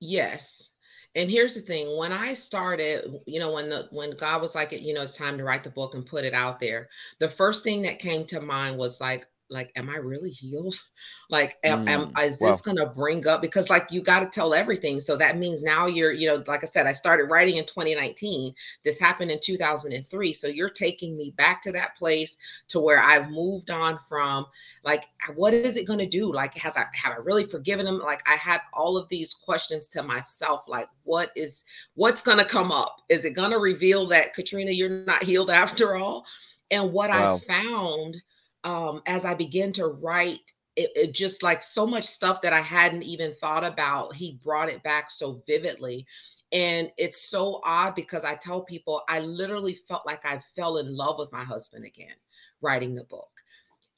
yes. 0.00 0.70
And 1.16 1.28
here's 1.28 1.56
the 1.56 1.60
thing 1.60 1.98
when 1.98 2.12
i 2.12 2.32
started 2.32 3.20
you 3.26 3.40
know 3.40 3.50
when 3.50 3.68
the 3.68 3.88
when 3.90 4.12
god 4.12 4.40
was 4.40 4.54
like 4.54 4.72
"It, 4.72 4.82
you 4.82 4.94
know 4.94 5.02
it's 5.02 5.12
time 5.12 5.36
to 5.38 5.42
write 5.42 5.64
the 5.64 5.70
book 5.70 5.94
and 5.94 6.06
put 6.06 6.24
it 6.24 6.34
out 6.34 6.60
there 6.60 6.88
the 7.18 7.28
first 7.28 7.64
thing 7.64 7.82
that 7.82 7.98
came 7.98 8.24
to 8.26 8.40
mind 8.40 8.78
was 8.78 9.00
like 9.00 9.26
like 9.50 9.72
am 9.76 9.90
i 9.90 9.96
really 9.96 10.30
healed? 10.30 10.80
Like 11.28 11.58
am, 11.62 11.86
mm, 11.86 11.90
am 11.90 12.12
is 12.24 12.38
this 12.38 12.66
wow. 12.66 12.74
gonna 12.74 12.86
bring 12.86 13.24
up 13.28 13.40
because 13.40 13.70
like 13.70 13.92
you 13.92 14.00
got 14.00 14.18
to 14.20 14.26
tell 14.26 14.52
everything. 14.52 14.98
So 14.98 15.16
that 15.16 15.38
means 15.38 15.62
now 15.62 15.86
you're 15.86 16.10
you 16.12 16.26
know 16.26 16.42
like 16.48 16.64
i 16.64 16.66
said 16.66 16.86
i 16.86 16.92
started 16.92 17.30
writing 17.30 17.56
in 17.56 17.64
2019 17.66 18.52
this 18.84 18.98
happened 18.98 19.30
in 19.30 19.38
2003 19.40 20.32
so 20.32 20.48
you're 20.48 20.70
taking 20.70 21.16
me 21.16 21.32
back 21.36 21.62
to 21.62 21.70
that 21.70 21.96
place 21.96 22.36
to 22.66 22.80
where 22.80 23.00
i've 23.00 23.30
moved 23.30 23.70
on 23.70 23.98
from 24.08 24.44
like 24.82 25.04
what 25.34 25.54
is 25.54 25.76
it 25.76 25.86
gonna 25.86 26.06
do? 26.06 26.32
Like 26.32 26.56
has 26.56 26.76
i 26.76 26.84
have 26.92 27.12
i 27.12 27.16
really 27.16 27.44
forgiven 27.44 27.86
him? 27.86 27.98
Like 27.98 28.28
i 28.28 28.34
had 28.34 28.60
all 28.72 28.96
of 28.96 29.08
these 29.08 29.34
questions 29.34 29.86
to 29.88 30.02
myself 30.02 30.64
like 30.66 30.88
what 31.04 31.30
is 31.36 31.64
what's 31.94 32.22
gonna 32.22 32.44
come 32.44 32.72
up? 32.72 32.96
Is 33.08 33.24
it 33.24 33.30
gonna 33.30 33.58
reveal 33.58 34.06
that 34.06 34.34
katrina 34.34 34.70
you're 34.70 35.04
not 35.04 35.22
healed 35.22 35.50
after 35.50 35.96
all? 35.96 36.24
And 36.70 36.92
what 36.92 37.10
wow. 37.10 37.36
i 37.36 37.38
found 37.38 38.16
um, 38.64 39.02
as 39.06 39.24
I 39.24 39.34
began 39.34 39.72
to 39.72 39.86
write, 39.86 40.52
it, 40.76 40.90
it, 40.94 41.12
just 41.12 41.42
like 41.42 41.62
so 41.62 41.86
much 41.86 42.04
stuff 42.04 42.42
that 42.42 42.52
I 42.52 42.60
hadn't 42.60 43.02
even 43.02 43.32
thought 43.32 43.64
about, 43.64 44.14
he 44.14 44.40
brought 44.42 44.68
it 44.68 44.82
back 44.82 45.10
so 45.10 45.42
vividly. 45.46 46.06
And 46.52 46.90
it's 46.96 47.28
so 47.28 47.60
odd 47.64 47.94
because 47.94 48.24
I 48.24 48.34
tell 48.34 48.62
people 48.62 49.02
I 49.08 49.20
literally 49.20 49.74
felt 49.74 50.06
like 50.06 50.24
I 50.26 50.40
fell 50.56 50.78
in 50.78 50.96
love 50.96 51.16
with 51.18 51.32
my 51.32 51.44
husband 51.44 51.84
again 51.84 52.14
writing 52.60 52.94
the 52.94 53.04
book. 53.04 53.30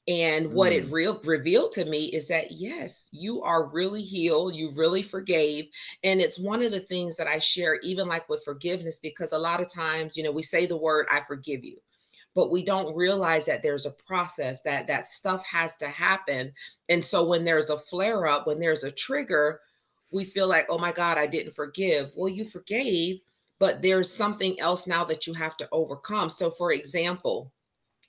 And 0.07 0.51
what 0.51 0.73
mm. 0.73 0.77
it 0.77 0.91
real 0.91 1.21
revealed 1.23 1.71
to 1.73 1.85
me 1.85 2.05
is 2.05 2.27
that 2.27 2.51
yes, 2.51 3.09
you 3.13 3.41
are 3.41 3.69
really 3.69 4.01
healed, 4.01 4.53
you 4.53 4.71
really 4.71 5.01
forgave. 5.01 5.69
And 6.03 6.19
it's 6.19 6.37
one 6.37 6.61
of 6.61 6.71
the 6.73 6.81
things 6.81 7.15
that 7.15 7.27
I 7.27 7.39
share, 7.39 7.79
even 7.81 8.07
like 8.07 8.27
with 8.27 8.43
forgiveness, 8.43 8.99
because 8.99 9.31
a 9.31 9.37
lot 9.37 9.61
of 9.61 9.71
times, 9.71 10.17
you 10.17 10.23
know, 10.23 10.31
we 10.31 10.43
say 10.43 10.65
the 10.65 10.77
word, 10.77 11.07
I 11.09 11.21
forgive 11.21 11.63
you, 11.63 11.77
but 12.35 12.51
we 12.51 12.63
don't 12.63 12.95
realize 12.95 13.45
that 13.45 13.61
there's 13.61 13.85
a 13.85 13.95
process 14.07 14.61
that 14.61 14.87
that 14.87 15.07
stuff 15.07 15.45
has 15.45 15.75
to 15.77 15.87
happen. 15.87 16.51
And 16.89 17.03
so 17.03 17.25
when 17.25 17.43
there's 17.43 17.69
a 17.69 17.77
flare 17.77 18.27
up, 18.27 18.47
when 18.47 18.59
there's 18.59 18.83
a 18.83 18.91
trigger, 18.91 19.59
we 20.11 20.25
feel 20.25 20.47
like, 20.47 20.65
oh 20.69 20.77
my 20.77 20.91
God, 20.91 21.17
I 21.17 21.27
didn't 21.27 21.53
forgive. 21.53 22.11
Well, 22.15 22.29
you 22.29 22.45
forgave, 22.45 23.19
but 23.59 23.81
there's 23.81 24.11
something 24.11 24.59
else 24.59 24.87
now 24.87 25.03
that 25.05 25.27
you 25.27 25.33
have 25.33 25.57
to 25.57 25.69
overcome. 25.71 26.29
So, 26.29 26.51
for 26.51 26.71
example, 26.71 27.51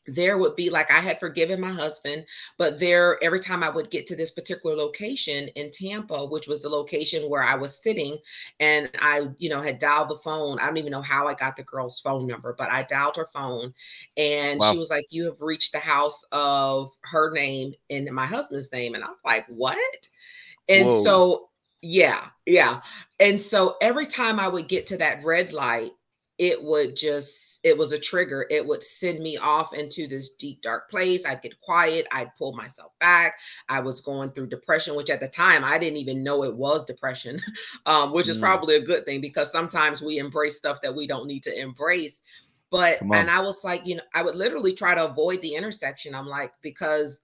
there 0.07 0.39
would 0.39 0.57
be 0.57 0.71
like 0.71 0.91
I 0.91 1.01
had 1.01 1.19
forgiven 1.19 1.61
my 1.61 1.71
husband, 1.71 2.27
but 2.59 2.79
there 2.79 3.23
every 3.23 3.41
time 3.41 3.63
I 3.63 3.71
would 3.71 3.91
get 3.91 4.07
to 4.09 4.17
this 4.17 4.31
particular 4.31 4.77
location 4.77 5.49
in 5.55 5.71
Tampa, 5.71 6.25
which 6.27 6.47
was 6.47 6.63
the 6.63 6.69
location 6.69 7.29
where 7.31 7.43
I 7.43 7.55
was 7.55 7.83
sitting, 7.83 8.19
and 8.61 8.91
I, 9.01 9.29
you 9.39 9.49
know, 9.49 9.61
had 9.61 9.79
dialed 9.79 10.11
the 10.11 10.17
phone. 10.17 10.59
I 10.59 10.67
don't 10.67 10.77
even 10.77 10.93
know 10.93 11.03
how 11.03 11.27
I 11.27 11.35
got 11.35 11.57
the 11.57 11.63
girl's 11.63 12.01
phone 12.01 12.27
number, 12.27 12.55
but 12.57 12.71
I 12.71 12.83
dialed 12.83 13.17
her 13.17 13.27
phone, 13.27 13.73
and 14.17 14.61
wow. 14.61 14.73
she 14.73 14.79
was 14.79 14.91
like, 14.91 15.07
"You 15.11 15.25
have 15.27 15.41
reached 15.41 15.73
the 15.73 15.79
house 15.79 16.25
of 16.33 16.91
her 17.05 17.31
name 17.33 17.73
and 17.91 18.11
my 18.13 18.27
husband's 18.27 18.73
name," 18.73 18.95
and 18.95 19.05
I'm 19.05 19.17
like, 19.25 19.47
"What?" 19.49 19.79
And 20.69 20.89
Whoa. 20.89 21.03
so, 21.03 21.49
yeah, 21.83 22.27
yeah, 22.47 22.81
and 23.21 23.41
so 23.41 23.77
every 23.81 24.07
time 24.07 24.41
I 24.41 24.49
would 24.49 24.69
get 24.69 24.87
to 24.89 24.97
that 24.99 25.25
red 25.25 25.53
light, 25.53 25.93
it 26.39 26.61
would 26.63 26.97
just 26.97 27.61
it 27.63 27.77
was 27.77 27.93
a 27.93 27.99
trigger 27.99 28.47
it 28.51 28.67
would 28.67 28.83
send 28.83 29.21
me 29.21 29.37
off 29.37 29.73
into 29.73 30.09
this 30.09 30.35
deep 30.35 30.61
dark 30.63 30.91
place 30.91 31.25
i'd 31.27 31.43
get 31.43 31.59
quiet 31.61 32.07
i'd 32.13 32.35
pull 32.37 32.53
myself 32.55 32.93
back 32.99 33.39
i 33.69 33.79
was 33.79 34.01
going 34.01 34.31
through 34.31 34.47
depression 34.47 34.97
which 34.97 35.11
at 35.11 35.21
the 35.21 35.29
time 35.29 35.65
i 35.65 35.79
didn't 35.79 35.99
even 35.99 36.25
know 36.25 36.43
it 36.43 36.55
was 36.55 36.85
depression 36.85 37.41
um, 37.87 38.13
which 38.13 38.29
is 38.29 38.39
mm. 38.39 38.41
probably 38.41 38.77
a 38.77 38.85
good 38.85 39.05
thing 39.05 39.21
because 39.21 39.53
sometimes 39.53 40.03
we 40.03 40.19
embrace 40.19 40.57
stuff 40.57 40.81
that 40.81 40.95
we 40.95 41.07
don't 41.07 41.27
need 41.27 41.43
to 41.43 41.61
embrace 41.61 42.21
but 42.71 43.01
and 43.01 43.31
i 43.31 43.41
was 43.41 43.63
like 43.63 43.87
you 43.87 43.95
know 43.95 44.03
i 44.15 44.23
would 44.23 44.35
literally 44.35 44.73
try 44.73 44.95
to 44.95 45.05
avoid 45.05 45.41
the 45.41 45.55
intersection 45.55 46.15
i'm 46.15 46.27
like 46.27 46.53
because 46.63 47.21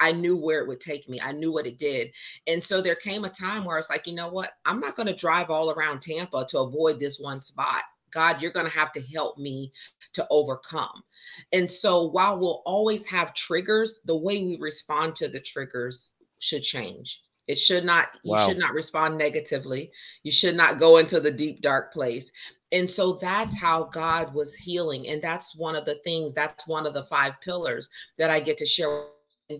I 0.00 0.12
knew 0.12 0.36
where 0.36 0.60
it 0.60 0.68
would 0.68 0.80
take 0.80 1.08
me. 1.08 1.20
I 1.20 1.32
knew 1.32 1.50
what 1.50 1.66
it 1.66 1.76
did. 1.76 2.12
And 2.46 2.62
so 2.62 2.80
there 2.80 2.94
came 2.94 3.24
a 3.24 3.28
time 3.28 3.64
where 3.64 3.74
I 3.74 3.80
was 3.80 3.90
like, 3.90 4.06
you 4.06 4.14
know 4.14 4.28
what? 4.28 4.50
I'm 4.64 4.78
not 4.78 4.94
going 4.94 5.08
to 5.08 5.12
drive 5.12 5.50
all 5.50 5.72
around 5.72 6.00
Tampa 6.00 6.46
to 6.50 6.60
avoid 6.60 7.00
this 7.00 7.18
one 7.18 7.40
spot. 7.40 7.82
God, 8.10 8.40
you're 8.40 8.52
going 8.52 8.66
to 8.66 8.78
have 8.78 8.92
to 8.92 9.02
help 9.02 9.38
me 9.38 9.72
to 10.14 10.26
overcome. 10.30 11.02
And 11.52 11.70
so 11.70 12.04
while 12.04 12.38
we'll 12.38 12.62
always 12.66 13.06
have 13.06 13.34
triggers, 13.34 14.00
the 14.04 14.16
way 14.16 14.42
we 14.42 14.58
respond 14.58 15.16
to 15.16 15.28
the 15.28 15.40
triggers 15.40 16.12
should 16.40 16.62
change. 16.62 17.20
It 17.46 17.58
should 17.58 17.84
not, 17.84 18.08
wow. 18.24 18.38
you 18.38 18.48
should 18.48 18.58
not 18.58 18.74
respond 18.74 19.16
negatively. 19.16 19.90
You 20.22 20.30
should 20.30 20.54
not 20.54 20.78
go 20.78 20.98
into 20.98 21.18
the 21.18 21.30
deep, 21.30 21.62
dark 21.62 21.92
place. 21.92 22.30
And 22.72 22.88
so 22.88 23.14
that's 23.14 23.56
mm-hmm. 23.56 23.64
how 23.64 23.84
God 23.84 24.34
was 24.34 24.54
healing. 24.54 25.08
And 25.08 25.22
that's 25.22 25.56
one 25.56 25.74
of 25.74 25.84
the 25.86 25.96
things, 26.04 26.34
that's 26.34 26.66
one 26.68 26.86
of 26.86 26.94
the 26.94 27.04
five 27.04 27.40
pillars 27.40 27.88
that 28.18 28.30
I 28.30 28.40
get 28.40 28.58
to 28.58 28.66
share 28.66 29.04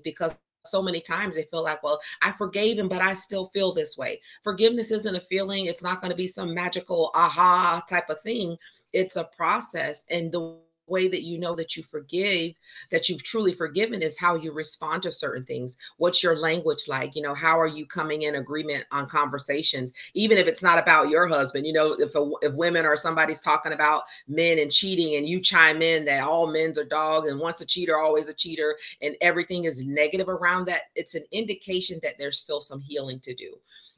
because 0.04 0.34
so 0.68 0.82
many 0.82 1.00
times 1.00 1.34
they 1.34 1.44
feel 1.44 1.62
like, 1.62 1.82
well, 1.82 2.00
I 2.22 2.32
forgave 2.32 2.78
him, 2.78 2.88
but 2.88 3.02
I 3.02 3.14
still 3.14 3.46
feel 3.46 3.72
this 3.72 3.96
way. 3.96 4.20
Forgiveness 4.42 4.90
isn't 4.90 5.16
a 5.16 5.20
feeling, 5.20 5.66
it's 5.66 5.82
not 5.82 6.00
going 6.00 6.10
to 6.10 6.16
be 6.16 6.26
some 6.26 6.54
magical 6.54 7.10
aha 7.14 7.82
type 7.88 8.10
of 8.10 8.20
thing. 8.22 8.56
It's 8.92 9.16
a 9.16 9.24
process. 9.24 10.04
And 10.10 10.32
the 10.32 10.58
way 10.88 11.08
that 11.08 11.22
you 11.22 11.38
know 11.38 11.54
that 11.54 11.76
you 11.76 11.82
forgive, 11.82 12.54
that 12.90 13.08
you've 13.08 13.22
truly 13.22 13.52
forgiven 13.52 14.02
is 14.02 14.18
how 14.18 14.34
you 14.34 14.52
respond 14.52 15.02
to 15.02 15.10
certain 15.10 15.44
things. 15.44 15.76
What's 15.96 16.22
your 16.22 16.36
language 16.36 16.88
like? 16.88 17.14
You 17.14 17.22
know, 17.22 17.34
how 17.34 17.58
are 17.58 17.66
you 17.66 17.86
coming 17.86 18.22
in 18.22 18.36
agreement 18.36 18.84
on 18.92 19.08
conversations, 19.08 19.92
even 20.14 20.38
if 20.38 20.46
it's 20.46 20.62
not 20.62 20.78
about 20.78 21.08
your 21.08 21.26
husband? 21.26 21.66
You 21.66 21.72
know, 21.72 21.92
if 21.92 22.14
a, 22.14 22.30
if 22.42 22.54
women 22.54 22.84
or 22.84 22.96
somebody's 22.96 23.40
talking 23.40 23.72
about 23.72 24.02
men 24.26 24.58
and 24.58 24.70
cheating, 24.70 25.16
and 25.16 25.26
you 25.26 25.40
chime 25.40 25.82
in 25.82 26.04
that 26.06 26.22
all 26.24 26.46
men's 26.46 26.78
are 26.78 26.84
dogs, 26.84 27.28
and 27.28 27.40
once 27.40 27.60
a 27.60 27.66
cheater, 27.66 27.98
always 27.98 28.28
a 28.28 28.34
cheater, 28.34 28.76
and 29.02 29.16
everything 29.20 29.64
is 29.64 29.84
negative 29.84 30.28
around 30.28 30.66
that, 30.66 30.82
it's 30.94 31.14
an 31.14 31.24
indication 31.32 31.98
that 32.02 32.18
there's 32.18 32.38
still 32.38 32.60
some 32.60 32.80
healing 32.80 33.20
to 33.20 33.34
do. 33.34 33.54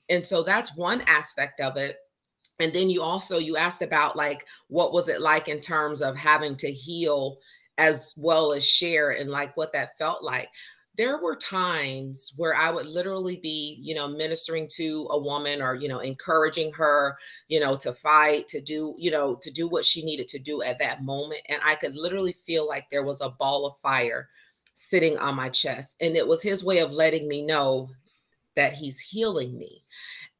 And 0.09 0.25
so 0.25 0.43
that's 0.43 0.77
one 0.77 1.03
aspect 1.03 1.61
of 1.61 1.77
it 1.77 1.99
and 2.61 2.73
then 2.73 2.89
you 2.89 3.03
also 3.03 3.39
you 3.39 3.57
asked 3.57 3.83
about 3.83 4.17
like 4.17 4.47
what 4.69 4.93
was 4.93 5.09
it 5.09 5.21
like 5.21 5.49
in 5.49 5.61
terms 5.61 6.03
of 6.03 6.17
having 6.17 6.55
to 6.57 6.71
heal 6.71 7.39
as 7.79 8.15
well 8.17 8.53
as 8.53 8.65
share 8.65 9.11
and 9.11 9.31
like 9.31 9.57
what 9.57 9.73
that 9.73 9.97
felt 9.99 10.23
like 10.23 10.49
there 10.97 11.19
were 11.19 11.37
times 11.37 12.35
where 12.37 12.55
I 12.55 12.71
would 12.71 12.85
literally 12.85 13.37
be, 13.37 13.79
you 13.81 13.95
know, 13.95 14.09
ministering 14.09 14.69
to 14.73 15.09
a 15.13 15.19
woman 15.19 15.63
or, 15.63 15.75
you 15.75 15.89
know, 15.89 16.01
encouraging 16.01 16.73
her, 16.75 17.17
you 17.49 17.59
know, 17.59 17.75
to 17.79 17.95
fight, 17.95 18.49
to 18.49 18.61
do, 18.61 18.95
you 18.99 19.11
know, 19.11 19.37
to 19.37 19.51
do 19.51 19.67
what 19.67 19.87
she 19.87 20.05
needed 20.05 20.29
to 20.29 20.39
do 20.39 20.63
at 20.63 20.79
that 20.81 21.03
moment. 21.03 21.41
And 21.49 21.59
I 21.65 21.77
could 21.77 21.95
literally 21.95 22.35
feel 22.35 22.69
like 22.69 22.91
there 22.91 23.05
was 23.05 23.23
a 23.23 23.31
ball 23.31 23.67
of 23.67 23.81
fire 23.81 24.29
sitting 24.75 25.17
on 25.17 25.37
my 25.37 25.49
chest. 25.49 25.97
And 26.01 26.17
it 26.17 26.27
was 26.29 26.43
his 26.43 26.65
way 26.65 26.81
of 26.81 26.93
letting 26.93 27.29
me 27.29 27.41
know 27.43 27.89
that 28.57 28.75
he's 28.75 28.99
healing 29.01 29.59
me. 29.59 29.83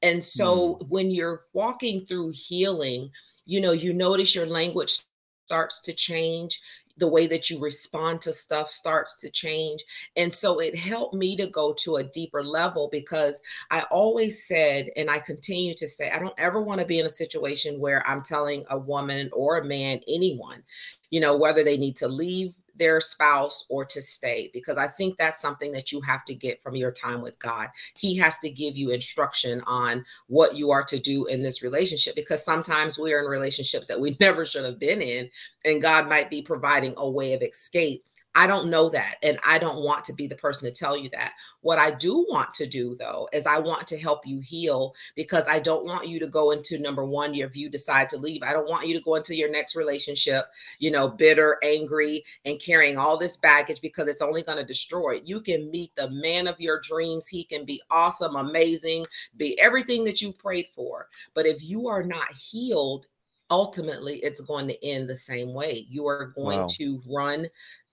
And 0.03 0.25
so 0.25 0.77
mm. 0.77 0.89
when 0.89 1.11
you're 1.11 1.45
walking 1.53 2.05
through 2.05 2.33
healing, 2.35 3.11
you 3.45 3.61
know, 3.61 3.73
you 3.73 3.93
notice 3.93 4.35
your 4.35 4.47
language 4.47 5.01
starts 5.47 5.81
to 5.81 5.93
change 5.93 6.61
the 7.01 7.09
way 7.09 7.27
that 7.27 7.51
you 7.51 7.59
respond 7.59 8.21
to 8.21 8.33
stuff 8.33 8.71
starts 8.71 9.19
to 9.19 9.31
change. 9.31 9.83
And 10.17 10.33
so 10.33 10.61
it 10.61 10.77
helped 10.79 11.15
me 11.15 11.35
to 11.37 11.47
go 11.47 11.75
to 11.79 11.97
a 11.97 12.05
deeper 12.05 12.45
level 12.45 12.89
because 12.93 13.43
I 13.71 13.83
always 13.91 14.47
said, 14.47 14.91
and 14.97 15.11
I 15.11 15.19
continue 15.19 15.75
to 15.75 15.89
say, 15.89 16.11
I 16.11 16.19
don't 16.19 16.39
ever 16.39 16.61
want 16.61 16.79
to 16.81 16.87
be 16.87 17.01
in 17.01 17.07
a 17.07 17.11
situation 17.11 17.81
where 17.81 18.07
I'm 18.07 18.23
telling 18.23 18.65
a 18.71 18.79
woman 18.79 19.31
or 19.33 19.59
a 19.59 19.65
man, 19.65 20.01
anyone, 20.07 20.63
you 21.11 21.21
know, 21.21 21.37
whether 21.37 21.65
they 21.65 21.79
need 21.79 21.97
to 21.97 22.07
leave 22.07 22.55
their 22.81 23.01
spouse 23.01 23.67
or 23.69 23.85
to 23.85 24.01
stay 24.01 24.51
because 24.53 24.79
I 24.79 24.89
think 24.89 25.17
that's 25.17 25.41
something 25.41 25.71
that 25.73 25.93
you 25.93 26.01
have 26.01 26.25
to 26.25 26.35
get 26.35 26.63
from 26.63 26.75
your 26.75 26.91
time 26.91 27.21
with 27.21 27.39
God. 27.39 27.69
He 27.95 28.17
has 28.17 28.39
to 28.39 28.51
give 28.51 28.77
you 28.77 28.91
instruction 28.91 29.61
on 29.67 30.05
what 30.29 30.57
you 30.57 30.71
are 30.71 30.83
to 30.85 30.99
do 30.99 31.27
in 31.27 31.43
this 31.43 31.63
relationship 31.63 32.17
because 32.17 32.43
sometimes 32.43 32.99
we 32.99 33.13
are 33.13 33.21
in 33.21 33.27
relationships 33.27 33.87
that 33.87 34.01
we 34.01 34.17
never 34.21 34.45
should 34.45 34.65
have 34.65 34.81
been 34.81 35.03
in 35.03 35.31
and 35.65 35.83
God 35.83 36.09
might 36.09 36.31
be 36.31 36.41
providing 36.41 36.95
a 36.97 37.09
way 37.09 37.35
of 37.35 37.43
escape 37.43 38.03
I 38.35 38.47
don't 38.47 38.71
know 38.71 38.89
that. 38.91 39.17
And 39.23 39.39
I 39.45 39.59
don't 39.59 39.83
want 39.83 40.05
to 40.05 40.13
be 40.13 40.29
the 40.29 40.37
person 40.37 40.65
to 40.65 40.73
tell 40.73 40.97
you 40.97 41.11
that. 41.11 41.33
What 41.63 41.79
I 41.79 41.91
do 41.91 42.25
want 42.29 42.55
to 42.55 42.67
do, 42.67 42.97
though, 42.99 43.29
is 43.33 43.47
I 43.47 43.59
want 43.59 43.89
to 43.89 43.99
help 43.99 44.25
you 44.25 44.39
heal 44.41 44.95
because 45.17 45.49
I 45.49 45.59
don't 45.59 45.85
want 45.85 46.07
you 46.07 46.21
to 46.21 46.29
go 46.29 46.53
into 46.53 46.79
number 46.79 47.05
one, 47.05 47.35
if 47.35 47.57
you 47.57 47.69
decide 47.69 48.09
to 48.11 48.17
leave, 48.17 48.43
I 48.43 48.53
don't 48.53 48.69
want 48.69 48.87
you 48.87 48.97
to 48.97 49.03
go 49.03 49.17
into 49.17 49.35
your 49.35 49.51
next 49.51 49.75
relationship, 49.75 50.45
you 50.79 50.91
know, 50.91 51.09
bitter, 51.09 51.59
angry, 51.65 52.25
and 52.45 52.61
carrying 52.61 52.99
all 52.99 53.17
this 53.17 53.37
baggage 53.37 53.81
because 53.81 54.09
it's 54.09 54.23
only 54.23 54.43
going 54.43 54.59
to 54.59 54.65
destroy 54.65 55.17
it. 55.17 55.27
You 55.27 55.41
can 55.41 55.71
meet 55.71 55.95
the 55.97 56.11
man 56.11 56.47
of 56.47 56.61
your 56.61 56.81
dreams. 56.81 57.27
He 57.27 57.45
can 57.45 57.65
be 57.65 57.83
awesome, 57.91 58.37
amazing, 58.37 59.07
be 59.37 59.59
everything 59.59 60.05
that 60.05 60.23
you've 60.23 60.39
prayed 60.39 60.69
for. 60.75 61.09
But 61.35 61.47
if 61.47 61.63
you 61.63 61.89
are 61.89 62.05
not 62.05 62.33
healed, 62.33 63.07
ultimately 63.51 64.17
it's 64.19 64.41
going 64.41 64.69
to 64.69 64.87
end 64.87 65.09
the 65.09 65.17
same 65.17 65.53
way. 65.53 65.87
You 65.89 66.07
are 66.07 66.27
going 66.37 66.61
wow. 66.61 66.69
to 66.71 67.03
run 67.09 67.47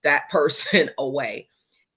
that 0.04 0.28
person 0.30 0.90
away. 0.98 1.48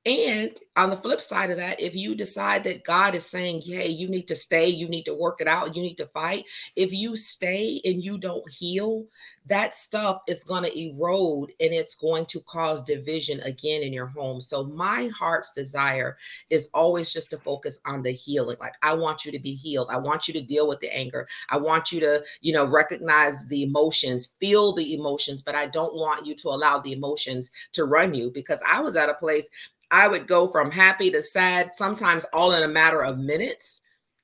And 0.04 0.58
on 0.78 0.90
the 0.90 0.96
flip 0.96 1.22
side 1.22 1.52
of 1.52 1.58
that, 1.58 1.80
if 1.80 1.96
you 1.96 2.16
decide 2.16 2.64
that 2.64 2.84
God 2.84 3.14
is 3.14 3.24
saying, 3.24 3.62
hey, 3.62 3.88
you 3.88 4.08
need 4.08 4.28
to 4.30 4.36
stay, 4.36 4.68
you 4.68 4.90
need 4.90 5.04
to 5.04 5.14
work 5.14 5.42
it 5.42 5.48
out, 5.48 5.76
you 5.76 5.82
need 5.84 5.98
to 5.98 6.08
fight, 6.08 6.46
if 6.76 6.92
you 6.92 7.16
stay 7.16 7.80
and 7.86 8.04
you 8.04 8.18
don't 8.18 8.50
heal, 8.50 9.06
that 9.46 9.76
stuff 9.76 10.22
is 10.28 10.44
going 10.44 10.64
to 10.64 10.80
erode 10.80 11.52
and 11.60 11.72
it's 11.72 11.94
going 11.94 12.26
to 12.28 12.40
cause 12.42 12.82
division 12.82 13.42
again 13.42 13.84
in 13.84 13.94
your 13.94 14.08
home. 14.08 14.42
So, 14.42 14.64
my 14.64 15.12
heart's 15.16 15.52
desire 15.52 16.18
is 16.50 16.70
always 16.74 17.14
just 17.14 17.30
to 17.32 17.38
focus 17.38 17.80
on 17.86 18.02
the 18.02 18.12
healing. 18.12 18.58
Like, 18.60 18.76
I 18.82 18.96
want 18.96 19.24
you 19.24 19.32
to 19.32 19.40
be 19.40 19.54
healed. 19.54 19.90
I 19.92 19.98
want 19.98 20.28
you 20.28 20.34
to 20.34 20.42
deal 20.42 20.68
with 20.68 20.80
the 20.80 20.96
anger. 20.96 21.28
I 21.50 21.58
want 21.58 21.92
you 21.92 22.00
to, 22.00 22.24
you 22.42 22.54
know, 22.54 22.66
recognize 22.66 23.46
the 23.48 23.64
emotions, 23.64 24.34
feel 24.40 24.74
the 24.74 24.96
emotions, 24.96 25.44
but 25.44 25.54
I 25.54 25.68
don't 25.68 25.96
want 25.96 26.26
you 26.26 26.36
to 26.36 26.50
allow 26.50 26.80
the 26.80 26.94
emotions 26.94 27.52
to 27.74 27.86
run 27.86 28.16
you 28.16 28.32
because 28.32 28.62
I 28.68 28.82
was 28.82 28.96
at 28.96 29.10
a 29.10 29.16
place 29.16 29.48
I 29.92 30.08
would 30.08 30.26
go 30.26 30.48
from 30.48 30.72
happy 30.72 31.12
to 31.12 31.22
sad, 31.22 31.76
sometimes 31.76 32.26
all 32.34 32.54
in 32.54 32.64
a 32.64 32.68
matter 32.68 33.04
of 33.04 33.20
minutes, 33.20 33.82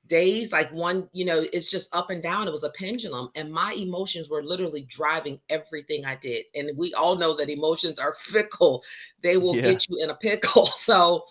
days. 0.08 0.50
Like 0.50 0.72
one, 0.72 1.08
you 1.12 1.24
know, 1.24 1.46
it's 1.52 1.70
just 1.70 1.94
up 1.94 2.10
and 2.10 2.22
down. 2.22 2.48
It 2.48 2.52
was 2.52 2.64
a 2.64 2.70
pendulum. 2.70 3.28
And 3.34 3.52
my 3.52 3.74
emotions 3.74 4.28
were 4.28 4.42
literally 4.42 4.82
driving 4.88 5.38
everything 5.48 6.04
I 6.04 6.16
did. 6.16 6.46
And 6.54 6.76
we 6.76 6.92
all 6.94 7.16
know 7.16 7.34
that 7.36 7.50
emotions 7.50 7.98
are 7.98 8.14
fickle, 8.18 8.82
they 9.22 9.36
will 9.36 9.54
yeah. 9.54 9.62
get 9.62 9.88
you 9.88 10.02
in 10.02 10.10
a 10.10 10.16
pickle. 10.16 10.70
So, 10.78 11.24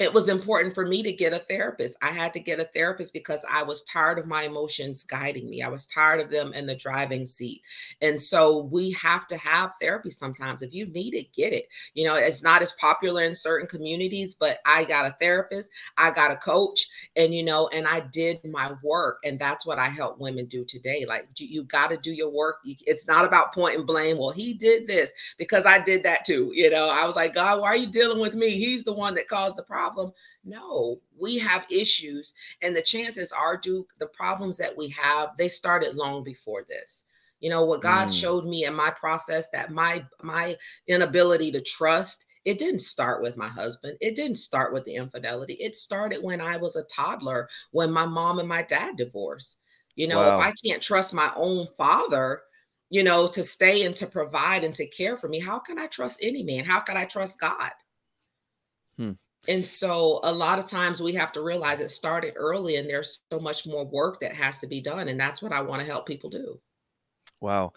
it 0.00 0.12
was 0.12 0.28
important 0.28 0.74
for 0.74 0.84
me 0.84 1.04
to 1.04 1.12
get 1.12 1.32
a 1.32 1.38
therapist. 1.38 1.96
I 2.02 2.10
had 2.10 2.32
to 2.32 2.40
get 2.40 2.58
a 2.58 2.64
therapist 2.64 3.12
because 3.12 3.44
I 3.48 3.62
was 3.62 3.84
tired 3.84 4.18
of 4.18 4.26
my 4.26 4.42
emotions 4.42 5.04
guiding 5.04 5.48
me. 5.48 5.62
I 5.62 5.68
was 5.68 5.86
tired 5.86 6.18
of 6.18 6.30
them 6.32 6.52
in 6.52 6.66
the 6.66 6.74
driving 6.74 7.26
seat. 7.26 7.62
And 8.02 8.20
so 8.20 8.64
we 8.72 8.90
have 8.92 9.28
to 9.28 9.36
have 9.36 9.74
therapy 9.80 10.10
sometimes. 10.10 10.62
If 10.62 10.74
you 10.74 10.86
need 10.86 11.14
it, 11.14 11.32
get 11.32 11.52
it. 11.52 11.68
You 11.94 12.06
know, 12.06 12.16
it's 12.16 12.42
not 12.42 12.60
as 12.60 12.72
popular 12.72 13.22
in 13.22 13.36
certain 13.36 13.68
communities, 13.68 14.34
but 14.34 14.58
I 14.66 14.82
got 14.82 15.06
a 15.06 15.16
therapist, 15.20 15.70
I 15.96 16.10
got 16.10 16.32
a 16.32 16.36
coach, 16.36 16.88
and 17.14 17.32
you 17.32 17.44
know, 17.44 17.68
and 17.68 17.86
I 17.86 18.00
did 18.00 18.44
my 18.44 18.72
work. 18.82 19.18
And 19.24 19.38
that's 19.38 19.64
what 19.64 19.78
I 19.78 19.86
help 19.86 20.18
women 20.18 20.46
do 20.46 20.64
today. 20.64 21.04
Like, 21.06 21.28
you 21.36 21.62
got 21.62 21.90
to 21.90 21.96
do 21.96 22.10
your 22.10 22.30
work. 22.30 22.56
It's 22.64 23.06
not 23.06 23.24
about 23.24 23.54
point 23.54 23.76
and 23.76 23.86
blame. 23.86 24.18
Well, 24.18 24.30
he 24.30 24.54
did 24.54 24.88
this 24.88 25.12
because 25.38 25.66
I 25.66 25.78
did 25.78 26.02
that 26.02 26.24
too. 26.24 26.50
You 26.52 26.70
know, 26.70 26.88
I 26.92 27.06
was 27.06 27.14
like, 27.14 27.34
God, 27.34 27.60
why 27.60 27.68
are 27.68 27.76
you 27.76 27.92
dealing 27.92 28.18
with 28.18 28.34
me? 28.34 28.50
He's 28.50 28.82
the 28.82 28.92
one 28.92 29.14
that 29.14 29.28
caused 29.28 29.56
the 29.56 29.62
problem 29.62 29.83
problem. 29.84 30.12
No, 30.44 31.00
we 31.18 31.38
have 31.38 31.66
issues, 31.70 32.34
and 32.62 32.74
the 32.74 32.82
chances 32.82 33.32
are, 33.32 33.56
Duke, 33.56 33.92
the 33.98 34.06
problems 34.08 34.56
that 34.58 34.76
we 34.76 34.88
have, 34.88 35.30
they 35.36 35.48
started 35.48 35.96
long 35.96 36.24
before 36.24 36.64
this. 36.68 37.04
You 37.40 37.50
know 37.50 37.64
what 37.64 37.82
God 37.82 38.08
mm. 38.08 38.20
showed 38.20 38.46
me 38.46 38.64
in 38.64 38.74
my 38.74 38.90
process 38.90 39.50
that 39.50 39.70
my 39.70 40.04
my 40.22 40.56
inability 40.86 41.52
to 41.52 41.60
trust 41.60 42.26
it 42.44 42.58
didn't 42.58 42.80
start 42.80 43.22
with 43.22 43.38
my 43.38 43.48
husband. 43.48 43.96
It 44.02 44.14
didn't 44.14 44.36
start 44.36 44.72
with 44.72 44.84
the 44.84 44.94
infidelity. 44.94 45.54
It 45.54 45.74
started 45.74 46.22
when 46.22 46.42
I 46.42 46.58
was 46.58 46.76
a 46.76 46.84
toddler, 46.84 47.48
when 47.70 47.90
my 47.90 48.04
mom 48.04 48.38
and 48.38 48.48
my 48.48 48.62
dad 48.62 48.96
divorced. 48.96 49.58
You 49.96 50.08
know, 50.08 50.18
wow. 50.18 50.38
if 50.38 50.44
I 50.44 50.52
can't 50.64 50.82
trust 50.82 51.14
my 51.14 51.30
own 51.36 51.66
father, 51.76 52.42
you 52.90 53.02
know, 53.02 53.26
to 53.28 53.42
stay 53.42 53.86
and 53.86 53.96
to 53.96 54.06
provide 54.06 54.62
and 54.62 54.74
to 54.74 54.86
care 54.86 55.16
for 55.16 55.28
me, 55.28 55.40
how 55.40 55.58
can 55.58 55.78
I 55.78 55.86
trust 55.86 56.18
any 56.20 56.42
man? 56.42 56.64
How 56.64 56.80
can 56.80 56.96
I 56.96 57.06
trust 57.06 57.40
God? 57.40 57.70
Hmm. 58.98 59.12
And 59.48 59.66
so 59.66 60.20
a 60.22 60.32
lot 60.32 60.58
of 60.58 60.66
times 60.66 61.00
we 61.00 61.12
have 61.14 61.32
to 61.32 61.42
realize 61.42 61.80
it 61.80 61.90
started 61.90 62.34
early 62.36 62.76
and 62.76 62.88
there's 62.88 63.20
so 63.32 63.38
much 63.38 63.66
more 63.66 63.86
work 63.86 64.20
that 64.20 64.34
has 64.34 64.58
to 64.58 64.66
be 64.66 64.80
done. 64.80 65.08
And 65.08 65.18
that's 65.18 65.42
what 65.42 65.52
I 65.52 65.62
want 65.62 65.80
to 65.80 65.86
help 65.86 66.06
people 66.06 66.30
do. 66.30 66.60
Wow. 67.40 67.72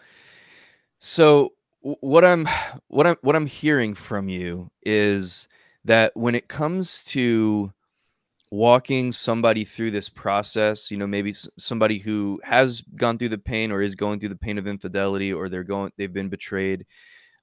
So 0.98 1.52
what 1.80 2.24
I'm 2.24 2.48
what 2.88 3.06
I'm 3.06 3.16
what 3.22 3.36
I'm 3.36 3.46
hearing 3.46 3.94
from 3.94 4.28
you 4.28 4.70
is 4.82 5.48
that 5.84 6.16
when 6.16 6.34
it 6.34 6.48
comes 6.48 7.02
to 7.04 7.72
walking 8.50 9.12
somebody 9.12 9.64
through 9.64 9.90
this 9.90 10.08
process, 10.08 10.90
you 10.90 10.96
know, 10.96 11.06
maybe 11.06 11.32
somebody 11.58 11.98
who 11.98 12.40
has 12.42 12.80
gone 12.96 13.18
through 13.18 13.28
the 13.28 13.38
pain 13.38 13.70
or 13.70 13.82
is 13.82 13.94
going 13.94 14.20
through 14.20 14.30
the 14.30 14.36
pain 14.36 14.58
of 14.58 14.66
infidelity 14.66 15.32
or 15.32 15.48
they're 15.48 15.64
going 15.64 15.92
they've 15.96 16.12
been 16.12 16.30
betrayed 16.30 16.86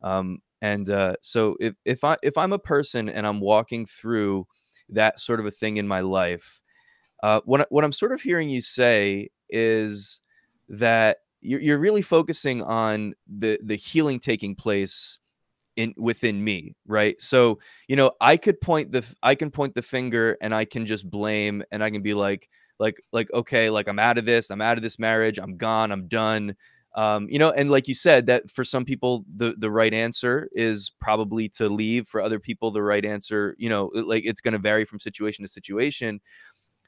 um, 0.01 0.41
and 0.61 0.89
uh, 0.89 1.15
so 1.21 1.55
if 1.59 1.75
if 1.85 2.03
I 2.03 2.17
if 2.23 2.37
I'm 2.37 2.53
a 2.53 2.59
person 2.59 3.09
and 3.09 3.27
I'm 3.27 3.39
walking 3.39 3.85
through 3.85 4.47
that 4.89 5.19
sort 5.19 5.39
of 5.39 5.45
a 5.45 5.51
thing 5.51 5.77
in 5.77 5.87
my 5.87 6.01
life, 6.01 6.61
uh, 7.23 7.41
what 7.45 7.67
what 7.69 7.83
I'm 7.83 7.91
sort 7.91 8.11
of 8.11 8.21
hearing 8.21 8.49
you 8.49 8.61
say 8.61 9.29
is 9.49 10.21
that 10.69 11.17
you're, 11.41 11.59
you're 11.59 11.79
really 11.79 12.01
focusing 12.01 12.61
on 12.63 13.13
the 13.27 13.59
the 13.63 13.75
healing 13.75 14.19
taking 14.19 14.55
place 14.55 15.19
in 15.75 15.93
within 15.97 16.43
me 16.43 16.75
right? 16.87 17.21
So 17.21 17.59
you 17.87 17.95
know 17.95 18.11
i 18.21 18.37
could 18.37 18.61
point 18.61 18.91
the 18.91 19.05
i 19.21 19.35
can 19.35 19.51
point 19.51 19.75
the 19.75 19.81
finger 19.81 20.37
and 20.41 20.55
i 20.55 20.65
can 20.65 20.85
just 20.85 21.09
blame 21.09 21.63
and 21.71 21.83
i 21.83 21.89
can 21.89 22.01
be 22.01 22.13
like 22.13 22.49
like 22.79 23.01
like 23.11 23.31
okay 23.33 23.69
like 23.69 23.87
i'm 23.87 23.99
out 23.99 24.17
of 24.17 24.25
this 24.25 24.49
i'm 24.49 24.61
out 24.61 24.77
of 24.77 24.83
this 24.83 24.99
marriage 24.99 25.37
i'm 25.37 25.57
gone 25.57 25.91
i'm 25.91 26.07
done 26.07 26.55
um, 26.95 27.27
you 27.29 27.39
know, 27.39 27.51
and 27.51 27.69
like 27.69 27.87
you 27.87 27.93
said, 27.93 28.27
that 28.27 28.49
for 28.49 28.63
some 28.63 28.85
people 28.85 29.25
the 29.35 29.55
the 29.57 29.71
right 29.71 29.93
answer 29.93 30.49
is 30.53 30.91
probably 30.99 31.49
to 31.49 31.69
leave. 31.69 32.07
For 32.07 32.21
other 32.21 32.39
people, 32.39 32.71
the 32.71 32.83
right 32.83 33.05
answer, 33.05 33.55
you 33.57 33.69
know, 33.69 33.91
like 33.93 34.25
it's 34.25 34.41
going 34.41 34.53
to 34.53 34.59
vary 34.59 34.85
from 34.85 34.99
situation 34.99 35.43
to 35.45 35.49
situation. 35.49 36.21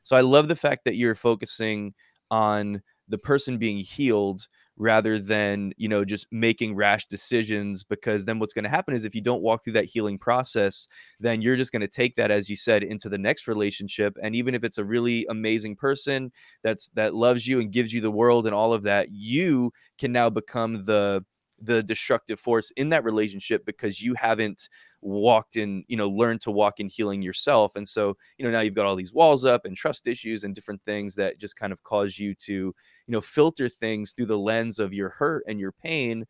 So 0.03 0.15
I 0.15 0.21
love 0.21 0.47
the 0.47 0.55
fact 0.55 0.85
that 0.85 0.95
you're 0.95 1.15
focusing 1.15 1.93
on 2.31 2.81
the 3.09 3.17
person 3.17 3.57
being 3.57 3.77
healed 3.79 4.47
rather 4.77 5.19
than 5.19 5.73
you 5.77 5.89
know 5.89 6.05
just 6.05 6.27
making 6.31 6.75
rash 6.75 7.05
decisions 7.07 7.83
because 7.83 8.25
then 8.25 8.39
what's 8.39 8.53
going 8.53 8.63
to 8.63 8.69
happen 8.69 8.93
is 8.93 9.05
if 9.05 9.15
you 9.15 9.21
don't 9.21 9.41
walk 9.41 9.63
through 9.63 9.73
that 9.73 9.85
healing 9.85 10.17
process 10.17 10.87
then 11.19 11.41
you're 11.41 11.57
just 11.57 11.71
going 11.71 11.81
to 11.81 11.87
take 11.87 12.15
that 12.15 12.31
as 12.31 12.49
you 12.49 12.55
said 12.55 12.83
into 12.83 13.09
the 13.09 13.17
next 13.17 13.47
relationship. 13.47 14.17
And 14.21 14.35
even 14.35 14.53
if 14.55 14.63
it's 14.63 14.77
a 14.77 14.85
really 14.85 15.25
amazing 15.29 15.75
person 15.75 16.31
that's 16.63 16.89
that 16.89 17.15
loves 17.15 17.47
you 17.47 17.59
and 17.59 17.71
gives 17.71 17.93
you 17.93 18.01
the 18.01 18.11
world 18.11 18.45
and 18.45 18.55
all 18.55 18.73
of 18.73 18.83
that 18.83 19.11
you 19.11 19.71
can 19.97 20.11
now 20.11 20.29
become 20.29 20.85
the 20.85 21.25
the 21.59 21.81
destructive 21.81 22.39
force 22.39 22.71
in 22.77 22.89
that 22.89 23.03
relationship 23.03 23.65
because 23.65 24.01
you 24.01 24.13
haven't 24.13 24.69
walked 25.01 25.55
in 25.55 25.83
you 25.87 25.97
know 25.97 26.09
learned 26.09 26.41
to 26.41 26.51
walk 26.51 26.79
in 26.79 26.87
healing 26.89 27.21
yourself. 27.21 27.75
And 27.75 27.87
so 27.87 28.15
you 28.37 28.45
know 28.45 28.51
now 28.51 28.61
you've 28.61 28.73
got 28.75 28.85
all 28.85 28.95
these 28.95 29.13
walls 29.13 29.45
up 29.45 29.65
and 29.65 29.75
trust 29.75 30.07
issues 30.07 30.43
and 30.43 30.53
different 30.55 30.81
things 30.85 31.15
that 31.15 31.39
just 31.39 31.55
kind 31.55 31.73
of 31.73 31.83
cause 31.83 32.19
you 32.19 32.33
to 32.35 32.53
you 32.53 32.73
know 33.07 33.21
filter 33.21 33.69
things 33.69 34.11
through 34.11 34.27
the 34.27 34.37
lens 34.37 34.79
of 34.79 34.93
your 34.93 35.09
hurt 35.09 35.43
and 35.47 35.59
your 35.59 35.71
pain. 35.71 36.25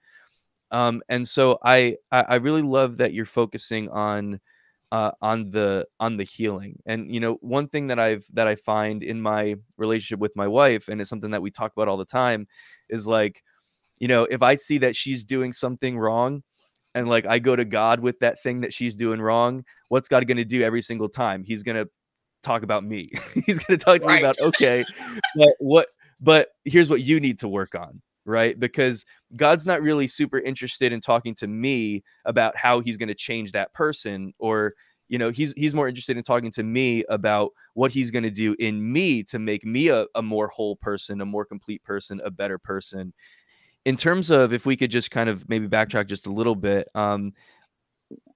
Um 0.71 1.01
and 1.09 1.27
so 1.27 1.59
i 1.63 1.95
i 2.11 2.35
really 2.35 2.61
love 2.61 2.97
that 2.97 3.13
you're 3.13 3.25
focusing 3.25 3.89
on 3.89 4.39
uh, 4.91 5.11
on 5.21 5.51
the 5.51 5.85
on 5.99 6.17
the 6.17 6.23
healing. 6.25 6.79
And 6.85 7.13
you 7.13 7.19
know 7.21 7.35
one 7.41 7.67
thing 7.69 7.87
that 7.87 7.99
i've 7.99 8.25
that 8.33 8.47
i 8.47 8.55
find 8.55 9.03
in 9.03 9.21
my 9.21 9.55
relationship 9.77 10.19
with 10.19 10.35
my 10.35 10.47
wife 10.47 10.87
and 10.89 11.01
it's 11.01 11.09
something 11.09 11.31
that 11.31 11.41
we 11.41 11.51
talk 11.51 11.73
about 11.73 11.87
all 11.89 11.97
the 11.97 12.05
time 12.05 12.47
is 12.89 13.07
like 13.07 13.43
you 13.99 14.07
know, 14.07 14.23
if 14.23 14.41
I 14.41 14.55
see 14.55 14.77
that 14.79 14.95
she's 14.95 15.23
doing 15.23 15.53
something 15.53 15.97
wrong 15.97 16.43
and 16.93 17.07
like 17.07 17.25
I 17.25 17.39
go 17.39 17.55
to 17.55 17.65
God 17.65 17.99
with 17.99 18.19
that 18.19 18.41
thing 18.41 18.61
that 18.61 18.73
she's 18.73 18.95
doing 18.95 19.21
wrong, 19.21 19.63
what's 19.89 20.07
God 20.07 20.27
going 20.27 20.37
to 20.37 20.45
do 20.45 20.61
every 20.61 20.81
single 20.81 21.09
time? 21.09 21.43
He's 21.43 21.63
going 21.63 21.77
to 21.77 21.89
talk 22.43 22.63
about 22.63 22.83
me. 22.83 23.09
He's 23.45 23.59
going 23.59 23.77
to 23.77 23.83
talk 23.83 24.01
to 24.01 24.07
right. 24.07 24.15
me 24.15 24.19
about, 24.19 24.39
okay, 24.39 24.85
but 25.35 25.49
what, 25.59 25.87
but 26.21 26.49
here's 26.65 26.89
what 26.89 27.01
you 27.01 27.19
need 27.19 27.39
to 27.39 27.47
work 27.47 27.75
on. 27.75 28.01
Right. 28.25 28.59
Because 28.59 29.05
God's 29.37 29.65
not 29.65 29.81
really 29.81 30.07
super 30.09 30.39
interested 30.39 30.91
in 30.91 30.99
talking 30.99 31.33
to 31.35 31.47
me 31.47 32.03
about 32.25 32.57
how 32.57 32.81
he's 32.81 32.97
going 32.97 33.07
to 33.07 33.15
change 33.15 33.53
that 33.53 33.73
person 33.73 34.33
or, 34.37 34.73
you 35.07 35.17
know, 35.17 35.29
he's 35.29 35.53
he's 35.53 35.73
more 35.73 35.87
interested 35.87 36.17
in 36.17 36.23
talking 36.23 36.51
to 36.51 36.63
me 36.63 37.05
about 37.07 37.51
what 37.73 37.93
he's 37.93 38.11
going 38.11 38.23
to 38.23 38.29
do 38.29 38.53
in 38.59 38.91
me 38.91 39.23
to 39.23 39.39
make 39.39 39.63
me 39.63 39.87
a, 39.87 40.07
a 40.13 40.21
more 40.21 40.49
whole 40.49 40.75
person, 40.75 41.21
a 41.21 41.25
more 41.25 41.45
complete 41.45 41.81
person, 41.85 42.19
a 42.21 42.29
better 42.29 42.57
person 42.57 43.13
in 43.87 43.95
terms 43.95 44.29
of 44.29 44.51
if 44.51 44.65
we 44.65 44.75
could 44.75 44.91
just 44.91 45.11
kind 45.11 45.29
of 45.29 45.47
maybe 45.47 45.65
backtrack 45.65 46.07
just 46.07 46.27
a 46.27 46.31
little 46.31 46.55
bit 46.55 46.89
um, 46.93 47.31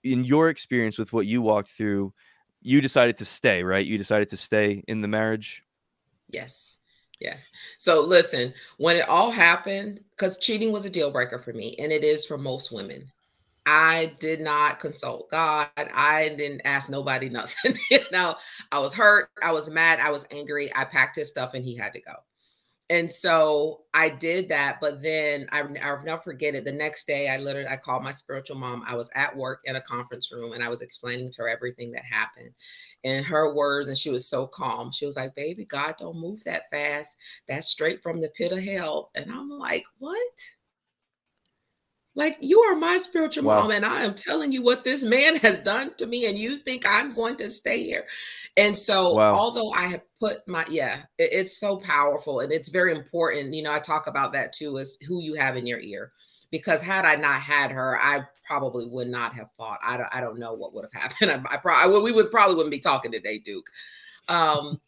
in 0.02 0.24
your 0.24 0.48
experience 0.48 0.98
with 0.98 1.12
what 1.12 1.26
you 1.26 1.42
walked 1.42 1.68
through 1.68 2.14
you 2.62 2.80
decided 2.80 3.18
to 3.18 3.26
stay 3.26 3.62
right 3.62 3.86
you 3.86 3.98
decided 3.98 4.30
to 4.30 4.38
stay 4.38 4.82
in 4.88 5.02
the 5.02 5.10
marriage 5.10 5.62
yes 6.30 6.78
yes 7.20 7.50
so 7.78 8.00
listen 8.00 8.54
when 8.78 8.96
it 8.96 9.10
all 9.10 9.30
happened 9.30 10.00
because 10.12 10.38
cheating 10.38 10.72
was 10.72 10.86
a 10.86 10.90
deal 10.90 11.12
breaker 11.12 11.38
for 11.38 11.52
me 11.52 11.76
and 11.80 11.92
it 11.92 12.06
is 12.06 12.26
for 12.26 12.38
most 12.38 12.72
women 12.72 13.12
I 13.64 14.14
did 14.20 14.42
not 14.42 14.80
consult 14.80 15.30
God. 15.30 15.70
I 15.78 16.34
didn't 16.36 16.62
ask 16.66 16.90
nobody 16.90 17.30
nothing. 17.40 17.78
you 17.92 18.00
know, 18.12 18.36
I 18.72 18.80
was 18.80 18.92
hurt. 18.92 19.30
I 19.44 19.52
was 19.52 19.70
mad. 19.70 20.00
I 20.00 20.10
was 20.10 20.26
angry. 20.32 20.72
I 20.76 20.84
packed 20.84 21.16
his 21.16 21.30
stuff 21.30 21.54
and 21.54 21.64
he 21.64 21.76
had 21.76 21.94
to 21.94 22.02
go. 22.02 22.14
And 22.92 23.10
so 23.10 23.84
I 23.94 24.10
did 24.10 24.50
that, 24.50 24.80
but 24.82 25.02
then 25.02 25.48
I, 25.54 25.62
I'll 25.82 26.04
never 26.04 26.22
forget 26.22 26.56
it. 26.56 26.66
The 26.66 26.74
next 26.74 27.08
day, 27.08 27.30
I 27.30 27.38
literally 27.38 27.70
I 27.70 27.78
called 27.78 28.04
my 28.04 28.12
spiritual 28.12 28.58
mom. 28.58 28.84
I 28.86 28.96
was 28.96 29.10
at 29.16 29.34
work 29.34 29.62
in 29.64 29.78
a 29.78 29.82
conference 29.82 30.30
room, 30.30 30.52
and 30.52 30.62
I 30.62 30.68
was 30.68 30.82
explaining 30.82 31.32
to 31.32 31.44
her 31.44 31.48
everything 31.48 31.94
that 31.94 32.04
happened, 32.04 32.52
and 33.06 33.26
her 33.26 33.56
words. 33.56 33.88
And 33.88 33.98
she 33.98 34.10
was 34.10 34.28
so 34.28 34.46
calm. 34.46 34.92
She 34.92 35.06
was 35.06 35.16
like, 35.16 35.34
"Baby, 35.36 35.64
God 35.64 35.96
don't 35.98 36.20
move 36.20 36.44
that 36.44 36.70
fast. 36.70 37.16
That's 37.48 37.68
straight 37.70 38.04
from 38.04 38.20
the 38.20 38.28
pit 38.30 38.52
of 38.52 38.60
hell." 38.60 39.12
And 39.16 39.32
I'm 39.32 39.50
like, 39.50 39.86
"What?" 40.00 40.18
Like 42.16 42.38
you 42.42 42.60
are 42.62 42.76
my 42.76 42.98
spiritual 42.98 43.46
wow. 43.46 43.62
mom, 43.62 43.72
and 43.72 43.86
I 43.86 44.02
am 44.02 44.14
telling 44.14 44.52
you 44.52 44.62
what 44.62 44.84
this 44.84 45.04
man 45.04 45.38
has 45.38 45.60
done 45.60 45.94
to 45.98 46.06
me, 46.06 46.26
and 46.26 46.38
you 46.38 46.58
think 46.58 46.84
I'm 46.88 47.14
going 47.14 47.38
to 47.38 47.50
stay 47.50 47.84
here. 47.84 48.06
And 48.58 48.78
so, 48.78 49.14
wow. 49.14 49.34
although 49.34 49.72
I 49.72 49.88
have 49.88 50.02
put 50.20 50.46
my 50.48 50.66
yeah, 50.70 51.04
it, 51.18 51.30
it's 51.32 51.58
so 51.58 51.78
powerful 51.78 52.42
and 52.42 52.52
it's 52.52 52.70
very 52.70 52.94
important. 52.94 53.54
You 53.54 53.64
know, 53.64 53.74
I 53.74 53.80
talk 53.80 54.08
about 54.08 54.34
that 54.34 54.54
too, 54.54 54.78
is 54.78 54.98
who 55.08 55.22
you 55.22 55.36
have 55.36 55.56
in 55.56 55.66
your 55.66 55.80
ear. 55.80 56.12
Because 56.52 56.82
had 56.82 57.06
I 57.06 57.16
not 57.16 57.40
had 57.40 57.72
her, 57.72 57.98
I 57.98 58.24
probably 58.46 58.86
would 58.90 59.08
not 59.08 59.34
have 59.36 59.48
fought. 59.58 59.80
I 59.82 59.96
don't, 59.96 60.10
I 60.14 60.20
don't 60.20 60.38
know 60.38 60.54
what 60.54 60.74
would 60.74 60.86
have 60.92 61.02
happened. 61.02 61.32
I, 61.32 61.54
I 61.54 61.58
probably 61.58 62.02
we 62.02 62.12
would 62.12 62.30
probably 62.30 62.56
wouldn't 62.56 62.72
be 62.72 62.80
talking 62.80 63.12
today, 63.12 63.40
Duke. 63.40 63.68
Um, 64.28 64.82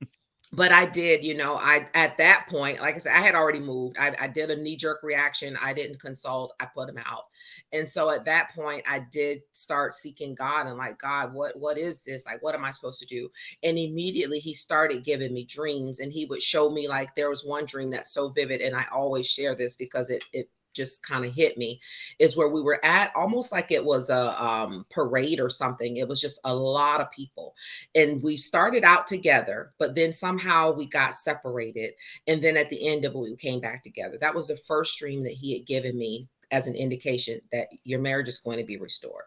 but 0.53 0.71
I 0.71 0.87
did, 0.89 1.23
you 1.23 1.35
know, 1.35 1.55
I 1.55 1.87
at 1.95 2.17
that 2.19 2.45
point, 2.47 2.79
like 2.79 2.95
I 2.95 2.97
said, 2.99 3.13
I 3.13 3.21
had 3.21 3.33
already 3.33 3.59
moved. 3.59 3.97
I, 3.99 4.15
I 4.19 4.27
did 4.27 4.51
a 4.51 4.55
knee 4.55 4.75
jerk 4.75 5.01
reaction. 5.01 5.57
I 5.61 5.73
didn't 5.73 5.99
consult. 5.99 6.53
I 6.59 6.65
put 6.65 6.89
him 6.89 6.99
out, 6.99 7.23
and 7.71 7.89
so 7.89 8.11
at 8.11 8.25
that 8.25 8.51
point, 8.53 8.83
I 8.87 8.99
did 9.11 9.39
start 9.53 9.95
seeking 9.95 10.35
God 10.35 10.67
and 10.67 10.77
like 10.77 10.99
God, 10.99 11.33
what 11.33 11.57
what 11.57 11.77
is 11.77 12.01
this? 12.01 12.25
Like, 12.25 12.43
what 12.43 12.55
am 12.55 12.63
I 12.65 12.71
supposed 12.71 12.99
to 12.99 13.05
do? 13.07 13.29
And 13.63 13.77
immediately 13.77 14.39
he 14.39 14.53
started 14.53 15.03
giving 15.03 15.33
me 15.33 15.45
dreams, 15.45 15.99
and 15.99 16.13
he 16.13 16.25
would 16.25 16.41
show 16.41 16.69
me 16.69 16.87
like 16.87 17.15
there 17.15 17.29
was 17.29 17.43
one 17.43 17.65
dream 17.65 17.89
that's 17.89 18.13
so 18.13 18.29
vivid, 18.29 18.61
and 18.61 18.75
I 18.75 18.85
always 18.91 19.27
share 19.27 19.55
this 19.55 19.75
because 19.75 20.09
it 20.09 20.23
it 20.33 20.49
just 20.73 21.05
kind 21.05 21.25
of 21.25 21.33
hit 21.33 21.57
me 21.57 21.79
is 22.19 22.35
where 22.35 22.49
we 22.49 22.61
were 22.61 22.83
at 22.83 23.11
almost 23.15 23.51
like 23.51 23.71
it 23.71 23.83
was 23.83 24.09
a 24.09 24.43
um, 24.43 24.85
parade 24.89 25.39
or 25.39 25.49
something 25.49 25.97
it 25.97 26.07
was 26.07 26.21
just 26.21 26.39
a 26.45 26.53
lot 26.53 27.01
of 27.01 27.11
people. 27.11 27.53
And 27.95 28.21
we 28.21 28.37
started 28.37 28.83
out 28.83 29.07
together 29.07 29.73
but 29.79 29.95
then 29.95 30.13
somehow 30.13 30.71
we 30.71 30.85
got 30.85 31.15
separated 31.15 31.93
and 32.27 32.41
then 32.41 32.57
at 32.57 32.69
the 32.69 32.87
end 32.87 33.05
of 33.05 33.13
it 33.13 33.19
we 33.19 33.35
came 33.35 33.59
back 33.59 33.83
together. 33.83 34.17
That 34.19 34.35
was 34.35 34.47
the 34.47 34.57
first 34.57 34.97
dream 34.99 35.23
that 35.23 35.33
he 35.33 35.57
had 35.57 35.67
given 35.67 35.97
me 35.97 36.29
as 36.51 36.67
an 36.67 36.75
indication 36.75 37.41
that 37.51 37.67
your 37.83 37.99
marriage 37.99 38.27
is 38.27 38.39
going 38.39 38.59
to 38.59 38.63
be 38.63 38.77
restored 38.77 39.23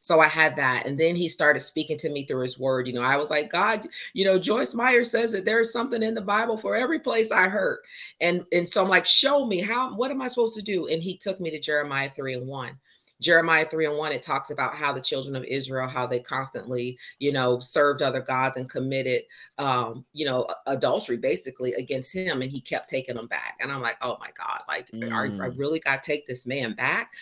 so 0.00 0.20
I 0.20 0.28
had 0.28 0.56
that. 0.56 0.86
And 0.86 0.98
then 0.98 1.16
he 1.16 1.28
started 1.28 1.60
speaking 1.60 1.98
to 1.98 2.10
me 2.10 2.24
through 2.24 2.42
his 2.42 2.58
word. 2.58 2.86
You 2.86 2.94
know, 2.94 3.02
I 3.02 3.16
was 3.16 3.30
like, 3.30 3.50
God, 3.50 3.86
you 4.12 4.24
know, 4.24 4.38
Joyce 4.38 4.74
Meyer 4.74 5.04
says 5.04 5.32
that 5.32 5.44
there's 5.44 5.72
something 5.72 6.02
in 6.02 6.14
the 6.14 6.20
Bible 6.20 6.56
for 6.56 6.76
every 6.76 7.00
place 7.00 7.30
I 7.30 7.48
hurt. 7.48 7.80
And, 8.20 8.44
and 8.52 8.66
so 8.66 8.82
I'm 8.82 8.88
like, 8.88 9.06
show 9.06 9.46
me 9.46 9.60
how, 9.60 9.94
what 9.94 10.10
am 10.10 10.22
I 10.22 10.28
supposed 10.28 10.56
to 10.56 10.62
do? 10.62 10.86
And 10.88 11.02
he 11.02 11.16
took 11.16 11.40
me 11.40 11.50
to 11.50 11.60
Jeremiah 11.60 12.10
3 12.10 12.34
and 12.34 12.46
1. 12.46 12.78
Jeremiah 13.20 13.64
3 13.64 13.86
and 13.86 13.96
1, 13.96 14.12
it 14.12 14.22
talks 14.22 14.50
about 14.50 14.76
how 14.76 14.92
the 14.92 15.00
children 15.00 15.34
of 15.34 15.44
Israel, 15.44 15.88
how 15.88 16.06
they 16.06 16.20
constantly, 16.20 16.96
you 17.18 17.32
know, 17.32 17.58
served 17.58 18.00
other 18.00 18.20
gods 18.20 18.56
and 18.56 18.70
committed, 18.70 19.22
um, 19.58 20.04
you 20.12 20.24
know, 20.24 20.46
adultery 20.66 21.16
basically 21.16 21.72
against 21.74 22.14
him. 22.14 22.42
And 22.42 22.50
he 22.50 22.60
kept 22.60 22.88
taking 22.88 23.16
them 23.16 23.26
back. 23.26 23.58
And 23.60 23.72
I'm 23.72 23.82
like, 23.82 23.96
oh 24.02 24.18
my 24.20 24.30
God, 24.38 24.60
like, 24.68 24.88
mm. 24.92 25.12
I, 25.12 25.44
I 25.44 25.48
really 25.48 25.80
got 25.80 26.02
to 26.02 26.10
take 26.10 26.28
this 26.28 26.46
man 26.46 26.74
back. 26.74 27.12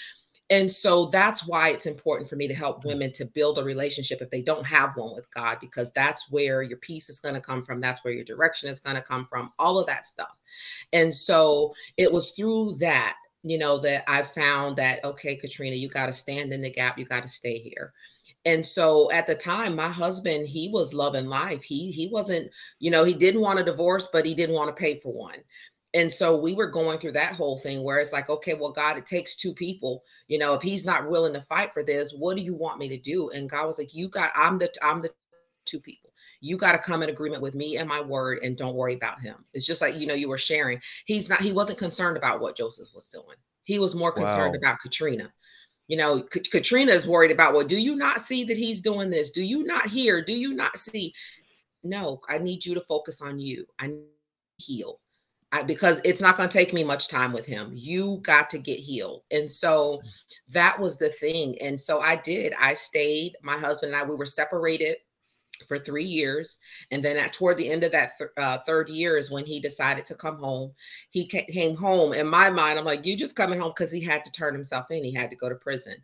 And 0.48 0.70
so 0.70 1.06
that's 1.06 1.46
why 1.46 1.70
it's 1.70 1.86
important 1.86 2.28
for 2.28 2.36
me 2.36 2.46
to 2.46 2.54
help 2.54 2.82
mm. 2.82 2.86
women 2.86 3.12
to 3.12 3.24
build 3.24 3.58
a 3.58 3.64
relationship 3.64 4.22
if 4.22 4.30
they 4.30 4.42
don't 4.42 4.66
have 4.66 4.96
one 4.96 5.14
with 5.14 5.30
God, 5.32 5.58
because 5.60 5.90
that's 5.92 6.30
where 6.30 6.62
your 6.62 6.78
peace 6.78 7.08
is 7.08 7.20
going 7.20 7.34
to 7.34 7.40
come 7.40 7.64
from. 7.64 7.80
That's 7.80 8.04
where 8.04 8.14
your 8.14 8.24
direction 8.24 8.68
is 8.68 8.80
going 8.80 8.96
to 8.96 9.02
come 9.02 9.24
from, 9.26 9.52
all 9.58 9.78
of 9.78 9.86
that 9.86 10.06
stuff. 10.06 10.36
And 10.92 11.12
so 11.12 11.74
it 11.96 12.12
was 12.12 12.30
through 12.32 12.74
that, 12.80 13.16
you 13.42 13.58
know, 13.58 13.78
that 13.78 14.04
I 14.06 14.22
found 14.22 14.76
that, 14.76 15.04
okay, 15.04 15.36
Katrina, 15.36 15.76
you 15.76 15.88
got 15.88 16.06
to 16.06 16.12
stand 16.12 16.52
in 16.52 16.62
the 16.62 16.70
gap, 16.70 16.98
you 16.98 17.04
got 17.04 17.22
to 17.22 17.28
stay 17.28 17.58
here. 17.58 17.92
And 18.44 18.64
so 18.64 19.10
at 19.10 19.26
the 19.26 19.34
time, 19.34 19.74
my 19.74 19.88
husband, 19.88 20.46
he 20.46 20.68
was 20.68 20.94
loving 20.94 21.26
life. 21.26 21.64
He 21.64 21.90
he 21.90 22.06
wasn't, 22.06 22.48
you 22.78 22.92
know, 22.92 23.02
he 23.02 23.12
didn't 23.12 23.40
want 23.40 23.58
a 23.58 23.64
divorce, 23.64 24.08
but 24.12 24.24
he 24.24 24.34
didn't 24.34 24.54
want 24.54 24.68
to 24.68 24.80
pay 24.80 25.00
for 25.00 25.12
one 25.12 25.38
and 25.96 26.12
so 26.12 26.36
we 26.36 26.54
were 26.54 26.70
going 26.70 26.98
through 26.98 27.12
that 27.12 27.34
whole 27.34 27.58
thing 27.58 27.82
where 27.82 27.98
it's 27.98 28.12
like 28.12 28.28
okay 28.28 28.54
well 28.54 28.70
god 28.70 28.96
it 28.96 29.06
takes 29.06 29.34
two 29.34 29.52
people 29.52 30.04
you 30.28 30.38
know 30.38 30.52
if 30.52 30.62
he's 30.62 30.84
not 30.84 31.08
willing 31.08 31.32
to 31.32 31.40
fight 31.42 31.72
for 31.72 31.82
this 31.82 32.12
what 32.12 32.36
do 32.36 32.42
you 32.42 32.54
want 32.54 32.78
me 32.78 32.88
to 32.88 32.98
do? 32.98 33.30
And 33.30 33.50
god 33.50 33.66
was 33.66 33.78
like 33.78 33.94
you 33.94 34.08
got 34.08 34.30
i'm 34.34 34.58
the 34.58 34.70
i'm 34.82 35.00
the 35.00 35.10
two 35.66 35.80
people. 35.80 36.10
You 36.40 36.56
got 36.56 36.72
to 36.72 36.78
come 36.78 37.02
in 37.02 37.08
agreement 37.08 37.42
with 37.42 37.54
me 37.54 37.76
and 37.76 37.88
my 37.88 38.00
word 38.00 38.38
and 38.42 38.56
don't 38.56 38.76
worry 38.76 38.94
about 38.94 39.20
him. 39.20 39.44
It's 39.52 39.66
just 39.66 39.82
like 39.82 39.96
you 39.96 40.06
know 40.06 40.14
you 40.14 40.28
were 40.28 40.38
sharing. 40.38 40.80
He's 41.04 41.28
not 41.28 41.40
he 41.40 41.52
wasn't 41.52 41.78
concerned 41.78 42.16
about 42.16 42.40
what 42.40 42.56
joseph 42.56 42.88
was 42.94 43.08
doing. 43.08 43.36
He 43.64 43.78
was 43.78 43.94
more 43.94 44.12
concerned 44.12 44.52
wow. 44.52 44.58
about 44.58 44.80
katrina. 44.80 45.32
You 45.88 45.96
know 45.96 46.22
K- 46.22 46.40
katrina 46.40 46.92
is 46.92 47.06
worried 47.06 47.32
about 47.32 47.54
well 47.54 47.66
do 47.66 47.80
you 47.80 47.96
not 47.96 48.20
see 48.20 48.44
that 48.44 48.56
he's 48.56 48.80
doing 48.80 49.10
this? 49.10 49.30
Do 49.30 49.42
you 49.42 49.64
not 49.64 49.86
hear? 49.86 50.22
Do 50.22 50.32
you 50.32 50.54
not 50.54 50.78
see? 50.78 51.12
No 51.82 52.20
i 52.28 52.38
need 52.38 52.64
you 52.64 52.74
to 52.74 52.80
focus 52.80 53.20
on 53.20 53.38
you. 53.38 53.66
I 53.78 53.92
heal 54.58 55.00
I, 55.56 55.62
because 55.62 56.00
it's 56.04 56.20
not 56.20 56.36
going 56.36 56.48
to 56.48 56.52
take 56.52 56.72
me 56.72 56.84
much 56.84 57.08
time 57.08 57.32
with 57.32 57.46
him. 57.46 57.72
You 57.74 58.20
got 58.22 58.50
to 58.50 58.58
get 58.58 58.78
healed. 58.78 59.22
And 59.30 59.48
so 59.48 60.00
that 60.50 60.78
was 60.78 60.98
the 60.98 61.08
thing. 61.08 61.56
And 61.60 61.80
so 61.80 62.00
I 62.00 62.16
did. 62.16 62.52
I 62.60 62.74
stayed. 62.74 63.36
My 63.42 63.56
husband 63.56 63.92
and 63.92 64.02
I, 64.02 64.04
we 64.04 64.16
were 64.16 64.26
separated 64.26 64.96
for 65.66 65.78
three 65.78 66.04
years. 66.04 66.58
And 66.90 67.02
then 67.02 67.16
at 67.16 67.32
toward 67.32 67.56
the 67.56 67.70
end 67.70 67.84
of 67.84 67.92
that 67.92 68.10
th- 68.18 68.30
uh, 68.36 68.58
third 68.58 68.88
year 68.90 69.16
is 69.16 69.30
when 69.30 69.46
he 69.46 69.58
decided 69.58 70.04
to 70.06 70.14
come 70.14 70.38
home. 70.38 70.72
He 71.10 71.26
ca- 71.26 71.46
came 71.48 71.74
home. 71.74 72.12
In 72.12 72.28
my 72.28 72.50
mind, 72.50 72.78
I'm 72.78 72.84
like, 72.84 73.06
you 73.06 73.16
just 73.16 73.36
coming 73.36 73.58
home 73.58 73.72
because 73.74 73.90
he 73.92 74.00
had 74.00 74.24
to 74.24 74.32
turn 74.32 74.54
himself 74.54 74.90
in. 74.90 75.02
He 75.02 75.12
had 75.12 75.30
to 75.30 75.36
go 75.36 75.48
to 75.48 75.54
prison. 75.54 75.94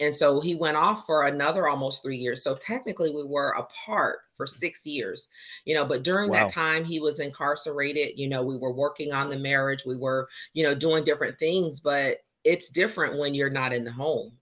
And 0.00 0.14
so 0.14 0.40
he 0.40 0.54
went 0.54 0.78
off 0.78 1.04
for 1.04 1.26
another 1.26 1.68
almost 1.68 2.02
three 2.02 2.16
years. 2.16 2.42
So 2.42 2.56
technically, 2.56 3.10
we 3.10 3.24
were 3.24 3.50
apart 3.50 4.20
for 4.34 4.46
six 4.46 4.86
years, 4.86 5.28
you 5.66 5.74
know. 5.74 5.84
But 5.84 6.02
during 6.02 6.30
wow. 6.30 6.38
that 6.38 6.52
time, 6.52 6.84
he 6.84 7.00
was 7.00 7.20
incarcerated. 7.20 8.18
You 8.18 8.28
know, 8.28 8.42
we 8.42 8.56
were 8.56 8.72
working 8.72 9.12
on 9.12 9.28
the 9.28 9.38
marriage, 9.38 9.84
we 9.84 9.98
were, 9.98 10.28
you 10.54 10.62
know, 10.62 10.74
doing 10.74 11.04
different 11.04 11.36
things, 11.36 11.80
but 11.80 12.16
it's 12.44 12.70
different 12.70 13.18
when 13.18 13.34
you're 13.34 13.50
not 13.50 13.74
in 13.74 13.84
the 13.84 13.92
home. 13.92 14.32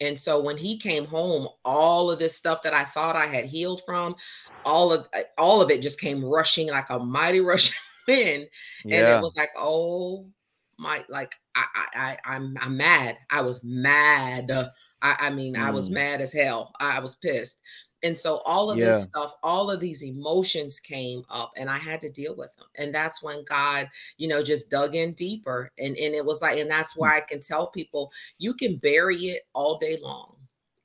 And 0.00 0.18
so 0.18 0.40
when 0.40 0.56
he 0.56 0.78
came 0.78 1.06
home, 1.06 1.48
all 1.64 2.10
of 2.10 2.18
this 2.18 2.34
stuff 2.34 2.62
that 2.62 2.74
I 2.74 2.84
thought 2.84 3.16
I 3.16 3.26
had 3.26 3.46
healed 3.46 3.82
from, 3.86 4.16
all 4.64 4.92
of 4.92 5.08
eh, 5.12 5.24
all 5.38 5.60
of 5.60 5.70
it 5.70 5.82
just 5.82 6.00
came 6.00 6.24
rushing 6.24 6.68
like 6.68 6.90
a 6.90 6.98
mighty 6.98 7.40
rushing 7.40 7.76
wind. 8.08 8.48
And 8.82 8.92
yeah. 8.92 9.18
it 9.18 9.22
was 9.22 9.36
like, 9.36 9.50
oh 9.56 10.26
my, 10.76 11.04
like 11.08 11.34
I 11.54 11.64
I, 11.74 11.86
I 11.94 12.34
I'm 12.34 12.56
I'm 12.60 12.76
mad. 12.76 13.16
I 13.30 13.42
was 13.42 13.62
mad 13.62 14.50
I, 15.02 15.16
I 15.20 15.30
mean, 15.30 15.54
mm. 15.54 15.60
I 15.60 15.70
was 15.70 15.90
mm. 15.90 15.94
mad 15.94 16.20
as 16.20 16.32
hell. 16.32 16.72
I 16.80 17.00
was 17.00 17.16
pissed. 17.16 17.58
And 18.04 18.16
so 18.16 18.36
all 18.44 18.70
of 18.70 18.78
yeah. 18.78 18.92
this 18.92 19.04
stuff, 19.04 19.34
all 19.42 19.70
of 19.70 19.80
these 19.80 20.04
emotions 20.04 20.78
came 20.78 21.24
up 21.28 21.50
and 21.56 21.68
I 21.68 21.78
had 21.78 22.00
to 22.02 22.12
deal 22.12 22.36
with 22.36 22.54
them. 22.56 22.66
And 22.76 22.94
that's 22.94 23.22
when 23.24 23.44
God, 23.44 23.88
you 24.18 24.28
know, 24.28 24.40
just 24.40 24.70
dug 24.70 24.94
in 24.94 25.14
deeper. 25.14 25.72
And, 25.78 25.96
and 25.96 26.14
it 26.14 26.24
was 26.24 26.40
like, 26.40 26.58
and 26.58 26.70
that's 26.70 26.92
mm. 26.92 26.98
why 26.98 27.16
I 27.16 27.20
can 27.20 27.40
tell 27.40 27.66
people 27.68 28.12
you 28.38 28.54
can 28.54 28.76
bury 28.76 29.16
it 29.16 29.42
all 29.52 29.78
day 29.78 29.98
long 30.00 30.37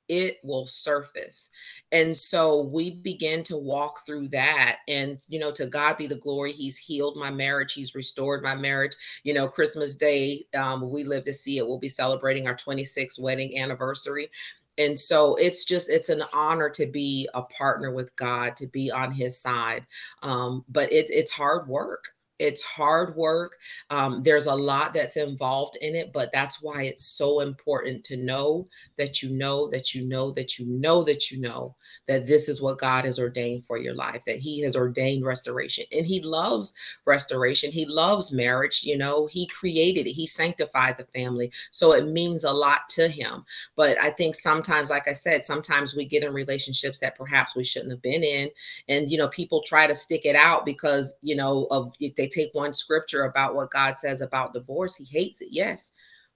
it 0.08 0.38
will 0.42 0.66
surface. 0.66 1.50
And 1.92 2.16
so 2.16 2.62
we 2.62 2.92
begin 2.96 3.42
to 3.44 3.56
walk 3.56 4.00
through 4.04 4.28
that. 4.28 4.78
And, 4.88 5.18
you 5.28 5.38
know, 5.38 5.52
to 5.52 5.66
God 5.66 5.96
be 5.96 6.06
the 6.06 6.16
glory. 6.16 6.52
He's 6.52 6.76
healed 6.76 7.16
my 7.16 7.30
marriage, 7.30 7.72
He's 7.72 7.94
restored 7.94 8.42
my 8.42 8.54
marriage. 8.54 8.96
You 9.22 9.34
know, 9.34 9.48
Christmas 9.48 9.96
Day, 9.96 10.46
um, 10.56 10.90
we 10.90 11.04
live 11.04 11.24
to 11.24 11.34
see 11.34 11.58
it. 11.58 11.66
We'll 11.66 11.78
be 11.78 11.88
celebrating 11.88 12.46
our 12.46 12.56
26th 12.56 13.18
wedding 13.18 13.58
anniversary. 13.58 14.30
And 14.76 14.98
so 14.98 15.36
it's 15.36 15.64
just, 15.64 15.88
it's 15.88 16.08
an 16.08 16.24
honor 16.32 16.68
to 16.70 16.86
be 16.86 17.28
a 17.34 17.42
partner 17.42 17.92
with 17.92 18.14
God, 18.16 18.56
to 18.56 18.66
be 18.66 18.90
on 18.90 19.12
his 19.12 19.40
side. 19.40 19.86
Um, 20.22 20.64
but 20.68 20.92
it, 20.92 21.06
it's 21.10 21.30
hard 21.30 21.68
work 21.68 22.13
it's 22.38 22.62
hard 22.62 23.16
work. 23.16 23.56
Um, 23.90 24.22
there's 24.22 24.46
a 24.46 24.54
lot 24.54 24.92
that's 24.94 25.16
involved 25.16 25.76
in 25.80 25.94
it, 25.94 26.12
but 26.12 26.30
that's 26.32 26.62
why 26.62 26.82
it's 26.82 27.06
so 27.06 27.40
important 27.40 28.04
to 28.04 28.16
know 28.16 28.68
that 28.96 29.22
you 29.22 29.30
know 29.30 29.70
that 29.70 29.94
you 29.94 30.06
know 30.06 30.30
that 30.32 30.58
you 30.58 30.66
know 30.66 31.04
that 31.04 31.30
you 31.30 31.40
know 31.40 31.76
that 32.08 32.26
this 32.26 32.48
is 32.48 32.60
what 32.60 32.78
God 32.78 33.04
has 33.04 33.18
ordained 33.18 33.64
for 33.64 33.78
your 33.78 33.94
life, 33.94 34.24
that 34.26 34.38
He 34.38 34.60
has 34.62 34.76
ordained 34.76 35.24
restoration. 35.24 35.84
And 35.92 36.06
He 36.06 36.20
loves 36.20 36.74
restoration. 37.04 37.70
He 37.70 37.86
loves 37.86 38.32
marriage. 38.32 38.82
You 38.82 38.98
know, 38.98 39.26
He 39.26 39.46
created 39.46 40.06
it, 40.06 40.12
He 40.12 40.26
sanctified 40.26 40.96
the 40.96 41.04
family. 41.04 41.52
So 41.70 41.92
it 41.92 42.06
means 42.06 42.44
a 42.44 42.52
lot 42.52 42.88
to 42.90 43.08
Him. 43.08 43.44
But 43.76 43.96
I 44.00 44.10
think 44.10 44.34
sometimes, 44.34 44.90
like 44.90 45.06
I 45.08 45.12
said, 45.12 45.44
sometimes 45.44 45.94
we 45.94 46.04
get 46.04 46.24
in 46.24 46.32
relationships 46.32 46.98
that 47.00 47.16
perhaps 47.16 47.54
we 47.54 47.64
shouldn't 47.64 47.92
have 47.92 48.02
been 48.02 48.24
in. 48.24 48.50
And, 48.88 49.08
you 49.08 49.18
know, 49.18 49.28
people 49.28 49.62
try 49.62 49.86
to 49.86 49.94
stick 49.94 50.22
it 50.24 50.36
out 50.36 50.66
because, 50.66 51.14
you 51.22 51.36
know, 51.36 51.68
of 51.70 51.92
they 52.00 52.24
they 52.24 52.28
take 52.28 52.54
one 52.54 52.72
scripture 52.72 53.24
about 53.24 53.54
what 53.54 53.70
God 53.70 53.98
says 53.98 54.20
about 54.20 54.54
divorce. 54.54 54.96
He 54.96 55.04
hates 55.04 55.40
it, 55.42 55.48
yes. 55.50 55.92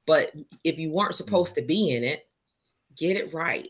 But 0.07 0.33
if 0.65 0.79
you 0.79 0.91
weren't 0.91 1.17
supposed 1.17 1.53
mm. 1.53 1.57
to 1.57 1.63
be 1.63 1.95
in 1.95 2.05
it, 2.05 2.29
get 2.97 3.17
it 3.17 3.33
right. 3.33 3.69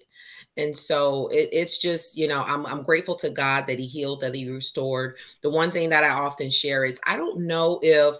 And 0.59 0.77
so 0.77 1.29
it, 1.29 1.49
it's 1.53 1.79
just, 1.79 2.17
you 2.17 2.29
know, 2.29 2.43
I'm, 2.43 2.67
I'm 2.67 2.83
grateful 2.83 3.15
to 3.17 3.31
God 3.31 3.67
that 3.67 3.79
He 3.79 3.87
healed, 3.87 4.21
that 4.21 4.35
He 4.35 4.51
restored. 4.51 5.17
The 5.43 5.51
one 5.51 5.71
thing 5.71 5.89
that 5.91 6.05
I 6.05 6.11
often 6.11 6.51
share 6.51 6.85
is 6.85 7.01
I 7.07 7.17
don't 7.17 7.47
know 7.47 7.79
if, 7.83 8.17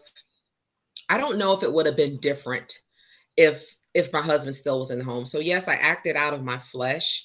I 1.11 1.19
don't 1.19 1.37
know 1.37 1.53
if 1.53 1.63
it 1.63 1.73
would 1.73 1.87
have 1.87 1.97
been 1.97 2.17
different 2.19 2.81
if 3.37 3.75
if 3.95 4.13
my 4.13 4.21
husband 4.21 4.55
still 4.55 4.79
was 4.79 4.91
in 4.91 4.99
the 4.99 5.05
home. 5.05 5.27
So 5.27 5.39
yes, 5.39 5.67
I 5.67 5.75
acted 5.75 6.15
out 6.15 6.35
of 6.35 6.45
my 6.45 6.59
flesh, 6.59 7.25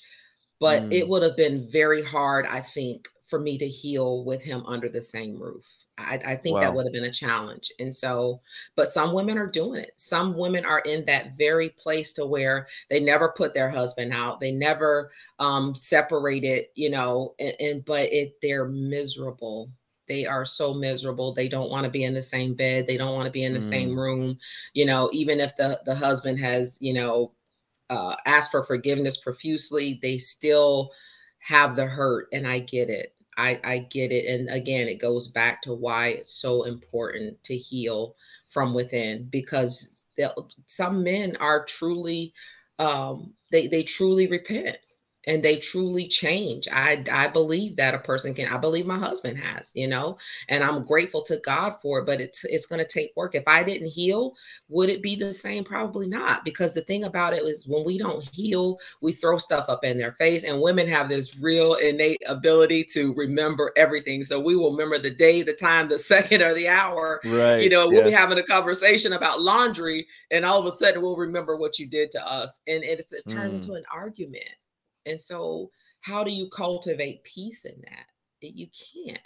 but 0.60 0.84
mm. 0.84 0.94
it 0.94 1.08
would 1.08 1.22
have 1.22 1.38
been 1.38 1.68
very 1.70 2.02
hard, 2.02 2.46
I 2.48 2.62
think, 2.62 3.08
for 3.28 3.40
me 3.40 3.58
to 3.58 3.68
heal 3.68 4.24
with 4.24 4.42
him 4.42 4.64
under 4.66 4.90
the 4.90 5.02
same 5.02 5.40
roof. 5.40 5.66
I, 5.98 6.20
I 6.26 6.36
think 6.36 6.56
wow. 6.56 6.62
that 6.62 6.74
would 6.74 6.86
have 6.86 6.94
been 6.94 7.04
a 7.04 7.12
challenge. 7.12 7.72
And 7.80 7.96
so, 7.96 8.42
but 8.76 8.90
some 8.90 9.14
women 9.14 9.38
are 9.38 9.48
doing 9.48 9.82
it. 9.82 9.92
Some 9.98 10.36
women 10.36 10.66
are 10.66 10.80
in 10.80 11.06
that 11.06 11.38
very 11.38 11.70
place 11.70 12.12
to 12.14 12.26
where 12.26 12.68
they 12.90 13.00
never 13.00 13.30
put 13.30 13.54
their 13.54 13.70
husband 13.70 14.12
out. 14.12 14.40
They 14.40 14.52
never 14.52 15.12
um 15.40 15.76
separated, 15.76 16.66
you 16.76 16.90
know, 16.90 17.36
and, 17.40 17.54
and 17.60 17.86
but 17.86 18.12
it 18.12 18.36
they're 18.42 18.68
miserable. 18.68 19.70
They 20.08 20.26
are 20.26 20.46
so 20.46 20.74
miserable. 20.74 21.34
They 21.34 21.48
don't 21.48 21.70
want 21.70 21.86
to 21.86 21.92
be 21.92 22.04
in 22.04 22.14
the 22.14 22.22
same 22.22 22.56
bed. 22.56 22.88
They 22.88 22.98
don't 22.98 23.16
want 23.16 23.26
to 23.26 23.32
be 23.32 23.44
in 23.44 23.54
the 23.54 23.60
mm. 23.60 23.70
same 23.70 23.98
room. 23.98 24.38
You 24.74 24.86
know, 24.86 25.10
even 25.14 25.40
if 25.40 25.56
the 25.56 25.80
the 25.86 25.96
husband 25.96 26.40
has, 26.40 26.78
you 26.82 26.94
know, 26.94 27.34
uh, 27.90 28.16
asked 28.26 28.52
for 28.52 28.64
forgiveness 28.64 29.18
profusely, 29.18 30.00
they 30.02 30.18
still 30.18 30.92
have 31.38 31.76
the 31.76 31.86
hurt. 31.86 32.30
And 32.34 32.48
I 32.48 32.60
get 32.60 32.90
it. 32.90 33.14
I, 33.38 33.60
I 33.64 33.78
get 33.80 34.12
it. 34.12 34.26
And 34.28 34.50
again, 34.50 34.88
it 34.88 35.02
goes 35.02 35.28
back 35.28 35.62
to 35.64 35.74
why 35.74 36.10
it's 36.10 36.34
so 36.34 36.64
important 36.64 37.44
to 37.44 37.58
heal 37.58 38.16
from 38.50 38.74
within 38.74 39.28
because 39.32 39.92
some 40.68 41.04
men 41.04 41.36
are 41.40 41.66
truly, 41.66 42.34
um, 42.80 43.34
they, 43.52 43.68
they 43.68 43.84
truly 43.84 44.28
repent. 44.28 44.78
And 45.26 45.42
they 45.42 45.58
truly 45.58 46.08
change. 46.08 46.68
I 46.72 47.04
I 47.12 47.28
believe 47.28 47.76
that 47.78 47.94
a 47.94 48.00
person 48.00 48.34
can. 48.34 48.48
I 48.48 48.58
believe 48.58 48.86
my 48.86 48.98
husband 48.98 49.38
has, 49.40 49.72
you 49.74 49.88
know, 49.88 50.18
and 50.50 50.64
I'm 50.64 50.84
grateful 50.84 51.24
to 51.24 51.38
God 51.38 51.76
for 51.82 52.00
it. 52.00 52.06
But 52.06 52.22
it's 52.22 52.44
it's 52.46 52.66
going 52.66 52.80
to 52.80 52.88
take 52.88 53.14
work. 53.16 53.36
If 53.36 53.44
I 53.48 53.64
didn't 53.64 53.88
heal, 53.88 54.34
would 54.70 54.90
it 54.90 55.02
be 55.02 55.16
the 55.16 55.34
same? 55.34 55.64
Probably 55.64 56.08
not. 56.08 56.44
Because 56.44 56.74
the 56.74 56.82
thing 56.82 57.06
about 57.06 57.34
it 57.34 57.44
is, 57.44 57.68
when 57.68 57.86
we 57.86 57.98
don't 57.98 58.28
heal, 58.34 58.78
we 59.02 59.14
throw 59.14 59.38
stuff 59.38 59.66
up 59.70 59.84
in 59.84 59.98
their 59.98 60.14
face, 60.14 60.44
and 60.44 60.62
women 60.62 60.88
have 60.88 61.10
this 61.10 61.38
real 61.38 61.76
innate 61.76 62.22
ability 62.28 62.84
to 62.86 63.14
remember 63.14 63.72
everything. 63.78 64.24
So 64.24 64.40
we 64.40 64.56
will 64.56 64.72
remember 64.72 65.00
the 65.00 65.16
day, 65.16 65.42
the 65.42 65.54
time, 65.54 65.88
the 65.88 66.00
second, 66.14 66.42
or 66.42 66.54
the 66.54 66.68
hour. 66.68 67.22
Right. 67.24 67.62
You 67.62 67.70
know, 67.70 67.88
we'll 67.88 68.00
yeah. 68.00 68.04
be 68.04 68.12
having 68.12 68.38
a 68.38 68.44
conversation 68.44 69.14
about 69.14 69.42
laundry, 69.42 70.06
and 70.32 70.44
all 70.44 70.60
of 70.60 70.66
a 70.66 70.72
sudden 70.72 71.02
we'll 71.02 71.16
remember 71.16 71.56
what 71.56 71.80
you 71.80 71.88
did 71.88 72.12
to 72.12 72.28
us, 72.32 72.60
and 72.68 72.84
it, 72.84 73.06
it 73.12 73.30
turns 73.30 73.54
mm. 73.54 73.58
into 73.58 73.74
an 73.74 73.84
argument 73.92 74.50
and 75.06 75.22
so, 75.22 75.70
how 76.02 76.24
do 76.24 76.32
you 76.32 76.50
cultivate 76.50 77.24
peace 77.24 77.66
in 77.66 77.80
that? 77.82 78.06
Eh, 78.44 78.52
you 78.54 78.68
can't, 78.68 79.20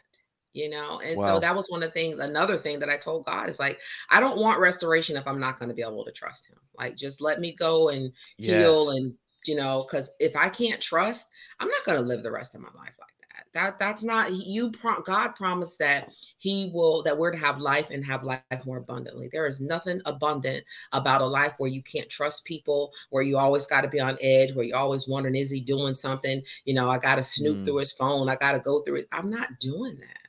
you 0.53 0.69
know? 0.69 0.99
And 0.99 1.17
wow. 1.17 1.35
so, 1.35 1.39
that 1.39 1.55
was 1.55 1.67
one 1.69 1.83
of 1.83 1.89
the 1.89 1.93
things, 1.93 2.19
another 2.19 2.57
thing 2.57 2.79
that 2.79 2.89
I 2.89 2.97
told 2.97 3.25
God 3.25 3.49
is 3.49 3.59
like, 3.59 3.79
I 4.09 4.19
don't 4.19 4.39
want 4.39 4.59
restoration 4.59 5.17
if 5.17 5.27
I'm 5.27 5.39
not 5.39 5.59
going 5.59 5.69
to 5.69 5.75
be 5.75 5.81
able 5.81 6.05
to 6.05 6.11
trust 6.11 6.47
Him. 6.47 6.57
Like, 6.77 6.95
just 6.95 7.21
let 7.21 7.39
me 7.39 7.55
go 7.55 7.89
and 7.89 8.11
yes. 8.37 8.61
heal 8.61 8.89
and, 8.91 9.13
you 9.45 9.55
know, 9.55 9.85
because 9.87 10.11
if 10.19 10.35
I 10.35 10.49
can't 10.49 10.81
trust, 10.81 11.27
I'm 11.59 11.69
not 11.69 11.85
going 11.85 11.99
to 11.99 12.05
live 12.05 12.23
the 12.23 12.31
rest 12.31 12.55
of 12.55 12.61
my 12.61 12.69
life 12.75 12.93
like 12.99 13.16
that 13.57 13.79
that's 13.79 14.03
not 14.03 14.31
you 14.31 14.71
god 15.03 15.29
promised 15.35 15.79
that 15.79 16.11
he 16.37 16.69
will 16.73 17.01
that 17.01 17.17
we're 17.17 17.31
to 17.31 17.37
have 17.37 17.57
life 17.57 17.89
and 17.89 18.05
have 18.05 18.23
life 18.23 18.41
more 18.65 18.77
abundantly. 18.77 19.29
There 19.31 19.47
is 19.47 19.59
nothing 19.59 19.99
abundant 20.05 20.63
about 20.91 21.21
a 21.21 21.25
life 21.25 21.55
where 21.57 21.69
you 21.69 21.81
can't 21.81 22.09
trust 22.09 22.45
people 22.45 22.93
where 23.09 23.23
you 23.23 23.37
always 23.37 23.65
got 23.65 23.81
to 23.81 23.87
be 23.87 23.99
on 23.99 24.17
edge 24.21 24.53
where 24.53 24.65
you're 24.65 24.77
always 24.77 25.07
wondering 25.07 25.35
is 25.35 25.51
he 25.51 25.59
doing 25.59 25.93
something? 25.93 26.41
You 26.65 26.75
know 26.75 26.89
i 26.89 26.97
got 26.99 27.15
to 27.15 27.23
snoop 27.23 27.57
mm. 27.57 27.65
through 27.65 27.77
his 27.77 27.91
phone. 27.91 28.29
I 28.29 28.35
got 28.35 28.51
to 28.51 28.59
go 28.59 28.81
through 28.81 28.97
it. 28.97 29.07
I'm 29.11 29.29
not 29.29 29.59
doing 29.59 29.97
that 29.99 30.26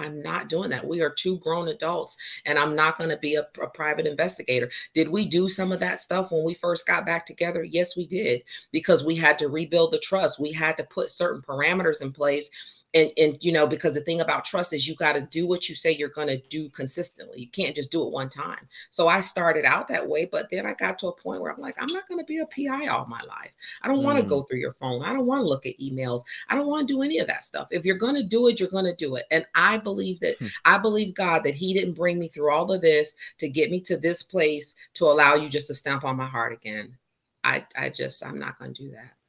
I'm 0.00 0.22
not 0.22 0.48
doing 0.48 0.70
that. 0.70 0.86
We 0.86 1.02
are 1.02 1.10
two 1.10 1.38
grown 1.38 1.68
adults, 1.68 2.16
and 2.46 2.58
I'm 2.58 2.74
not 2.74 2.98
going 2.98 3.10
to 3.10 3.16
be 3.16 3.34
a, 3.34 3.46
a, 3.62 3.68
private 3.68 4.06
investigator. 4.06 4.70
Did 4.94 5.08
we 5.08 5.26
do 5.26 5.48
some 5.48 5.72
of 5.72 5.80
that 5.80 6.00
stuff 6.00 6.32
when 6.32 6.44
we 6.44 6.54
first 6.54 6.86
got 6.86 7.06
back 7.06 7.26
together? 7.26 7.62
Yes, 7.62 7.96
we 7.96 8.06
did, 8.06 8.42
because 8.72 9.04
we 9.04 9.16
had 9.16 9.38
to 9.38 9.48
rebuild 9.48 9.92
the 9.92 9.98
trust. 9.98 10.40
We 10.40 10.52
had 10.52 10.76
to 10.78 10.84
put 10.84 11.10
certain 11.10 11.42
parameters 11.42 12.02
in 12.02 12.12
place 12.12 12.50
and 12.94 13.10
and 13.16 13.42
you 13.42 13.52
know 13.52 13.66
because 13.66 13.94
the 13.94 14.00
thing 14.00 14.20
about 14.20 14.44
trust 14.44 14.72
is 14.72 14.88
you 14.88 14.94
got 14.94 15.14
to 15.14 15.22
do 15.22 15.46
what 15.46 15.68
you 15.68 15.74
say 15.74 15.90
you're 15.90 16.08
going 16.08 16.28
to 16.28 16.40
do 16.48 16.68
consistently. 16.70 17.40
You 17.40 17.48
can't 17.48 17.74
just 17.74 17.92
do 17.92 18.02
it 18.02 18.12
one 18.12 18.28
time. 18.28 18.68
So 18.90 19.08
i 19.08 19.20
started 19.20 19.64
out 19.64 19.88
that 19.88 20.08
way 20.08 20.28
but 20.30 20.48
then 20.50 20.66
i 20.66 20.74
got 20.74 20.98
to 21.00 21.08
a 21.08 21.12
point 21.12 21.40
where 21.40 21.52
i'm 21.52 21.60
like 21.60 21.76
i'm 21.80 21.92
not 21.92 22.08
going 22.08 22.18
to 22.18 22.24
be 22.24 22.38
a 22.38 22.46
pi 22.46 22.86
all 22.86 23.06
my 23.06 23.20
life. 23.22 23.52
I 23.82 23.88
don't 23.88 24.00
mm. 24.00 24.04
want 24.04 24.18
to 24.18 24.24
go 24.24 24.42
through 24.42 24.58
your 24.58 24.72
phone. 24.74 25.02
I 25.02 25.12
don't 25.12 25.26
want 25.26 25.42
to 25.42 25.48
look 25.48 25.66
at 25.66 25.78
emails. 25.78 26.22
I 26.48 26.54
don't 26.54 26.66
want 26.66 26.86
to 26.88 26.94
do 26.94 27.02
any 27.02 27.18
of 27.18 27.26
that 27.28 27.44
stuff. 27.44 27.68
If 27.70 27.84
you're 27.84 27.96
going 27.96 28.16
to 28.16 28.22
do 28.22 28.48
it 28.48 28.58
you're 28.58 28.68
going 28.68 28.84
to 28.84 28.94
do 28.94 29.16
it. 29.16 29.24
And 29.30 29.46
i 29.54 29.78
believe 29.78 30.20
that 30.20 30.36
hmm. 30.38 30.46
i 30.64 30.78
believe 30.78 31.14
god 31.14 31.44
that 31.44 31.54
he 31.54 31.72
didn't 31.72 31.94
bring 31.94 32.18
me 32.18 32.28
through 32.28 32.52
all 32.52 32.70
of 32.72 32.80
this 32.80 33.14
to 33.38 33.48
get 33.48 33.70
me 33.70 33.80
to 33.82 33.96
this 33.96 34.22
place 34.22 34.74
to 34.94 35.04
allow 35.04 35.34
you 35.34 35.48
just 35.48 35.68
to 35.68 35.74
stamp 35.74 36.04
on 36.04 36.16
my 36.16 36.26
heart 36.26 36.52
again. 36.52 36.96
I 37.44 37.64
i 37.76 37.88
just 37.88 38.24
i'm 38.24 38.38
not 38.38 38.58
going 38.58 38.74
to 38.74 38.82
do 38.82 38.90
that 38.90 39.19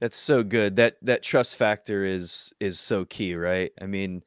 that's 0.00 0.16
so 0.16 0.42
good. 0.42 0.76
That 0.76 0.96
that 1.02 1.22
trust 1.22 1.56
factor 1.56 2.04
is 2.04 2.52
is 2.60 2.78
so 2.78 3.04
key, 3.04 3.34
right? 3.34 3.72
I 3.80 3.86
mean, 3.86 4.22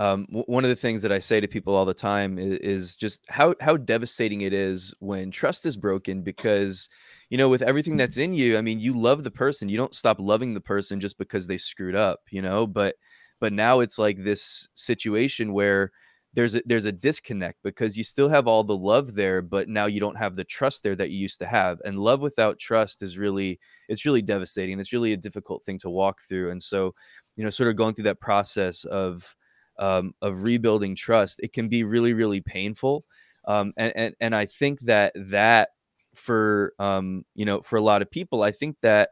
um, 0.00 0.26
w- 0.26 0.44
one 0.46 0.64
of 0.64 0.70
the 0.70 0.76
things 0.76 1.02
that 1.02 1.12
I 1.12 1.18
say 1.18 1.40
to 1.40 1.48
people 1.48 1.74
all 1.74 1.84
the 1.84 1.94
time 1.94 2.38
is, 2.38 2.58
is 2.58 2.96
just 2.96 3.26
how 3.28 3.54
how 3.60 3.76
devastating 3.76 4.42
it 4.42 4.52
is 4.52 4.94
when 5.00 5.30
trust 5.30 5.66
is 5.66 5.76
broken 5.76 6.22
because 6.22 6.88
you 7.30 7.38
know 7.38 7.48
with 7.48 7.62
everything 7.62 7.96
that's 7.96 8.16
in 8.16 8.32
you 8.32 8.56
i 8.56 8.62
mean 8.62 8.80
you 8.80 8.96
love 8.96 9.22
the 9.22 9.30
person 9.30 9.68
you 9.68 9.76
don't 9.76 9.94
stop 9.94 10.16
loving 10.18 10.54
the 10.54 10.60
person 10.60 11.00
just 11.00 11.18
because 11.18 11.46
they 11.46 11.58
screwed 11.58 11.94
up 11.94 12.20
you 12.30 12.40
know 12.40 12.66
but 12.66 12.96
but 13.40 13.52
now 13.52 13.80
it's 13.80 13.98
like 13.98 14.18
this 14.18 14.68
situation 14.74 15.52
where 15.52 15.92
there's 16.34 16.54
a, 16.54 16.62
there's 16.66 16.84
a 16.84 16.92
disconnect 16.92 17.58
because 17.62 17.96
you 17.96 18.04
still 18.04 18.28
have 18.28 18.46
all 18.46 18.62
the 18.64 18.76
love 18.76 19.14
there 19.14 19.40
but 19.42 19.68
now 19.68 19.86
you 19.86 20.00
don't 20.00 20.18
have 20.18 20.36
the 20.36 20.44
trust 20.44 20.82
there 20.82 20.94
that 20.94 21.10
you 21.10 21.18
used 21.18 21.38
to 21.38 21.46
have 21.46 21.80
and 21.84 21.98
love 21.98 22.20
without 22.20 22.58
trust 22.58 23.02
is 23.02 23.18
really 23.18 23.58
it's 23.88 24.04
really 24.04 24.22
devastating 24.22 24.78
it's 24.78 24.92
really 24.92 25.12
a 25.12 25.16
difficult 25.16 25.64
thing 25.64 25.78
to 25.78 25.90
walk 25.90 26.20
through 26.20 26.50
and 26.50 26.62
so 26.62 26.94
you 27.36 27.44
know 27.44 27.50
sort 27.50 27.68
of 27.68 27.76
going 27.76 27.94
through 27.94 28.04
that 28.04 28.20
process 28.20 28.84
of 28.84 29.34
um, 29.78 30.12
of 30.20 30.42
rebuilding 30.42 30.94
trust 30.94 31.40
it 31.42 31.52
can 31.52 31.68
be 31.68 31.84
really 31.84 32.12
really 32.12 32.40
painful 32.40 33.04
um, 33.46 33.72
and, 33.76 33.92
and 33.96 34.14
and 34.20 34.36
i 34.36 34.44
think 34.44 34.80
that 34.80 35.12
that 35.16 35.70
for 36.14 36.72
um, 36.78 37.24
you 37.34 37.44
know 37.44 37.62
for 37.62 37.76
a 37.76 37.82
lot 37.82 38.02
of 38.02 38.10
people 38.10 38.42
i 38.42 38.50
think 38.50 38.76
that 38.82 39.10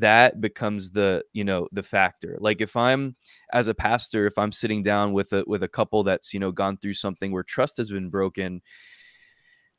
that 0.00 0.40
becomes 0.40 0.90
the 0.90 1.24
you 1.32 1.44
know 1.44 1.68
the 1.72 1.82
factor. 1.82 2.36
Like 2.40 2.60
if 2.60 2.76
i'm 2.76 3.16
as 3.52 3.68
a 3.68 3.74
pastor 3.74 4.26
if 4.26 4.38
i'm 4.38 4.52
sitting 4.52 4.82
down 4.82 5.12
with 5.12 5.32
a 5.32 5.44
with 5.46 5.62
a 5.62 5.68
couple 5.68 6.02
that's 6.04 6.34
you 6.34 6.40
know 6.40 6.52
gone 6.52 6.76
through 6.76 6.94
something 6.94 7.32
where 7.32 7.42
trust 7.42 7.76
has 7.76 7.90
been 7.90 8.10
broken 8.10 8.62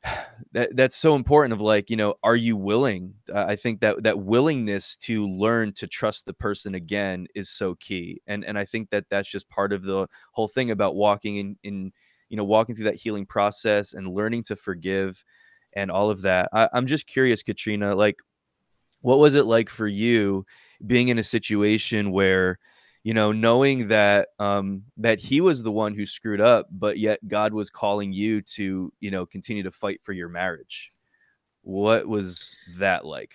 that 0.52 0.74
that's 0.76 0.96
so 0.96 1.14
important 1.14 1.52
of 1.52 1.60
like 1.60 1.90
you 1.90 1.96
know 1.96 2.14
are 2.22 2.36
you 2.36 2.56
willing? 2.56 3.14
I 3.34 3.56
think 3.56 3.80
that 3.80 4.02
that 4.04 4.18
willingness 4.20 4.96
to 4.96 5.26
learn 5.28 5.72
to 5.74 5.86
trust 5.86 6.26
the 6.26 6.34
person 6.34 6.74
again 6.74 7.26
is 7.34 7.48
so 7.48 7.74
key. 7.74 8.20
And 8.26 8.44
and 8.44 8.58
i 8.58 8.64
think 8.64 8.90
that 8.90 9.06
that's 9.10 9.30
just 9.30 9.48
part 9.48 9.72
of 9.72 9.82
the 9.82 10.06
whole 10.32 10.48
thing 10.48 10.70
about 10.70 10.94
walking 10.94 11.36
in 11.36 11.56
in 11.62 11.92
you 12.28 12.36
know 12.36 12.44
walking 12.44 12.74
through 12.74 12.86
that 12.86 12.96
healing 12.96 13.26
process 13.26 13.94
and 13.94 14.08
learning 14.08 14.44
to 14.44 14.56
forgive 14.56 15.24
and 15.74 15.90
all 15.90 16.10
of 16.10 16.22
that. 16.22 16.48
I, 16.52 16.68
i'm 16.72 16.86
just 16.86 17.06
curious 17.06 17.42
katrina 17.42 17.94
like 17.94 18.16
what 19.00 19.18
was 19.18 19.34
it 19.34 19.46
like 19.46 19.68
for 19.68 19.86
you 19.86 20.44
being 20.86 21.08
in 21.08 21.18
a 21.18 21.24
situation 21.24 22.10
where 22.10 22.58
you 23.02 23.14
know 23.14 23.32
knowing 23.32 23.88
that 23.88 24.28
um 24.38 24.82
that 24.96 25.18
he 25.18 25.40
was 25.40 25.62
the 25.62 25.72
one 25.72 25.94
who 25.94 26.06
screwed 26.06 26.40
up 26.40 26.66
but 26.70 26.98
yet 26.98 27.26
god 27.26 27.52
was 27.52 27.70
calling 27.70 28.12
you 28.12 28.42
to 28.42 28.92
you 29.00 29.10
know 29.10 29.24
continue 29.26 29.62
to 29.62 29.70
fight 29.70 30.00
for 30.02 30.12
your 30.12 30.28
marriage? 30.28 30.92
What 31.62 32.06
was 32.06 32.56
that 32.78 33.04
like? 33.04 33.34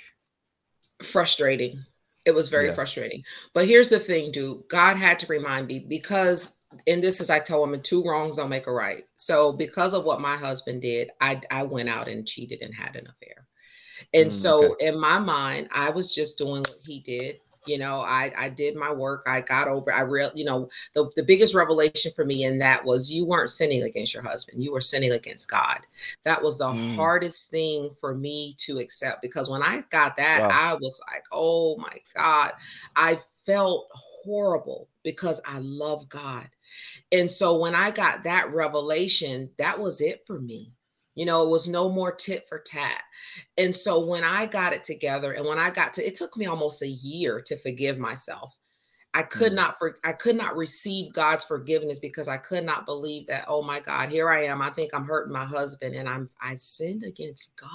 Frustrating. 1.03 1.83
It 2.25 2.31
was 2.31 2.49
very 2.49 2.67
yeah. 2.67 2.73
frustrating. 2.73 3.23
But 3.53 3.67
here's 3.67 3.89
the 3.89 3.99
thing 3.99 4.31
dude. 4.31 4.63
God 4.69 4.97
had 4.97 5.19
to 5.19 5.27
remind 5.27 5.67
me 5.67 5.79
because 5.79 6.53
in 6.87 7.01
this 7.01 7.21
is 7.21 7.29
i 7.29 7.39
tell 7.39 7.61
women 7.61 7.79
two 7.83 8.03
wrongs 8.03 8.37
don't 8.37 8.49
make 8.49 8.65
a 8.65 8.73
right. 8.73 9.03
So 9.15 9.53
because 9.53 9.93
of 9.93 10.05
what 10.05 10.21
my 10.21 10.35
husband 10.35 10.81
did 10.81 11.11
i 11.21 11.39
i 11.51 11.63
went 11.63 11.89
out 11.89 12.07
and 12.07 12.27
cheated 12.27 12.61
and 12.61 12.73
had 12.73 12.95
an 12.95 13.07
affair 13.07 13.42
and 14.13 14.29
mm, 14.29 14.33
so 14.33 14.73
okay. 14.73 14.87
in 14.87 14.99
my 14.99 15.19
mind, 15.19 15.69
I 15.71 15.89
was 15.89 16.13
just 16.13 16.37
doing 16.37 16.61
what 16.61 16.77
he 16.85 16.99
did. 16.99 17.39
You 17.65 17.77
know, 17.77 18.01
I 18.01 18.31
I 18.37 18.49
did 18.49 18.75
my 18.75 18.91
work. 18.91 19.23
I 19.25 19.39
got 19.39 19.69
over. 19.69 19.93
I 19.93 20.01
real, 20.01 20.31
you 20.35 20.43
know, 20.43 20.67
the 20.95 21.09
the 21.15 21.23
biggest 21.23 21.53
revelation 21.53 22.11
for 22.13 22.25
me 22.25 22.43
in 22.43 22.57
that 22.59 22.83
was 22.83 23.11
you 23.11 23.25
weren't 23.25 23.49
sinning 23.49 23.83
against 23.83 24.13
your 24.13 24.23
husband. 24.23 24.61
You 24.61 24.73
were 24.73 24.81
sinning 24.81 25.13
against 25.13 25.49
God. 25.49 25.79
That 26.23 26.43
was 26.43 26.57
the 26.57 26.65
mm. 26.65 26.95
hardest 26.95 27.49
thing 27.51 27.89
for 28.01 28.13
me 28.13 28.55
to 28.59 28.79
accept 28.79 29.21
because 29.21 29.49
when 29.49 29.63
I 29.63 29.83
got 29.91 30.17
that, 30.17 30.41
wow. 30.41 30.49
I 30.51 30.73
was 30.73 30.99
like, 31.09 31.23
oh 31.31 31.77
my 31.77 31.97
God, 32.15 32.51
I 32.97 33.17
felt 33.45 33.87
horrible 33.93 34.89
because 35.03 35.39
I 35.45 35.59
love 35.59 36.09
God. 36.09 36.49
And 37.11 37.29
so 37.29 37.57
when 37.57 37.75
I 37.75 37.91
got 37.91 38.23
that 38.23 38.53
revelation, 38.53 39.49
that 39.57 39.79
was 39.79 40.01
it 40.01 40.23
for 40.25 40.39
me. 40.39 40.71
You 41.15 41.25
know, 41.25 41.43
it 41.43 41.49
was 41.49 41.67
no 41.67 41.89
more 41.89 42.11
tit 42.11 42.47
for 42.47 42.59
tat. 42.59 43.01
And 43.57 43.75
so 43.75 44.03
when 44.05 44.23
I 44.23 44.45
got 44.45 44.73
it 44.73 44.83
together 44.83 45.33
and 45.33 45.45
when 45.45 45.59
I 45.59 45.69
got 45.69 45.93
to 45.95 46.05
it 46.05 46.15
took 46.15 46.35
me 46.37 46.45
almost 46.45 46.81
a 46.81 46.87
year 46.87 47.41
to 47.41 47.57
forgive 47.59 47.97
myself. 47.97 48.57
I 49.15 49.21
could 49.21 49.51
mm. 49.51 49.57
not 49.57 49.77
for 49.77 49.97
I 50.03 50.13
could 50.13 50.35
not 50.35 50.57
receive 50.57 51.13
God's 51.13 51.43
forgiveness 51.43 51.99
because 51.99 52.27
I 52.27 52.37
could 52.37 52.63
not 52.63 52.87
believe 52.87 53.27
that 53.27 53.45
oh 53.47 53.61
my 53.61 53.79
God, 53.79 54.09
here 54.09 54.29
I 54.29 54.45
am. 54.45 54.61
I 54.61 54.71
think 54.71 54.91
I'm 54.93 55.05
hurting 55.05 55.33
my 55.33 55.45
husband 55.45 55.95
and 55.95 56.09
I'm 56.09 56.29
I 56.41 56.55
sinned 56.55 57.03
against 57.03 57.55
God. 57.55 57.69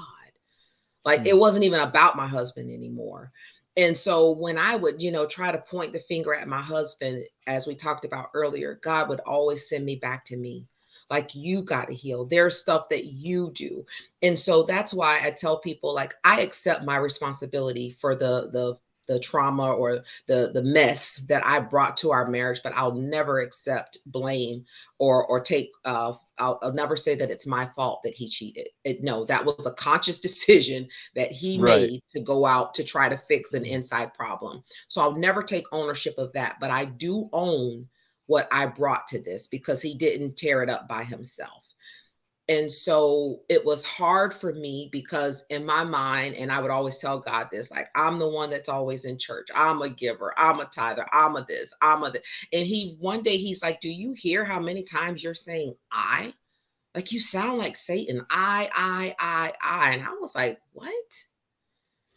Like 1.05 1.22
mm. 1.22 1.27
it 1.27 1.38
wasn't 1.38 1.64
even 1.64 1.81
about 1.81 2.16
my 2.16 2.27
husband 2.27 2.70
anymore. 2.72 3.31
And 3.77 3.96
so 3.96 4.33
when 4.33 4.59
I 4.59 4.74
would, 4.74 5.01
you 5.01 5.12
know, 5.12 5.24
try 5.24 5.53
to 5.53 5.59
point 5.59 5.92
the 5.92 6.01
finger 6.01 6.35
at 6.35 6.48
my 6.48 6.61
husband 6.61 7.22
as 7.46 7.68
we 7.68 7.77
talked 7.77 8.05
about 8.05 8.31
earlier, 8.35 8.81
God 8.83 9.09
would 9.09 9.20
always 9.20 9.68
send 9.68 9.85
me 9.85 9.94
back 9.94 10.24
to 10.27 10.37
me 10.37 10.66
like 11.11 11.35
you 11.35 11.62
got 11.62 11.88
to 11.88 11.94
heal 11.94 12.25
there's 12.25 12.57
stuff 12.57 12.88
that 12.88 13.07
you 13.07 13.51
do 13.55 13.85
and 14.23 14.38
so 14.38 14.62
that's 14.62 14.92
why 14.92 15.21
i 15.23 15.31
tell 15.31 15.59
people 15.59 15.94
like 15.94 16.14
i 16.25 16.40
accept 16.40 16.85
my 16.85 16.97
responsibility 16.97 17.90
for 17.90 18.14
the 18.14 18.49
the 18.53 18.79
the 19.09 19.18
trauma 19.18 19.73
or 19.73 20.05
the 20.27 20.51
the 20.55 20.62
mess 20.62 21.16
that 21.29 21.44
I 21.44 21.59
brought 21.59 21.97
to 21.99 22.12
our 22.12 22.29
marriage, 22.29 22.61
but 22.62 22.75
I'll 22.77 22.94
never 22.94 23.40
accept 23.40 23.99
blame 24.07 24.64
or 24.99 25.27
or 25.27 25.40
take. 25.40 25.73
Uh, 25.85 26.12
I'll, 26.38 26.61
I'll 26.62 26.73
never 26.73 26.94
say 26.94 27.16
that 27.16 27.31
it's 27.33 27.47
my 27.47 27.66
fault 27.66 28.03
that 28.05 28.14
he 28.14 28.29
cheated. 28.29 28.68
It, 28.85 29.03
no, 29.03 29.25
that 29.25 29.44
was 29.44 29.66
a 29.66 29.73
conscious 29.73 30.18
decision 30.21 30.87
that 31.16 31.33
he 31.33 31.59
right. 31.59 31.90
made 31.90 32.03
to 32.11 32.21
go 32.21 32.47
out 32.47 32.75
to 32.75 32.85
try 32.85 33.09
to 33.09 33.16
fix 33.16 33.55
an 33.55 33.64
inside 33.64 34.14
problem. 34.14 34.62
So 34.87 35.01
I'll 35.01 35.16
never 35.16 35.42
take 35.42 35.64
ownership 35.73 36.16
of 36.18 36.33
that, 36.35 36.59
but 36.61 36.71
I 36.71 36.85
do 36.85 37.29
own 37.33 37.89
what 38.29 38.49
I 38.53 38.66
brought 38.66 39.09
to 39.09 39.20
this 39.20 39.49
because 39.49 39.83
he 39.83 39.95
didn't 39.95 40.37
tear 40.37 40.62
it 40.62 40.70
up 40.70 40.89
by 40.89 41.05
himself. 41.05 41.64
and 42.49 42.70
so 42.72 43.41
it 43.51 43.64
was 43.64 43.85
hard 43.85 44.33
for 44.33 44.53
me 44.55 44.89
because 44.91 45.45
in 45.51 45.66
my 45.66 45.85
mind 45.85 46.35
and 46.37 46.51
i 46.51 46.61
would 46.61 46.70
always 46.70 46.99
tell 46.99 47.20
god 47.20 47.47
this 47.53 47.70
like 47.70 47.89
i'm 47.95 48.18
the 48.18 48.29
one 48.29 48.51
that's 48.51 48.68
always 48.70 49.05
in 49.05 49.18
church. 49.18 49.49
I'm 49.55 49.83
a 49.83 49.91
giver. 49.91 50.33
I'm 50.39 50.61
a 50.61 50.64
tither. 50.66 51.07
I'm 51.12 51.37
a 51.37 51.45
this. 51.47 51.74
I'm 51.83 52.03
a 52.05 52.11
this 52.11 52.22
and 52.53 52.66
he 52.66 52.97
one 53.01 53.22
day 53.22 53.37
he's 53.37 53.62
like 53.62 53.81
do 53.81 53.91
you 53.91 54.12
hear 54.14 54.45
how 54.45 54.61
many 54.61 54.83
times 54.83 55.22
you're 55.22 55.35
saying 55.35 55.74
i? 55.93 56.33
Like 56.95 57.12
you 57.12 57.20
sound 57.20 57.59
like 57.59 57.76
satan. 57.76 58.24
I 58.31 58.70
i 58.74 59.14
i 59.18 59.53
i. 59.62 59.93
And 59.95 60.03
i 60.03 60.12
was 60.20 60.35
like 60.35 60.61
what? 60.72 60.93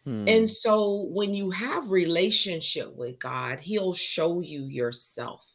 Hmm. 0.05 0.27
and 0.27 0.49
so 0.49 1.03
when 1.11 1.33
you 1.35 1.51
have 1.51 1.91
relationship 1.91 2.95
with 2.95 3.19
god 3.19 3.59
he'll 3.59 3.93
show 3.93 4.41
you 4.41 4.65
yourself 4.65 5.45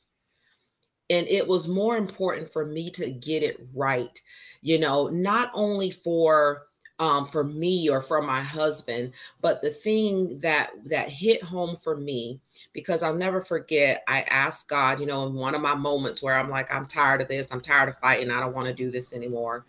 and 1.10 1.26
it 1.28 1.46
was 1.46 1.68
more 1.68 1.96
important 1.96 2.52
for 2.52 2.64
me 2.64 2.90
to 2.90 3.10
get 3.10 3.42
it 3.42 3.56
right 3.74 4.20
you 4.62 4.78
know 4.78 5.08
not 5.08 5.50
only 5.54 5.90
for 5.90 6.66
um, 6.98 7.26
for 7.26 7.44
me 7.44 7.90
or 7.90 8.00
for 8.00 8.22
my 8.22 8.40
husband 8.40 9.12
but 9.42 9.60
the 9.60 9.70
thing 9.70 10.38
that 10.40 10.70
that 10.86 11.10
hit 11.10 11.42
home 11.42 11.76
for 11.76 11.96
me 11.96 12.40
because 12.72 13.02
i'll 13.02 13.14
never 13.14 13.40
forget 13.40 14.02
i 14.08 14.22
asked 14.22 14.68
god 14.68 14.98
you 14.98 15.06
know 15.06 15.26
in 15.26 15.34
one 15.34 15.54
of 15.54 15.60
my 15.60 15.74
moments 15.74 16.22
where 16.22 16.38
i'm 16.38 16.48
like 16.48 16.72
i'm 16.72 16.86
tired 16.86 17.20
of 17.20 17.28
this. 17.28 17.52
I'm 17.52 17.60
tired 17.60 17.90
of 17.90 17.98
fighting. 17.98 18.30
I 18.30 18.40
don't 18.40 18.54
want 18.54 18.68
to 18.68 18.74
do 18.74 18.90
this 18.90 19.12
anymore. 19.12 19.66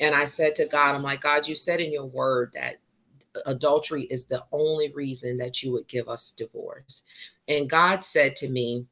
And 0.00 0.14
i 0.14 0.24
said 0.24 0.56
to 0.56 0.66
god 0.66 0.94
i'm 0.94 1.02
like 1.02 1.20
god 1.20 1.46
you 1.46 1.54
said 1.54 1.80
in 1.80 1.92
your 1.92 2.06
word 2.06 2.52
that 2.54 2.76
adultery 3.46 4.04
is 4.04 4.24
the 4.24 4.42
only 4.50 4.90
reason 4.92 5.36
that 5.36 5.62
you 5.62 5.72
would 5.72 5.86
give 5.86 6.08
us 6.08 6.32
divorce. 6.32 7.02
And 7.46 7.68
god 7.68 8.02
said 8.02 8.36
to 8.36 8.48
me 8.48 8.86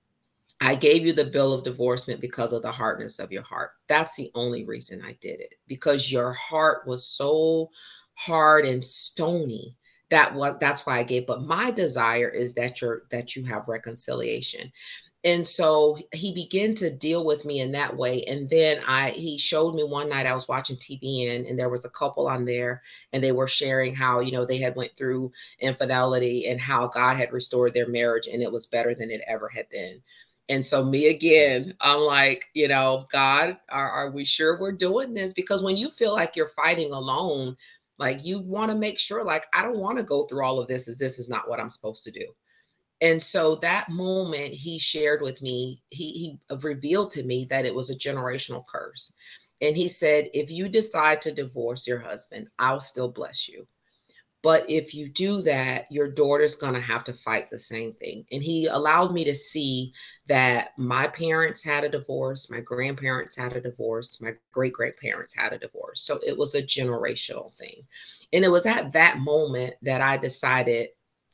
I 0.60 0.74
gave 0.74 1.02
you 1.06 1.12
the 1.12 1.30
bill 1.30 1.52
of 1.52 1.64
divorcement 1.64 2.20
because 2.20 2.52
of 2.52 2.62
the 2.62 2.72
hardness 2.72 3.18
of 3.18 3.30
your 3.30 3.42
heart. 3.42 3.70
That's 3.88 4.16
the 4.16 4.30
only 4.34 4.64
reason 4.64 5.02
I 5.04 5.16
did 5.20 5.40
it 5.40 5.54
because 5.68 6.10
your 6.10 6.32
heart 6.32 6.86
was 6.86 7.06
so 7.06 7.70
hard 8.14 8.64
and 8.64 8.84
stony. 8.84 9.76
That 10.10 10.34
was 10.34 10.56
that's 10.60 10.84
why 10.86 10.98
I 10.98 11.02
gave. 11.04 11.26
But 11.26 11.42
my 11.42 11.70
desire 11.70 12.28
is 12.28 12.54
that 12.54 12.80
you're 12.80 13.02
that 13.10 13.36
you 13.36 13.44
have 13.44 13.68
reconciliation. 13.68 14.72
And 15.24 15.46
so 15.46 15.98
he 16.12 16.32
began 16.32 16.74
to 16.76 16.90
deal 16.90 17.24
with 17.24 17.44
me 17.44 17.60
in 17.60 17.72
that 17.72 17.96
way. 17.96 18.24
And 18.24 18.48
then 18.48 18.80
I 18.86 19.10
he 19.10 19.36
showed 19.38 19.74
me 19.74 19.84
one 19.84 20.08
night 20.08 20.26
I 20.26 20.34
was 20.34 20.48
watching 20.48 20.76
TBN 20.76 21.48
and 21.48 21.58
there 21.58 21.68
was 21.68 21.84
a 21.84 21.90
couple 21.90 22.28
on 22.28 22.44
there 22.44 22.82
and 23.12 23.22
they 23.22 23.32
were 23.32 23.48
sharing 23.48 23.94
how, 23.94 24.20
you 24.20 24.32
know, 24.32 24.46
they 24.46 24.58
had 24.58 24.76
went 24.76 24.96
through 24.96 25.32
infidelity 25.60 26.46
and 26.48 26.60
how 26.60 26.86
God 26.88 27.16
had 27.16 27.32
restored 27.32 27.74
their 27.74 27.88
marriage 27.88 28.28
and 28.28 28.42
it 28.42 28.50
was 28.52 28.66
better 28.66 28.94
than 28.94 29.10
it 29.10 29.22
ever 29.28 29.48
had 29.48 29.68
been. 29.70 30.00
And 30.48 30.64
so, 30.64 30.82
me 30.82 31.08
again, 31.08 31.74
I'm 31.80 32.00
like, 32.00 32.46
you 32.54 32.68
know, 32.68 33.06
God, 33.12 33.58
are, 33.68 33.90
are 33.90 34.10
we 34.10 34.24
sure 34.24 34.58
we're 34.58 34.72
doing 34.72 35.12
this? 35.12 35.32
Because 35.32 35.62
when 35.62 35.76
you 35.76 35.90
feel 35.90 36.14
like 36.14 36.36
you're 36.36 36.48
fighting 36.48 36.92
alone, 36.92 37.56
like 37.98 38.24
you 38.24 38.38
want 38.38 38.70
to 38.70 38.76
make 38.76 38.98
sure, 38.98 39.24
like, 39.24 39.44
I 39.52 39.62
don't 39.62 39.78
want 39.78 39.98
to 39.98 40.04
go 40.04 40.24
through 40.24 40.44
all 40.44 40.58
of 40.58 40.68
this 40.68 40.88
as 40.88 40.96
this 40.96 41.18
is 41.18 41.28
not 41.28 41.48
what 41.48 41.60
I'm 41.60 41.70
supposed 41.70 42.04
to 42.04 42.10
do. 42.10 42.26
And 43.00 43.22
so 43.22 43.56
that 43.56 43.90
moment 43.90 44.54
he 44.54 44.78
shared 44.78 45.20
with 45.22 45.42
me, 45.42 45.82
he, 45.90 46.12
he 46.12 46.56
revealed 46.62 47.10
to 47.12 47.22
me 47.22 47.46
that 47.50 47.64
it 47.64 47.74
was 47.74 47.90
a 47.90 47.94
generational 47.94 48.66
curse. 48.66 49.12
And 49.60 49.76
he 49.76 49.88
said, 49.88 50.28
if 50.32 50.50
you 50.50 50.68
decide 50.68 51.20
to 51.22 51.34
divorce 51.34 51.86
your 51.86 51.98
husband, 51.98 52.48
I'll 52.58 52.80
still 52.80 53.10
bless 53.10 53.48
you. 53.48 53.66
But 54.42 54.68
if 54.70 54.94
you 54.94 55.08
do 55.08 55.42
that, 55.42 55.90
your 55.90 56.08
daughter's 56.08 56.54
going 56.54 56.74
to 56.74 56.80
have 56.80 57.02
to 57.04 57.12
fight 57.12 57.50
the 57.50 57.58
same 57.58 57.92
thing. 57.94 58.24
And 58.30 58.42
he 58.42 58.66
allowed 58.66 59.12
me 59.12 59.24
to 59.24 59.34
see 59.34 59.92
that 60.28 60.70
my 60.78 61.08
parents 61.08 61.64
had 61.64 61.82
a 61.82 61.88
divorce, 61.88 62.48
my 62.48 62.60
grandparents 62.60 63.36
had 63.36 63.54
a 63.54 63.60
divorce, 63.60 64.20
my 64.20 64.34
great 64.52 64.74
grandparents 64.74 65.34
had 65.34 65.52
a 65.52 65.58
divorce. 65.58 66.02
So 66.02 66.20
it 66.24 66.38
was 66.38 66.54
a 66.54 66.62
generational 66.62 67.52
thing. 67.54 67.82
And 68.32 68.44
it 68.44 68.50
was 68.50 68.66
at 68.66 68.92
that 68.92 69.18
moment 69.18 69.74
that 69.82 70.00
I 70.00 70.16
decided 70.16 70.90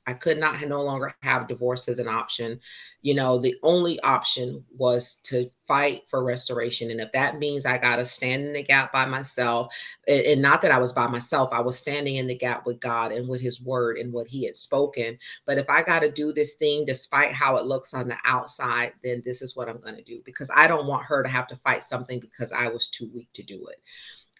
I 0.06 0.12
could 0.12 0.38
not 0.38 0.60
no 0.62 0.82
longer 0.82 1.14
have 1.22 1.48
divorce 1.48 1.88
as 1.88 1.98
an 1.98 2.08
option. 2.08 2.60
You 3.02 3.14
know, 3.14 3.38
the 3.38 3.56
only 3.62 3.98
option 4.00 4.64
was 4.76 5.14
to 5.24 5.50
fight 5.66 6.02
for 6.10 6.22
restoration. 6.22 6.90
And 6.90 7.00
if 7.00 7.10
that 7.12 7.38
means 7.38 7.64
I 7.64 7.78
got 7.78 7.96
to 7.96 8.04
stand 8.04 8.44
in 8.44 8.52
the 8.52 8.62
gap 8.62 8.92
by 8.92 9.06
myself, 9.06 9.72
and 10.06 10.42
not 10.42 10.60
that 10.62 10.72
I 10.72 10.78
was 10.78 10.92
by 10.92 11.06
myself, 11.06 11.52
I 11.52 11.60
was 11.60 11.78
standing 11.78 12.16
in 12.16 12.26
the 12.26 12.36
gap 12.36 12.66
with 12.66 12.80
God 12.80 13.12
and 13.12 13.28
with 13.28 13.40
his 13.40 13.62
word 13.62 13.96
and 13.96 14.12
what 14.12 14.26
he 14.26 14.44
had 14.44 14.56
spoken. 14.56 15.18
But 15.46 15.58
if 15.58 15.68
I 15.70 15.82
got 15.82 16.00
to 16.00 16.12
do 16.12 16.32
this 16.32 16.54
thing 16.54 16.84
despite 16.84 17.32
how 17.32 17.56
it 17.56 17.64
looks 17.64 17.94
on 17.94 18.08
the 18.08 18.18
outside, 18.24 18.92
then 19.02 19.22
this 19.24 19.40
is 19.40 19.56
what 19.56 19.68
I'm 19.68 19.80
going 19.80 19.96
to 19.96 20.02
do 20.02 20.20
because 20.24 20.50
I 20.54 20.68
don't 20.68 20.86
want 20.86 21.06
her 21.06 21.22
to 21.22 21.28
have 21.28 21.46
to 21.48 21.56
fight 21.56 21.82
something 21.82 22.20
because 22.20 22.52
I 22.52 22.68
was 22.68 22.88
too 22.88 23.10
weak 23.14 23.28
to 23.34 23.42
do 23.42 23.66
it. 23.68 23.80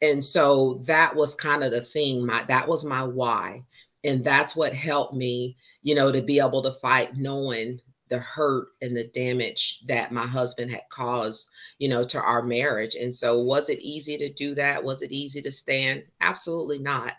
And 0.02 0.22
so 0.22 0.82
that 0.84 1.14
was 1.14 1.34
kind 1.34 1.62
of 1.64 1.70
the 1.70 1.80
thing. 1.80 2.26
My 2.26 2.42
that 2.44 2.68
was 2.68 2.84
my 2.84 3.04
why 3.04 3.62
and 4.04 4.22
that's 4.22 4.54
what 4.54 4.72
helped 4.72 5.14
me 5.14 5.56
you 5.82 5.94
know 5.94 6.12
to 6.12 6.22
be 6.22 6.38
able 6.38 6.62
to 6.62 6.72
fight 6.72 7.16
knowing 7.16 7.80
the 8.08 8.18
hurt 8.18 8.68
and 8.82 8.94
the 8.96 9.08
damage 9.08 9.80
that 9.86 10.12
my 10.12 10.26
husband 10.26 10.70
had 10.70 10.82
caused 10.90 11.48
you 11.78 11.88
know 11.88 12.04
to 12.04 12.20
our 12.20 12.42
marriage 12.42 12.94
and 12.94 13.14
so 13.14 13.42
was 13.42 13.68
it 13.68 13.78
easy 13.80 14.16
to 14.16 14.32
do 14.32 14.54
that 14.54 14.82
was 14.82 15.02
it 15.02 15.12
easy 15.12 15.40
to 15.40 15.50
stand 15.50 16.02
absolutely 16.20 16.78
not 16.78 17.12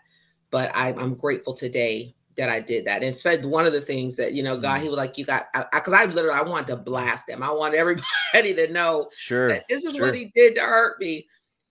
but 0.50 0.74
I, 0.74 0.88
i'm 0.94 1.14
grateful 1.14 1.54
today 1.54 2.14
that 2.36 2.50
I 2.50 2.60
did 2.60 2.84
that. 2.86 3.02
And 3.02 3.12
especially 3.12 3.46
one 3.46 3.66
of 3.66 3.72
the 3.72 3.80
things 3.80 4.16
that, 4.16 4.32
you 4.32 4.42
know, 4.42 4.58
God, 4.58 4.80
mm. 4.80 4.82
he 4.84 4.88
was 4.88 4.98
like, 4.98 5.18
you 5.18 5.24
got, 5.24 5.46
because 5.72 5.92
I, 5.92 6.02
I, 6.02 6.06
literally, 6.06 6.38
I 6.38 6.42
wanted 6.42 6.68
to 6.68 6.76
blast 6.76 7.26
them. 7.26 7.42
I 7.42 7.50
want 7.50 7.74
everybody 7.74 8.54
to 8.54 8.72
know 8.72 9.10
sure 9.16 9.48
that 9.48 9.66
this 9.68 9.84
is 9.84 9.94
sure. 9.94 10.06
what 10.06 10.14
he 10.14 10.30
did 10.34 10.54
to 10.56 10.60
hurt 10.60 11.00
me. 11.00 11.26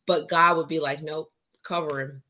But 0.08 0.30
God 0.30 0.58
would 0.58 0.68
be 0.68 0.80
like, 0.80 1.02
nope, 1.02 1.32
cover 1.64 2.00
him, 2.00 2.22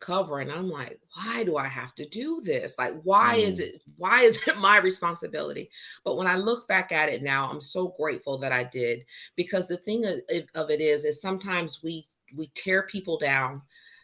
cover 0.00 0.40
and 0.40 0.50
i'm 0.50 0.68
like 0.68 0.98
why 1.14 1.44
do 1.44 1.56
i 1.56 1.66
have 1.66 1.94
to 1.94 2.08
do 2.08 2.40
this 2.42 2.74
like 2.78 2.94
why 3.02 3.38
mm. 3.38 3.46
is 3.46 3.60
it 3.60 3.82
why 3.96 4.22
is 4.22 4.36
it 4.46 4.56
my 4.58 4.78
responsibility 4.78 5.70
but 6.04 6.16
when 6.16 6.26
i 6.26 6.34
look 6.34 6.66
back 6.68 6.90
at 6.90 7.08
it 7.08 7.22
now 7.22 7.48
i'm 7.50 7.60
so 7.60 7.94
grateful 7.98 8.38
that 8.38 8.52
i 8.52 8.64
did 8.64 9.04
because 9.36 9.68
the 9.68 9.76
thing 9.76 10.04
of, 10.06 10.18
of 10.54 10.70
it 10.70 10.80
is 10.80 11.04
is 11.04 11.20
sometimes 11.20 11.80
we 11.82 12.06
we 12.36 12.50
tear 12.54 12.84
people 12.84 13.18
down 13.18 13.60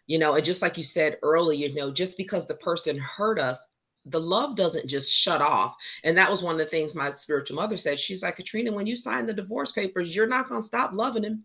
you 0.06 0.18
know 0.18 0.34
and 0.34 0.44
just 0.44 0.62
like 0.62 0.76
you 0.76 0.84
said 0.84 1.16
earlier 1.22 1.68
you 1.68 1.74
know 1.74 1.90
just 1.90 2.16
because 2.16 2.46
the 2.46 2.56
person 2.56 2.98
hurt 2.98 3.38
us 3.38 3.68
the 4.06 4.20
love 4.20 4.54
doesn't 4.54 4.88
just 4.88 5.12
shut 5.12 5.42
off. 5.42 5.76
And 6.04 6.16
that 6.16 6.30
was 6.30 6.42
one 6.42 6.54
of 6.54 6.58
the 6.58 6.66
things 6.66 6.94
my 6.94 7.10
spiritual 7.10 7.56
mother 7.56 7.76
said. 7.76 7.98
She's 7.98 8.22
like, 8.22 8.36
Katrina, 8.36 8.72
when 8.72 8.86
you 8.86 8.96
sign 8.96 9.26
the 9.26 9.34
divorce 9.34 9.72
papers, 9.72 10.14
you're 10.14 10.28
not 10.28 10.48
going 10.48 10.60
to 10.60 10.66
stop 10.66 10.92
loving 10.92 11.24
him. 11.24 11.44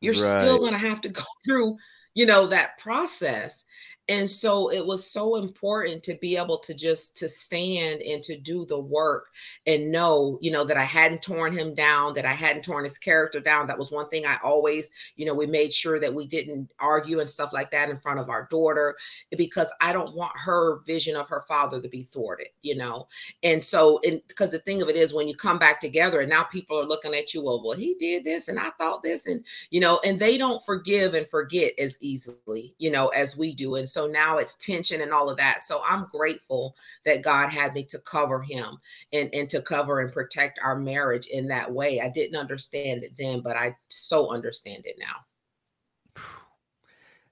You're 0.00 0.14
right. 0.14 0.40
still 0.40 0.58
going 0.58 0.72
to 0.72 0.78
have 0.78 1.00
to 1.02 1.08
go 1.08 1.22
through 1.44 1.76
you 2.14 2.26
know 2.26 2.46
that 2.46 2.78
process 2.78 3.64
and 4.08 4.28
so 4.28 4.70
it 4.70 4.84
was 4.84 5.08
so 5.08 5.36
important 5.36 6.02
to 6.02 6.14
be 6.14 6.36
able 6.36 6.58
to 6.58 6.74
just 6.74 7.16
to 7.16 7.28
stand 7.28 8.02
and 8.02 8.22
to 8.22 8.36
do 8.36 8.66
the 8.66 8.78
work 8.78 9.28
and 9.66 9.92
know 9.92 10.38
you 10.40 10.50
know 10.50 10.64
that 10.64 10.76
i 10.76 10.82
hadn't 10.82 11.22
torn 11.22 11.56
him 11.56 11.74
down 11.74 12.12
that 12.12 12.24
i 12.24 12.32
hadn't 12.32 12.64
torn 12.64 12.84
his 12.84 12.98
character 12.98 13.38
down. 13.40 13.66
That 13.66 13.78
was 13.78 13.92
one 13.92 14.08
thing 14.08 14.26
i 14.26 14.38
always 14.42 14.90
you 15.16 15.24
know 15.24 15.34
we 15.34 15.46
made 15.46 15.72
sure 15.72 16.00
that 16.00 16.12
we 16.12 16.26
didn't 16.26 16.68
argue 16.80 17.20
and 17.20 17.28
stuff 17.28 17.52
like 17.52 17.70
that 17.70 17.90
in 17.90 17.96
front 17.96 18.18
of 18.18 18.28
our 18.28 18.48
daughter 18.50 18.96
because 19.36 19.72
i 19.80 19.92
don't 19.92 20.16
want 20.16 20.32
her 20.36 20.80
vision 20.84 21.16
of 21.16 21.28
her 21.28 21.44
father 21.46 21.80
to 21.80 21.88
be 21.88 22.02
thwarted 22.02 22.48
you 22.62 22.76
know? 22.76 23.06
And 23.42 23.62
so 23.62 24.00
and 24.04 24.20
because 24.28 24.50
the 24.50 24.58
thing 24.60 24.82
of 24.82 24.88
it 24.88 24.96
is 24.96 25.14
when 25.14 25.28
you 25.28 25.34
come 25.34 25.58
back 25.58 25.80
together 25.80 26.20
and 26.20 26.30
now 26.30 26.44
people 26.44 26.78
are 26.78 26.86
looking 26.86 27.14
at 27.14 27.32
you 27.34 27.44
well 27.44 27.62
well 27.64 27.76
he 27.76 27.94
did 27.98 28.24
this 28.24 28.48
and 28.48 28.58
i 28.58 28.70
thought 28.78 29.02
this 29.02 29.26
and 29.26 29.44
you 29.70 29.80
know 29.80 30.00
and 30.04 30.18
they 30.18 30.36
don't 30.36 30.64
forgive 30.64 31.14
and 31.14 31.28
forget 31.28 31.72
as 31.78 31.98
easily 32.00 32.74
you 32.78 32.90
know 32.90 33.08
as 33.08 33.36
we 33.36 33.54
do. 33.54 33.76
And 33.76 33.88
so 33.92 34.06
now 34.06 34.38
it's 34.38 34.56
tension 34.56 35.02
and 35.02 35.12
all 35.12 35.28
of 35.28 35.36
that. 35.36 35.62
So 35.62 35.82
I'm 35.86 36.06
grateful 36.10 36.74
that 37.04 37.22
God 37.22 37.50
had 37.50 37.74
me 37.74 37.84
to 37.84 37.98
cover 38.00 38.40
him 38.42 38.78
and, 39.12 39.28
and 39.34 39.48
to 39.50 39.60
cover 39.62 40.00
and 40.00 40.12
protect 40.12 40.58
our 40.62 40.78
marriage 40.78 41.26
in 41.26 41.48
that 41.48 41.70
way. 41.70 42.00
I 42.00 42.08
didn't 42.08 42.38
understand 42.38 43.04
it 43.04 43.12
then, 43.18 43.40
but 43.40 43.56
I 43.56 43.76
so 43.88 44.32
understand 44.32 44.84
it 44.86 44.96
now. 44.98 46.22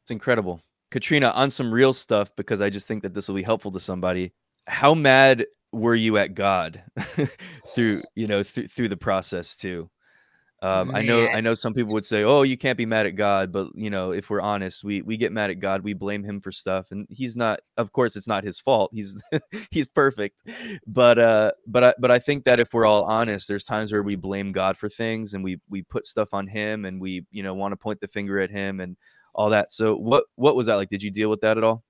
It's 0.03 0.11
incredible. 0.11 0.61
Katrina, 0.91 1.31
on 1.31 1.51
some 1.51 1.73
real 1.73 1.93
stuff, 1.93 2.35
because 2.37 2.61
I 2.61 2.69
just 2.69 2.89
think 2.89 3.03
that 3.03 3.15
this 3.15 3.29
will 3.29 3.37
be 3.37 3.43
helpful 3.43 3.71
to 3.73 3.81
somebody. 3.81 4.33
How 4.67 4.95
mad 4.95 5.47
were 5.73 5.95
you 5.95 6.19
at 6.19 6.35
God 6.35 6.83
through, 7.75 8.03
you 8.17 8.27
know, 8.27 8.43
th- 8.43 8.71
through 8.71 8.89
the 8.89 8.97
process 8.97 9.57
too? 9.57 9.89
Um, 10.63 10.95
I 10.95 11.01
know 11.01 11.27
I 11.27 11.41
know 11.41 11.55
some 11.55 11.73
people 11.73 11.95
would 11.95 12.05
say, 12.05 12.23
"Oh, 12.23 12.43
you 12.43 12.59
can't 12.59 12.77
be 12.77 12.85
mad 12.85 13.07
at 13.07 13.17
God," 13.17 13.51
but 13.51 13.69
you 13.75 13.89
know, 13.89 14.13
if 14.13 14.29
we're 14.29 14.43
honest, 14.43 14.85
we 14.85 15.01
we 15.01 15.17
get 15.17 15.33
mad 15.33 15.49
at 15.49 15.59
God, 15.59 15.83
we 15.83 15.95
blame 15.95 16.23
him 16.23 16.39
for 16.39 16.53
stuff, 16.53 16.91
and 16.91 17.07
he's 17.09 17.35
not. 17.35 17.61
Of 17.79 17.93
course, 17.93 18.15
it's 18.15 18.29
not 18.29 18.45
his 18.45 18.61
fault. 18.61 18.91
He's 18.93 19.19
he's 19.71 19.89
perfect, 19.89 20.43
but 20.87 21.19
uh, 21.19 21.53
but 21.67 21.85
I 21.85 21.95
but 21.99 22.11
I 22.11 22.19
think 22.19 22.45
that 22.45 22.61
if 22.61 22.75
we're 22.75 22.85
all 22.85 23.05
honest, 23.05 23.49
there's 23.49 23.65
times 23.65 23.91
where 23.91 24.03
we 24.03 24.17
blame 24.17 24.53
God 24.53 24.77
for 24.77 24.91
things, 24.91 25.33
and 25.33 25.43
we 25.43 25.61
we 25.71 25.81
put 25.81 26.05
stuff 26.05 26.35
on 26.35 26.47
him, 26.47 26.85
and 26.85 27.01
we 27.01 27.25
you 27.31 27.43
know 27.43 27.55
want 27.55 27.73
to 27.73 27.77
point 27.77 28.01
the 28.01 28.09
finger 28.09 28.39
at 28.39 28.51
him 28.51 28.81
and 28.81 28.99
all 29.35 29.51
that. 29.51 29.71
So 29.71 29.97
what 29.97 30.25
what 30.37 30.57
was 30.57 30.67
that 30.67 30.77
like? 30.77 30.91
Did 30.91 31.03
you 31.03 31.11
deal 31.11 31.31
with 31.31 31.41
that 31.41 31.57
at 31.57 31.65
all? 31.65 31.85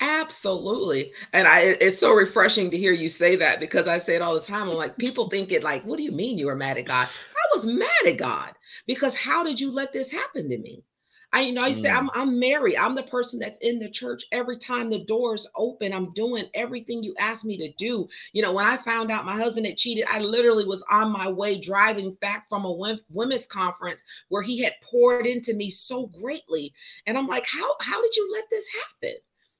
Absolutely. 0.00 1.12
And 1.32 1.48
I 1.48 1.60
it's 1.80 1.98
so 1.98 2.14
refreshing 2.14 2.70
to 2.70 2.78
hear 2.78 2.92
you 2.92 3.08
say 3.08 3.34
that 3.36 3.58
because 3.58 3.88
I 3.88 3.98
say 3.98 4.14
it 4.14 4.22
all 4.22 4.34
the 4.34 4.40
time. 4.40 4.68
I'm 4.68 4.76
like, 4.76 4.96
people 4.96 5.28
think 5.30 5.52
it 5.52 5.62
like, 5.62 5.84
what 5.84 5.96
do 5.96 6.04
you 6.04 6.12
mean 6.12 6.38
you 6.38 6.46
were 6.46 6.56
mad 6.56 6.78
at 6.78 6.84
God? 6.84 7.08
I 7.08 7.56
was 7.56 7.66
mad 7.66 8.06
at 8.06 8.16
God 8.16 8.52
because 8.86 9.16
how 9.16 9.42
did 9.42 9.60
you 9.60 9.70
let 9.70 9.92
this 9.92 10.12
happen 10.12 10.48
to 10.48 10.58
me? 10.58 10.84
I, 11.32 11.42
you 11.42 11.52
know, 11.52 11.62
I 11.62 11.72
say 11.72 11.90
I'm 11.90 12.06
mm. 12.08 12.12
I'm 12.14 12.38
married. 12.38 12.76
I'm 12.76 12.94
the 12.94 13.02
person 13.02 13.38
that's 13.38 13.58
in 13.58 13.78
the 13.78 13.90
church 13.90 14.24
every 14.32 14.56
time 14.56 14.88
the 14.88 15.04
doors 15.04 15.46
open. 15.56 15.92
I'm 15.92 16.12
doing 16.14 16.44
everything 16.54 17.02
you 17.02 17.14
asked 17.18 17.44
me 17.44 17.58
to 17.58 17.70
do. 17.76 18.08
You 18.32 18.40
know, 18.40 18.52
when 18.52 18.64
I 18.64 18.78
found 18.78 19.10
out 19.10 19.26
my 19.26 19.36
husband 19.36 19.66
had 19.66 19.76
cheated, 19.76 20.04
I 20.10 20.20
literally 20.20 20.64
was 20.64 20.82
on 20.90 21.12
my 21.12 21.28
way 21.30 21.60
driving 21.60 22.14
back 22.22 22.48
from 22.48 22.64
a 22.64 22.96
women's 23.10 23.46
conference 23.46 24.04
where 24.28 24.42
he 24.42 24.62
had 24.62 24.72
poured 24.82 25.26
into 25.26 25.52
me 25.52 25.68
so 25.68 26.06
greatly, 26.06 26.72
and 27.06 27.18
I'm 27.18 27.26
like, 27.26 27.46
how 27.46 27.74
how 27.80 28.00
did 28.00 28.16
you 28.16 28.30
let 28.32 28.44
this 28.50 28.66
happen? 28.68 29.18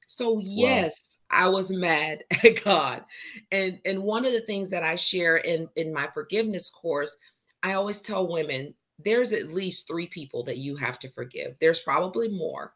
So 0.08 0.40
yes, 0.42 1.20
wow. 1.30 1.44
I 1.44 1.48
was 1.48 1.70
mad 1.70 2.24
at 2.44 2.64
God, 2.64 3.04
and 3.52 3.78
and 3.84 4.02
one 4.02 4.24
of 4.24 4.32
the 4.32 4.40
things 4.40 4.70
that 4.70 4.82
I 4.82 4.96
share 4.96 5.36
in 5.36 5.68
in 5.76 5.92
my 5.92 6.08
forgiveness 6.12 6.70
course, 6.70 7.16
I 7.62 7.74
always 7.74 8.02
tell 8.02 8.26
women 8.30 8.74
there's 8.98 9.32
at 9.32 9.52
least 9.52 9.86
three 9.86 10.08
people 10.08 10.42
that 10.44 10.56
you 10.56 10.76
have 10.76 10.98
to 11.00 11.12
forgive. 11.12 11.54
There's 11.60 11.80
probably 11.80 12.28
more, 12.28 12.74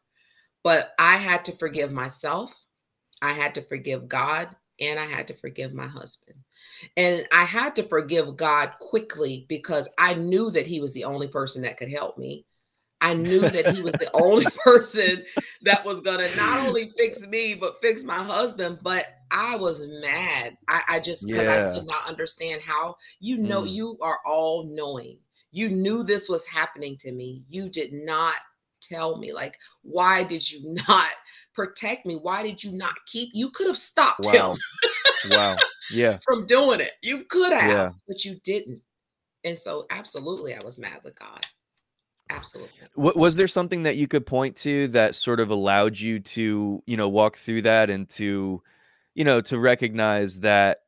but 0.62 0.92
I 0.98 1.16
had 1.16 1.44
to 1.46 1.56
forgive 1.56 1.90
myself, 1.90 2.54
I 3.22 3.32
had 3.32 3.54
to 3.56 3.62
forgive 3.62 4.08
God, 4.08 4.54
and 4.80 5.00
I 5.00 5.06
had 5.06 5.28
to 5.28 5.38
forgive 5.38 5.72
my 5.72 5.86
husband. 5.86 6.36
And 6.96 7.26
I 7.32 7.44
had 7.44 7.76
to 7.76 7.82
forgive 7.84 8.36
God 8.36 8.72
quickly 8.80 9.46
because 9.48 9.88
I 9.98 10.14
knew 10.14 10.50
that 10.50 10.66
He 10.66 10.80
was 10.80 10.94
the 10.94 11.04
only 11.04 11.28
person 11.28 11.62
that 11.62 11.78
could 11.78 11.90
help 11.90 12.18
me. 12.18 12.46
I 13.02 13.14
knew 13.14 13.40
that 13.40 13.74
He 13.74 13.82
was 13.82 13.94
the 13.94 14.10
only 14.14 14.46
person 14.64 15.24
that 15.62 15.84
was 15.84 16.00
to 16.00 16.36
not 16.36 16.66
only 16.66 16.90
fix 16.96 17.26
me, 17.26 17.54
but 17.54 17.82
fix 17.82 18.02
my 18.02 18.22
husband. 18.22 18.78
But 18.82 19.06
I 19.30 19.56
was 19.56 19.82
mad. 20.00 20.56
I, 20.68 20.82
I 20.88 21.00
just, 21.00 21.26
because 21.26 21.42
yeah. 21.42 21.68
I 21.68 21.74
could 21.74 21.86
not 21.86 22.08
understand 22.08 22.62
how, 22.62 22.96
you 23.20 23.36
know, 23.36 23.62
mm. 23.62 23.72
you 23.72 23.98
are 24.00 24.20
all 24.24 24.64
knowing 24.64 25.18
you 25.52 25.68
knew 25.68 26.02
this 26.02 26.28
was 26.28 26.46
happening 26.46 26.96
to 26.96 27.12
me. 27.12 27.44
You 27.48 27.68
did 27.68 27.92
not 27.92 28.34
tell 28.80 29.18
me. 29.18 29.32
Like, 29.32 29.56
why 29.82 30.24
did 30.24 30.50
you 30.50 30.74
not 30.88 31.10
protect 31.54 32.06
me? 32.06 32.16
Why 32.16 32.42
did 32.42 32.64
you 32.64 32.72
not 32.72 32.94
keep? 33.06 33.28
You 33.32 33.50
could 33.50 33.68
have 33.68 33.78
stopped 33.78 34.24
wow. 34.24 34.52
him. 34.52 34.58
wow. 35.30 35.56
Yeah. 35.90 36.18
From 36.24 36.46
doing 36.46 36.80
it. 36.80 36.92
You 37.02 37.24
could 37.24 37.52
have, 37.52 37.70
yeah. 37.70 37.90
but 38.08 38.24
you 38.24 38.40
didn't. 38.42 38.80
And 39.44 39.58
so, 39.58 39.86
absolutely, 39.90 40.54
I 40.54 40.62
was 40.62 40.78
mad 40.78 41.00
with 41.04 41.18
God. 41.18 41.44
Absolutely. 42.36 42.70
Was 42.96 43.36
there 43.36 43.48
something 43.48 43.84
that 43.84 43.96
you 43.96 44.08
could 44.08 44.26
point 44.26 44.56
to 44.58 44.88
that 44.88 45.14
sort 45.14 45.40
of 45.40 45.50
allowed 45.50 45.98
you 45.98 46.20
to, 46.20 46.82
you 46.86 46.96
know, 46.96 47.08
walk 47.08 47.36
through 47.36 47.62
that 47.62 47.90
and 47.90 48.08
to, 48.10 48.62
you 49.14 49.24
know, 49.24 49.40
to 49.42 49.58
recognize 49.58 50.40
that 50.40 50.78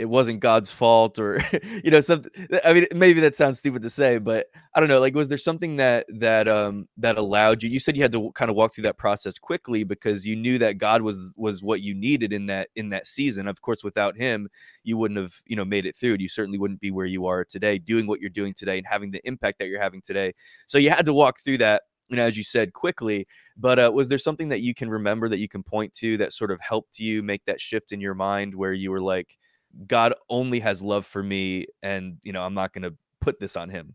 it 0.00 0.08
wasn't 0.08 0.40
God's 0.40 0.70
fault 0.70 1.18
or 1.18 1.42
you 1.84 1.90
know 1.90 2.00
something 2.00 2.32
I 2.64 2.72
mean 2.72 2.86
maybe 2.94 3.20
that 3.20 3.36
sounds 3.36 3.58
stupid 3.58 3.82
to 3.82 3.90
say 3.90 4.18
but 4.18 4.46
I 4.74 4.80
don't 4.80 4.88
know 4.88 4.98
like 4.98 5.14
was 5.14 5.28
there 5.28 5.38
something 5.38 5.76
that 5.76 6.06
that 6.08 6.48
um 6.48 6.88
that 6.96 7.18
allowed 7.18 7.62
you 7.62 7.68
you 7.68 7.78
said 7.78 7.96
you 7.96 8.02
had 8.02 8.12
to 8.12 8.32
kind 8.32 8.50
of 8.50 8.56
walk 8.56 8.74
through 8.74 8.82
that 8.82 8.96
process 8.96 9.38
quickly 9.38 9.84
because 9.84 10.24
you 10.24 10.36
knew 10.36 10.58
that 10.58 10.78
God 10.78 11.02
was 11.02 11.32
was 11.36 11.62
what 11.62 11.82
you 11.82 11.94
needed 11.94 12.32
in 12.32 12.46
that 12.46 12.68
in 12.74 12.88
that 12.90 13.06
season. 13.06 13.46
Of 13.46 13.60
course 13.60 13.84
without 13.84 14.16
him 14.16 14.48
you 14.82 14.96
wouldn't 14.96 15.20
have 15.20 15.34
you 15.46 15.56
know 15.56 15.64
made 15.64 15.84
it 15.86 15.94
through 15.94 16.12
and 16.12 16.22
you 16.22 16.28
certainly 16.28 16.58
wouldn't 16.58 16.80
be 16.80 16.90
where 16.90 17.06
you 17.06 17.26
are 17.26 17.44
today 17.44 17.78
doing 17.78 18.06
what 18.06 18.20
you're 18.20 18.30
doing 18.30 18.54
today 18.54 18.78
and 18.78 18.86
having 18.86 19.10
the 19.10 19.26
impact 19.26 19.58
that 19.58 19.68
you're 19.68 19.80
having 19.80 20.00
today. 20.00 20.32
So 20.66 20.78
you 20.78 20.90
had 20.90 21.04
to 21.04 21.12
walk 21.12 21.40
through 21.40 21.58
that 21.58 21.82
you 22.08 22.16
know, 22.16 22.24
as 22.24 22.36
you 22.36 22.42
said 22.42 22.72
quickly 22.72 23.26
but 23.56 23.78
uh, 23.78 23.90
was 23.94 24.08
there 24.08 24.18
something 24.18 24.48
that 24.48 24.62
you 24.62 24.74
can 24.74 24.90
remember 24.90 25.28
that 25.28 25.38
you 25.38 25.48
can 25.48 25.62
point 25.62 25.94
to 25.94 26.16
that 26.16 26.32
sort 26.32 26.50
of 26.50 26.60
helped 26.60 26.98
you 26.98 27.22
make 27.22 27.44
that 27.44 27.60
shift 27.60 27.92
in 27.92 28.00
your 28.00 28.14
mind 28.14 28.52
where 28.52 28.72
you 28.72 28.90
were 28.90 29.00
like 29.00 29.38
God 29.86 30.14
only 30.28 30.60
has 30.60 30.82
love 30.82 31.06
for 31.06 31.22
me, 31.22 31.66
and 31.82 32.18
you 32.22 32.32
know, 32.32 32.42
I'm 32.42 32.54
not 32.54 32.72
going 32.72 32.82
to 32.82 32.94
put 33.20 33.38
this 33.38 33.56
on 33.56 33.68
him? 33.68 33.94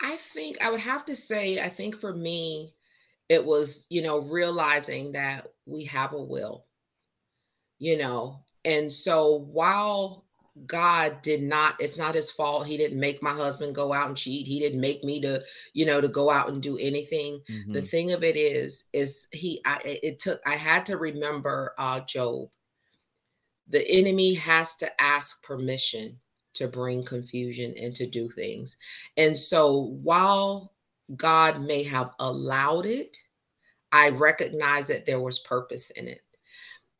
I 0.00 0.16
think 0.16 0.62
I 0.62 0.70
would 0.70 0.80
have 0.80 1.04
to 1.06 1.16
say, 1.16 1.60
I 1.60 1.68
think 1.68 1.98
for 1.98 2.14
me, 2.14 2.74
it 3.28 3.44
was, 3.44 3.86
you 3.90 4.00
know, 4.00 4.18
realizing 4.18 5.12
that 5.12 5.48
we 5.66 5.84
have 5.84 6.12
a 6.12 6.22
will, 6.22 6.66
you 7.78 7.98
know, 7.98 8.44
and 8.64 8.92
so 8.92 9.46
while 9.50 10.24
God 10.66 11.22
did 11.22 11.42
not, 11.42 11.76
it's 11.80 11.96
not 11.96 12.14
his 12.14 12.30
fault. 12.30 12.66
He 12.66 12.76
didn't 12.76 12.98
make 12.98 13.22
my 13.22 13.32
husband 13.32 13.74
go 13.74 13.92
out 13.92 14.08
and 14.08 14.16
cheat. 14.16 14.46
He 14.46 14.58
didn't 14.58 14.80
make 14.80 15.04
me 15.04 15.20
to, 15.20 15.42
you 15.72 15.86
know, 15.86 16.00
to 16.00 16.08
go 16.08 16.30
out 16.30 16.48
and 16.48 16.62
do 16.62 16.76
anything. 16.78 17.40
Mm-hmm. 17.48 17.72
The 17.72 17.82
thing 17.82 18.12
of 18.12 18.24
it 18.24 18.36
is, 18.36 18.84
is 18.92 19.28
he, 19.32 19.60
I, 19.64 19.78
it 19.84 20.18
took, 20.18 20.40
I 20.46 20.56
had 20.56 20.84
to 20.86 20.96
remember 20.96 21.74
uh, 21.78 22.00
Job 22.00 22.48
the 23.68 23.86
enemy 23.88 24.34
has 24.34 24.74
to 24.76 25.00
ask 25.00 25.42
permission 25.42 26.18
to 26.54 26.68
bring 26.68 27.04
confusion 27.04 27.74
and 27.80 27.94
to 27.94 28.06
do 28.06 28.28
things. 28.30 28.76
And 29.16 29.36
so 29.36 29.96
while 30.02 30.72
God 31.16 31.60
may 31.62 31.82
have 31.84 32.10
allowed 32.18 32.86
it, 32.86 33.16
I 33.92 34.10
recognize 34.10 34.86
that 34.88 35.06
there 35.06 35.20
was 35.20 35.38
purpose 35.40 35.90
in 35.90 36.08
it. 36.08 36.22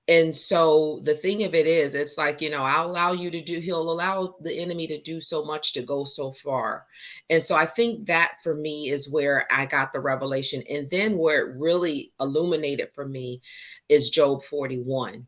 And 0.08 0.34
so 0.34 1.00
the 1.04 1.14
thing 1.14 1.44
of 1.44 1.54
it 1.54 1.66
is, 1.66 1.94
it's 1.94 2.16
like, 2.16 2.40
you 2.40 2.48
know, 2.48 2.62
I'll 2.62 2.90
allow 2.90 3.12
you 3.12 3.30
to 3.30 3.42
do, 3.42 3.60
he'll 3.60 3.90
allow 3.90 4.36
the 4.40 4.58
enemy 4.58 4.86
to 4.86 4.98
do 5.02 5.20
so 5.20 5.44
much 5.44 5.74
to 5.74 5.82
go 5.82 6.04
so 6.04 6.32
far. 6.32 6.86
And 7.28 7.42
so 7.42 7.54
I 7.54 7.66
think 7.66 8.06
that 8.06 8.36
for 8.42 8.54
me 8.54 8.88
is 8.88 9.10
where 9.10 9.46
I 9.52 9.66
got 9.66 9.92
the 9.92 10.00
revelation. 10.00 10.62
And 10.70 10.88
then 10.88 11.18
where 11.18 11.46
it 11.46 11.58
really 11.58 12.14
illuminated 12.20 12.88
for 12.94 13.06
me 13.06 13.42
is 13.90 14.08
Job 14.08 14.44
41 14.44 15.26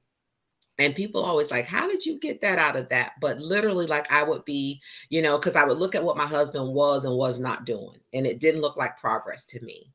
and 0.80 0.94
people 0.94 1.22
always 1.22 1.50
like 1.50 1.66
how 1.66 1.86
did 1.86 2.04
you 2.04 2.18
get 2.18 2.40
that 2.40 2.58
out 2.58 2.74
of 2.74 2.88
that? 2.88 3.12
But 3.20 3.38
literally 3.38 3.86
like 3.86 4.10
i 4.10 4.22
would 4.22 4.44
be 4.44 4.80
you 5.10 5.22
know 5.22 5.38
because 5.38 5.54
i 5.56 5.64
would 5.64 5.78
look 5.78 5.94
at 5.94 6.04
what 6.04 6.16
my 6.16 6.26
husband 6.26 6.74
was 6.74 7.04
and 7.04 7.14
was 7.14 7.38
not 7.38 7.66
doing 7.66 8.00
and 8.12 8.26
it 8.26 8.40
didn't 8.40 8.62
look 8.62 8.76
like 8.76 8.98
progress 8.98 9.44
to 9.46 9.60
me. 9.64 9.90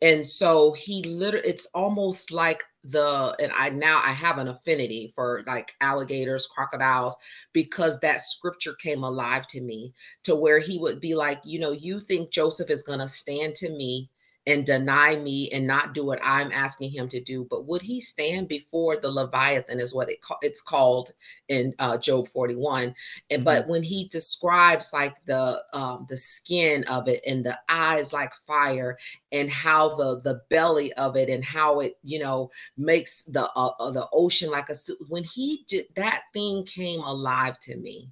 And 0.00 0.24
so 0.24 0.72
he 0.72 1.02
literally 1.02 1.48
it's 1.48 1.66
almost 1.74 2.30
like 2.30 2.62
the 2.84 3.36
and 3.40 3.52
i 3.56 3.68
now 3.70 4.00
i 4.04 4.12
have 4.12 4.38
an 4.38 4.48
affinity 4.48 5.12
for 5.14 5.42
like 5.46 5.72
alligators 5.80 6.46
crocodiles 6.46 7.16
because 7.52 7.98
that 7.98 8.22
scripture 8.22 8.74
came 8.74 9.02
alive 9.02 9.46
to 9.48 9.60
me 9.60 9.92
to 10.22 10.36
where 10.36 10.60
he 10.60 10.78
would 10.78 11.00
be 11.00 11.14
like 11.14 11.40
you 11.44 11.58
know 11.58 11.72
you 11.72 11.98
think 11.98 12.30
joseph 12.30 12.70
is 12.70 12.84
going 12.84 13.00
to 13.00 13.08
stand 13.08 13.54
to 13.56 13.68
me 13.70 14.08
and 14.48 14.64
deny 14.64 15.14
me 15.14 15.50
and 15.50 15.66
not 15.66 15.92
do 15.92 16.04
what 16.06 16.18
I'm 16.22 16.50
asking 16.52 16.90
him 16.90 17.06
to 17.10 17.20
do. 17.20 17.46
But 17.50 17.66
would 17.66 17.82
he 17.82 18.00
stand 18.00 18.48
before 18.48 18.96
the 18.96 19.10
Leviathan, 19.10 19.78
is 19.78 19.94
what 19.94 20.10
it 20.10 20.18
it's 20.40 20.62
called 20.62 21.12
in 21.48 21.74
uh, 21.78 21.98
Job 21.98 22.28
41. 22.28 22.82
And 22.82 22.94
mm-hmm. 23.30 23.44
but 23.44 23.68
when 23.68 23.82
he 23.82 24.08
describes 24.08 24.90
like 24.92 25.22
the 25.26 25.62
um, 25.74 26.06
the 26.08 26.16
skin 26.16 26.82
of 26.84 27.08
it 27.08 27.22
and 27.26 27.44
the 27.44 27.58
eyes 27.68 28.14
like 28.14 28.32
fire 28.46 28.96
and 29.32 29.50
how 29.50 29.94
the 29.94 30.18
the 30.20 30.40
belly 30.48 30.94
of 30.94 31.14
it 31.14 31.28
and 31.28 31.44
how 31.44 31.80
it 31.80 31.98
you 32.02 32.18
know 32.18 32.50
makes 32.78 33.24
the 33.24 33.50
uh, 33.50 33.72
uh, 33.78 33.90
the 33.90 34.08
ocean 34.14 34.50
like 34.50 34.70
a 34.70 34.74
when 35.10 35.24
he 35.24 35.64
did 35.68 35.84
that 35.94 36.22
thing 36.32 36.64
came 36.64 37.00
alive 37.00 37.60
to 37.60 37.76
me. 37.76 38.10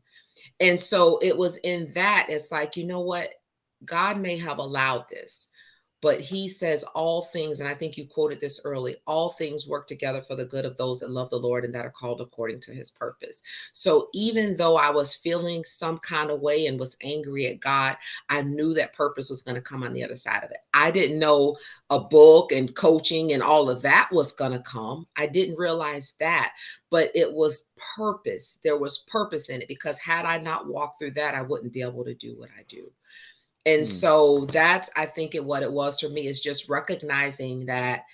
And 0.61 0.79
so 0.79 1.19
it 1.23 1.37
was 1.37 1.57
in 1.59 1.91
that 1.95 2.27
it's 2.29 2.53
like 2.53 2.77
you 2.77 2.85
know 2.85 3.01
what 3.01 3.31
God 3.87 4.21
may 4.21 4.37
have 4.37 4.59
allowed 4.59 5.09
this 5.09 5.49
but 6.03 6.21
he 6.21 6.49
says 6.49 6.85
all 6.95 7.23
things 7.23 7.61
and 7.61 7.69
i 7.69 7.75
think 7.75 7.97
you 7.97 8.07
quoted 8.07 8.41
this 8.41 8.61
early 8.65 8.97
all 9.07 9.31
things 9.31 9.67
work 9.67 9.87
together 9.87 10.21
for 10.21 10.37
the 10.37 10.45
good 10.45 10.65
of 10.65 10.77
those 10.77 11.01
that 11.01 11.11
love 11.11 11.31
the 11.31 11.37
lord 11.37 11.65
and 11.65 11.75
that 11.75 11.87
are 11.87 11.91
called 11.91 12.21
according 12.21 12.61
to 12.61 12.73
his 12.73 12.91
purpose. 12.91 13.43
So 13.73 14.09
even 14.13 14.57
though 14.57 14.77
i 14.77 14.91
was 14.91 15.15
feeling 15.15 15.65
some 15.65 15.99
kind 15.99 16.31
of 16.31 16.41
way 16.41 16.67
and 16.67 16.79
was 16.79 16.97
angry 17.03 17.47
at 17.47 17.61
god 17.61 17.97
i 18.29 18.43
knew 18.43 18.75
that 18.75 18.93
purpose 18.93 19.29
was 19.29 19.43
going 19.43 19.55
to 19.55 19.61
come 19.61 19.83
on 19.83 19.93
the 19.93 20.05
other 20.05 20.17
side 20.17 20.45
of 20.45 20.51
it. 20.51 20.59
I 20.75 20.91
didn't 20.91 21.19
know 21.19 21.57
a 21.91 22.01
book 22.01 22.53
and 22.53 22.75
coaching 22.75 23.33
and 23.33 23.43
all 23.43 23.71
of 23.71 23.83
that 23.83 24.09
was 24.13 24.33
going 24.33 24.53
to 24.53 24.59
come. 24.61 25.07
I 25.17 25.27
didn't 25.27 25.59
realize 25.59 26.15
that 26.21 26.53
but 26.91 27.11
it 27.15 27.31
was 27.31 27.65
purpose. 27.97 28.59
There 28.63 28.79
was 28.79 28.99
purpose 29.09 29.49
in 29.49 29.61
it 29.61 29.69
because 29.69 29.99
had 29.99 30.25
i 30.25 30.39
not 30.39 30.69
walked 30.69 30.99
through 30.99 31.13
that 31.13 31.35
i 31.35 31.43
wouldn't 31.43 31.73
be 31.73 31.83
able 31.83 32.05
to 32.05 32.15
do 32.15 32.39
what 32.39 32.51
i 32.59 32.63
do 32.69 32.91
and 33.67 33.83
mm. 33.83 33.87
so 33.87 34.47
that's, 34.53 34.89
I 34.97 35.05
think, 35.05 35.35
it, 35.35 35.45
what 35.45 35.63
it 35.63 35.71
was 35.71 36.01
for 36.01 36.09
me 36.09 36.27
is 36.29 36.41
just 36.41 36.71
recognizing 36.71 37.67
that, 37.67 38.05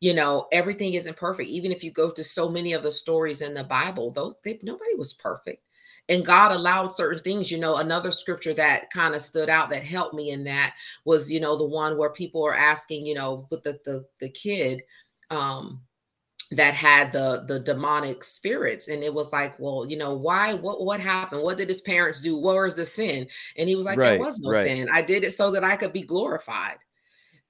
you 0.00 0.14
know, 0.14 0.48
everything 0.50 0.94
isn't 0.94 1.16
perfect. 1.16 1.48
Even 1.48 1.70
if 1.70 1.84
you 1.84 1.92
go 1.92 2.10
to 2.10 2.24
so 2.24 2.48
many 2.48 2.72
of 2.72 2.82
the 2.82 2.90
stories 2.90 3.40
in 3.40 3.54
the 3.54 3.62
Bible, 3.62 4.10
those 4.10 4.34
they, 4.42 4.58
nobody 4.62 4.94
was 4.96 5.12
perfect. 5.12 5.68
And 6.08 6.26
God 6.26 6.50
allowed 6.50 6.88
certain 6.88 7.22
things. 7.22 7.52
You 7.52 7.60
know, 7.60 7.76
another 7.76 8.10
scripture 8.10 8.54
that 8.54 8.90
kind 8.90 9.14
of 9.14 9.22
stood 9.22 9.48
out 9.48 9.70
that 9.70 9.84
helped 9.84 10.14
me 10.14 10.30
in 10.30 10.42
that 10.44 10.74
was, 11.04 11.30
you 11.30 11.38
know, 11.38 11.56
the 11.56 11.64
one 11.64 11.96
where 11.96 12.10
people 12.10 12.44
are 12.44 12.56
asking, 12.56 13.06
you 13.06 13.14
know, 13.14 13.46
with 13.50 13.62
the 13.62 13.78
the 13.84 14.04
the 14.18 14.28
kid, 14.30 14.82
um, 15.30 15.80
that 16.52 16.74
had 16.74 17.12
the 17.12 17.44
the 17.48 17.60
demonic 17.60 18.22
spirits 18.22 18.88
and 18.88 19.02
it 19.02 19.12
was 19.12 19.32
like 19.32 19.58
well 19.58 19.86
you 19.88 19.96
know 19.96 20.14
why 20.14 20.54
what 20.54 20.84
what 20.84 21.00
happened 21.00 21.42
what 21.42 21.58
did 21.58 21.68
his 21.68 21.80
parents 21.80 22.22
do 22.22 22.36
what 22.36 22.56
was 22.56 22.76
the 22.76 22.86
sin 22.86 23.26
and 23.56 23.68
he 23.68 23.76
was 23.76 23.84
like 23.84 23.98
right, 23.98 24.10
there 24.10 24.18
was 24.18 24.38
no 24.38 24.50
right. 24.50 24.66
sin 24.66 24.88
i 24.92 25.00
did 25.00 25.24
it 25.24 25.32
so 25.32 25.50
that 25.50 25.64
i 25.64 25.76
could 25.76 25.92
be 25.92 26.02
glorified 26.02 26.76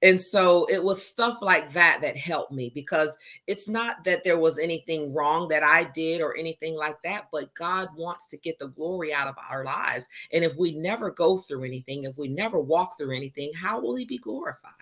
and 0.03 0.19
so 0.19 0.65
it 0.65 0.83
was 0.83 1.03
stuff 1.03 1.37
like 1.41 1.71
that 1.71 1.99
that 2.01 2.17
helped 2.17 2.51
me 2.51 2.69
because 2.75 3.17
it's 3.47 3.69
not 3.69 4.03
that 4.03 4.25
there 4.25 4.37
was 4.37 4.59
anything 4.59 5.13
wrong 5.13 5.47
that 5.47 5.63
I 5.63 5.85
did 5.85 6.19
or 6.19 6.35
anything 6.35 6.75
like 6.75 7.01
that, 7.03 7.29
but 7.31 7.53
God 7.53 7.87
wants 7.95 8.27
to 8.27 8.37
get 8.37 8.59
the 8.59 8.67
glory 8.67 9.13
out 9.13 9.29
of 9.29 9.35
our 9.49 9.63
lives. 9.63 10.09
And 10.33 10.43
if 10.43 10.57
we 10.57 10.73
never 10.73 11.09
go 11.09 11.37
through 11.37 11.63
anything, 11.63 12.03
if 12.03 12.17
we 12.17 12.27
never 12.27 12.59
walk 12.59 12.97
through 12.97 13.15
anything, 13.15 13.53
how 13.55 13.79
will 13.79 13.95
He 13.95 14.03
be 14.03 14.17
glorified? 14.17 14.73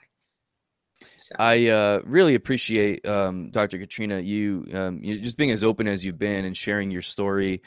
I 1.40 1.68
uh, 1.68 2.02
really 2.04 2.36
appreciate 2.36 3.08
um, 3.08 3.52
Dr. 3.52 3.78
Katrina 3.78 4.20
you 4.20 4.68
um, 4.74 5.00
you 5.02 5.20
just 5.20 5.38
being 5.38 5.52
as 5.52 5.64
open 5.64 5.88
as 5.88 6.04
you've 6.04 6.20
been 6.20 6.46
and 6.46 6.56
sharing 6.56 6.92
your 6.92 7.02
story 7.02 7.62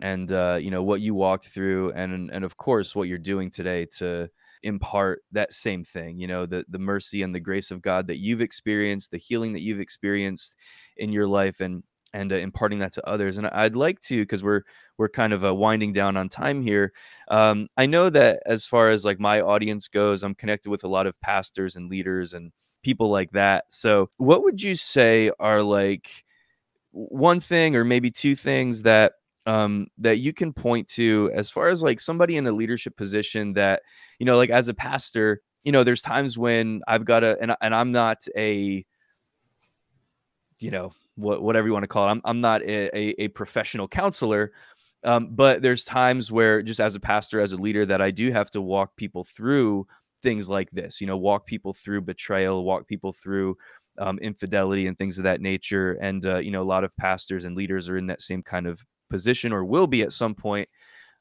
and 0.00 0.30
uh, 0.32 0.58
you 0.60 0.70
know 0.70 0.82
what 0.82 1.00
you 1.00 1.14
walked 1.14 1.46
through 1.46 1.92
and 1.92 2.30
and 2.30 2.44
of 2.44 2.56
course 2.56 2.94
what 2.94 3.08
you're 3.08 3.18
doing 3.18 3.50
today 3.50 3.86
to 3.98 4.28
impart 4.64 5.22
that 5.32 5.52
same 5.52 5.82
thing 5.84 6.18
you 6.18 6.26
know 6.26 6.46
the 6.46 6.64
the 6.68 6.78
mercy 6.78 7.22
and 7.22 7.34
the 7.34 7.40
grace 7.40 7.70
of 7.70 7.82
god 7.82 8.06
that 8.06 8.18
you've 8.18 8.40
experienced 8.40 9.10
the 9.10 9.18
healing 9.18 9.52
that 9.52 9.62
you've 9.62 9.80
experienced 9.80 10.56
in 10.96 11.12
your 11.12 11.26
life 11.26 11.60
and 11.60 11.82
and 12.14 12.32
uh, 12.32 12.36
imparting 12.36 12.78
that 12.78 12.92
to 12.92 13.08
others 13.08 13.38
and 13.38 13.46
i'd 13.48 13.74
like 13.74 14.00
to 14.00 14.22
because 14.22 14.42
we're 14.42 14.62
we're 14.98 15.08
kind 15.08 15.32
of 15.32 15.44
uh, 15.44 15.52
winding 15.52 15.92
down 15.92 16.16
on 16.16 16.28
time 16.28 16.62
here 16.62 16.92
um, 17.28 17.66
i 17.76 17.86
know 17.86 18.08
that 18.08 18.40
as 18.46 18.64
far 18.66 18.88
as 18.88 19.04
like 19.04 19.18
my 19.18 19.40
audience 19.40 19.88
goes 19.88 20.22
i'm 20.22 20.34
connected 20.34 20.70
with 20.70 20.84
a 20.84 20.88
lot 20.88 21.08
of 21.08 21.20
pastors 21.20 21.74
and 21.74 21.90
leaders 21.90 22.32
and 22.32 22.52
people 22.82 23.08
like 23.08 23.30
that. 23.32 23.64
So 23.68 24.10
what 24.16 24.42
would 24.44 24.62
you 24.62 24.74
say 24.76 25.30
are 25.38 25.62
like 25.62 26.24
one 26.92 27.40
thing 27.40 27.74
or 27.74 27.84
maybe 27.84 28.10
two 28.10 28.36
things 28.36 28.82
that 28.82 29.14
um, 29.46 29.88
that 29.98 30.18
you 30.18 30.32
can 30.32 30.52
point 30.52 30.88
to 30.88 31.30
as 31.34 31.50
far 31.50 31.68
as 31.68 31.82
like 31.82 32.00
somebody 32.00 32.36
in 32.36 32.46
a 32.46 32.52
leadership 32.52 32.96
position 32.96 33.54
that 33.54 33.82
you 34.18 34.26
know 34.26 34.36
like 34.36 34.50
as 34.50 34.68
a 34.68 34.74
pastor 34.74 35.42
you 35.64 35.72
know 35.72 35.82
there's 35.82 36.02
times 36.02 36.38
when 36.38 36.80
i've 36.86 37.04
got 37.04 37.24
a 37.24 37.36
and, 37.40 37.56
and 37.60 37.74
i'm 37.74 37.90
not 37.90 38.24
a 38.36 38.84
you 40.60 40.70
know 40.70 40.92
what, 41.16 41.42
whatever 41.42 41.66
you 41.66 41.72
want 41.72 41.82
to 41.82 41.88
call 41.88 42.06
it 42.06 42.10
i'm, 42.10 42.20
I'm 42.24 42.40
not 42.40 42.62
a, 42.62 42.96
a, 42.96 43.24
a 43.24 43.28
professional 43.28 43.88
counselor 43.88 44.52
um, 45.04 45.30
but 45.32 45.62
there's 45.62 45.84
times 45.84 46.30
where 46.30 46.62
just 46.62 46.78
as 46.78 46.94
a 46.94 47.00
pastor 47.00 47.40
as 47.40 47.52
a 47.52 47.56
leader 47.56 47.84
that 47.86 48.00
i 48.00 48.12
do 48.12 48.30
have 48.30 48.50
to 48.50 48.60
walk 48.60 48.94
people 48.96 49.24
through 49.24 49.86
things 50.22 50.48
like 50.48 50.70
this 50.70 51.00
you 51.00 51.06
know 51.06 51.16
walk 51.16 51.46
people 51.46 51.72
through 51.72 52.00
betrayal 52.00 52.64
walk 52.64 52.86
people 52.86 53.12
through 53.12 53.56
um, 53.98 54.18
infidelity 54.18 54.86
and 54.86 54.98
things 54.98 55.18
of 55.18 55.24
that 55.24 55.40
nature 55.40 55.98
and 56.00 56.24
uh, 56.24 56.38
you 56.38 56.50
know 56.50 56.62
a 56.62 56.64
lot 56.64 56.84
of 56.84 56.96
pastors 56.96 57.44
and 57.44 57.56
leaders 57.56 57.88
are 57.88 57.98
in 57.98 58.06
that 58.06 58.22
same 58.22 58.42
kind 58.42 58.66
of 58.66 58.82
position 59.12 59.52
or 59.52 59.64
will 59.64 59.86
be 59.86 60.02
at 60.02 60.12
some 60.12 60.34
point. 60.34 60.68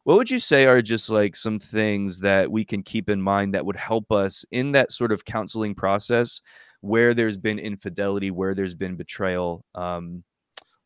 What 0.03 0.17
would 0.17 0.31
you 0.31 0.39
say 0.39 0.65
are 0.65 0.81
just 0.81 1.11
like 1.11 1.35
some 1.35 1.59
things 1.59 2.21
that 2.21 2.51
we 2.51 2.65
can 2.65 2.81
keep 2.81 3.07
in 3.07 3.21
mind 3.21 3.53
that 3.53 3.65
would 3.67 3.75
help 3.75 4.11
us 4.11 4.43
in 4.49 4.71
that 4.71 4.91
sort 4.91 5.11
of 5.11 5.25
counseling 5.25 5.75
process 5.75 6.41
where 6.79 7.13
there's 7.13 7.37
been 7.37 7.59
infidelity 7.59 8.31
where 8.31 8.55
there's 8.55 8.73
been 8.73 8.95
betrayal? 8.95 9.63
Um, 9.75 10.23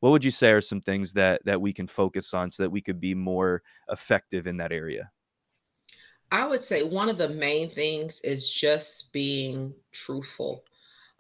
what 0.01 0.09
would 0.09 0.25
you 0.25 0.31
say 0.31 0.51
are 0.51 0.59
some 0.59 0.81
things 0.81 1.13
that 1.13 1.41
that 1.45 1.61
we 1.61 1.71
can 1.71 1.87
focus 1.87 2.33
on 2.33 2.51
so 2.51 2.63
that 2.63 2.69
we 2.69 2.81
could 2.81 2.99
be 2.99 3.15
more 3.15 3.61
effective 3.89 4.47
in 4.47 4.57
that 4.57 4.73
area 4.73 5.09
i 6.31 6.45
would 6.45 6.63
say 6.63 6.83
one 6.83 7.09
of 7.09 7.17
the 7.17 7.29
main 7.29 7.69
things 7.69 8.19
is 8.21 8.49
just 8.49 9.11
being 9.11 9.73
truthful 9.91 10.63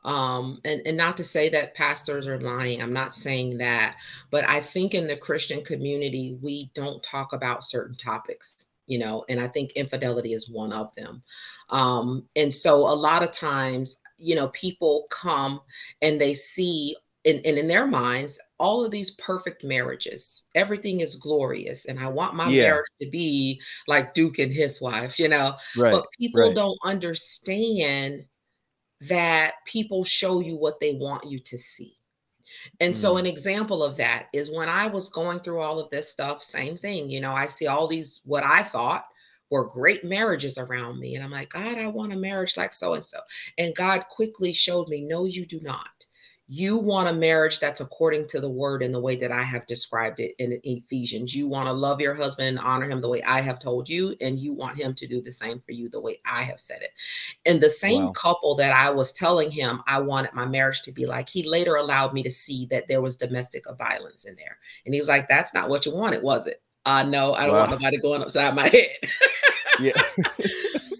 um, 0.05 0.61
and, 0.63 0.81
and 0.85 0.95
not 0.95 1.17
to 1.17 1.23
say 1.23 1.49
that 1.49 1.73
pastors 1.73 2.27
are 2.27 2.39
lying, 2.39 2.81
I'm 2.81 2.93
not 2.93 3.15
saying 3.15 3.57
that, 3.57 3.95
but 4.29 4.47
I 4.47 4.61
think 4.61 4.93
in 4.93 5.07
the 5.07 5.17
Christian 5.17 5.63
community, 5.63 6.37
we 6.41 6.69
don't 6.75 7.01
talk 7.01 7.33
about 7.33 7.63
certain 7.63 7.95
topics, 7.95 8.67
you 8.85 8.99
know, 8.99 9.25
and 9.29 9.39
I 9.39 9.47
think 9.47 9.71
infidelity 9.71 10.33
is 10.33 10.47
one 10.47 10.71
of 10.71 10.93
them. 10.93 11.23
Um, 11.71 12.29
and 12.35 12.53
so 12.53 12.75
a 12.75 12.93
lot 12.93 13.23
of 13.23 13.31
times, 13.31 13.97
you 14.17 14.35
know, 14.35 14.49
people 14.49 15.07
come 15.09 15.59
and 16.03 16.21
they 16.21 16.35
see 16.35 16.95
and, 17.25 17.43
and 17.45 17.57
in 17.57 17.67
their 17.67 17.87
minds, 17.87 18.39
all 18.59 18.85
of 18.85 18.91
these 18.91 19.11
perfect 19.11 19.63
marriages, 19.63 20.43
everything 20.53 21.01
is 21.01 21.15
glorious. 21.15 21.85
And 21.85 21.99
I 21.99 22.07
want 22.07 22.35
my 22.35 22.49
yeah. 22.49 22.63
marriage 22.63 22.85
to 23.01 23.09
be 23.09 23.59
like 23.87 24.13
Duke 24.13 24.39
and 24.39 24.51
his 24.51 24.79
wife, 24.79 25.19
you 25.19 25.27
know. 25.27 25.55
Right, 25.75 25.91
but 25.91 26.05
people 26.19 26.47
right. 26.47 26.55
don't 26.55 26.77
understand 26.83 28.25
that 29.01 29.55
people 29.65 30.03
show 30.03 30.39
you 30.39 30.55
what 30.55 30.79
they 30.79 30.93
want 30.93 31.25
you 31.25 31.39
to 31.39 31.57
see. 31.57 31.97
And 32.79 32.93
mm. 32.93 32.97
so, 32.97 33.17
an 33.17 33.25
example 33.25 33.83
of 33.83 33.97
that 33.97 34.27
is 34.31 34.51
when 34.51 34.69
I 34.69 34.87
was 34.87 35.09
going 35.09 35.39
through 35.39 35.61
all 35.61 35.79
of 35.79 35.89
this 35.89 36.11
stuff, 36.11 36.43
same 36.43 36.77
thing. 36.77 37.09
You 37.09 37.21
know, 37.21 37.33
I 37.33 37.47
see 37.47 37.67
all 37.67 37.87
these, 37.87 38.21
what 38.23 38.43
I 38.43 38.61
thought 38.61 39.05
were 39.49 39.67
great 39.67 40.03
marriages 40.03 40.57
around 40.57 40.99
me. 40.99 41.15
And 41.15 41.23
I'm 41.23 41.31
like, 41.31 41.49
God, 41.49 41.77
I 41.77 41.87
want 41.87 42.13
a 42.13 42.17
marriage 42.17 42.55
like 42.55 42.73
so 42.73 42.93
and 42.93 43.05
so. 43.05 43.19
And 43.57 43.75
God 43.75 44.05
quickly 44.09 44.53
showed 44.53 44.89
me, 44.89 45.01
no, 45.01 45.25
you 45.25 45.45
do 45.45 45.59
not 45.61 46.05
you 46.47 46.77
want 46.77 47.09
a 47.09 47.13
marriage 47.13 47.59
that's 47.59 47.81
according 47.81 48.27
to 48.27 48.39
the 48.39 48.49
word 48.49 48.83
in 48.83 48.91
the 48.91 48.99
way 48.99 49.15
that 49.15 49.31
I 49.31 49.41
have 49.41 49.65
described 49.65 50.19
it 50.19 50.35
in 50.37 50.59
Ephesians. 50.63 51.33
You 51.33 51.47
want 51.47 51.67
to 51.67 51.73
love 51.73 51.99
your 51.99 52.13
husband 52.13 52.49
and 52.49 52.59
honor 52.59 52.87
him 52.87 53.01
the 53.01 53.09
way 53.09 53.23
I 53.23 53.41
have 53.41 53.57
told 53.57 53.89
you, 53.89 54.15
and 54.21 54.37
you 54.37 54.53
want 54.53 54.77
him 54.77 54.93
to 54.93 55.07
do 55.07 55.21
the 55.21 55.31
same 55.31 55.59
for 55.59 55.71
you 55.71 55.89
the 55.89 55.99
way 55.99 56.19
I 56.23 56.43
have 56.43 56.59
said 56.59 56.81
it. 56.83 56.91
And 57.47 57.61
the 57.61 57.69
same 57.69 58.05
wow. 58.05 58.11
couple 58.11 58.55
that 58.55 58.73
I 58.73 58.91
was 58.91 59.11
telling 59.11 59.49
him 59.49 59.81
I 59.87 59.99
wanted 59.99 60.33
my 60.33 60.45
marriage 60.45 60.83
to 60.83 60.91
be 60.91 61.07
like, 61.07 61.29
he 61.29 61.41
later 61.49 61.77
allowed 61.77 62.13
me 62.13 62.21
to 62.21 62.31
see 62.31 62.67
that 62.67 62.87
there 62.87 63.01
was 63.01 63.15
domestic 63.15 63.63
violence 63.77 64.25
in 64.25 64.35
there. 64.35 64.59
And 64.85 64.93
he 64.93 64.99
was 64.99 65.09
like, 65.09 65.27
That's 65.27 65.53
not 65.53 65.69
what 65.69 65.85
you 65.85 65.93
wanted, 65.93 66.21
was 66.21 66.45
it? 66.45 66.61
Uh 66.85 67.01
no, 67.01 67.33
I 67.33 67.45
don't 67.45 67.53
wow. 67.53 67.61
want 67.61 67.71
nobody 67.71 67.97
going 67.97 68.21
upside 68.21 68.53
my 68.53 68.67
head. 68.67 69.09
yeah. 69.79 69.93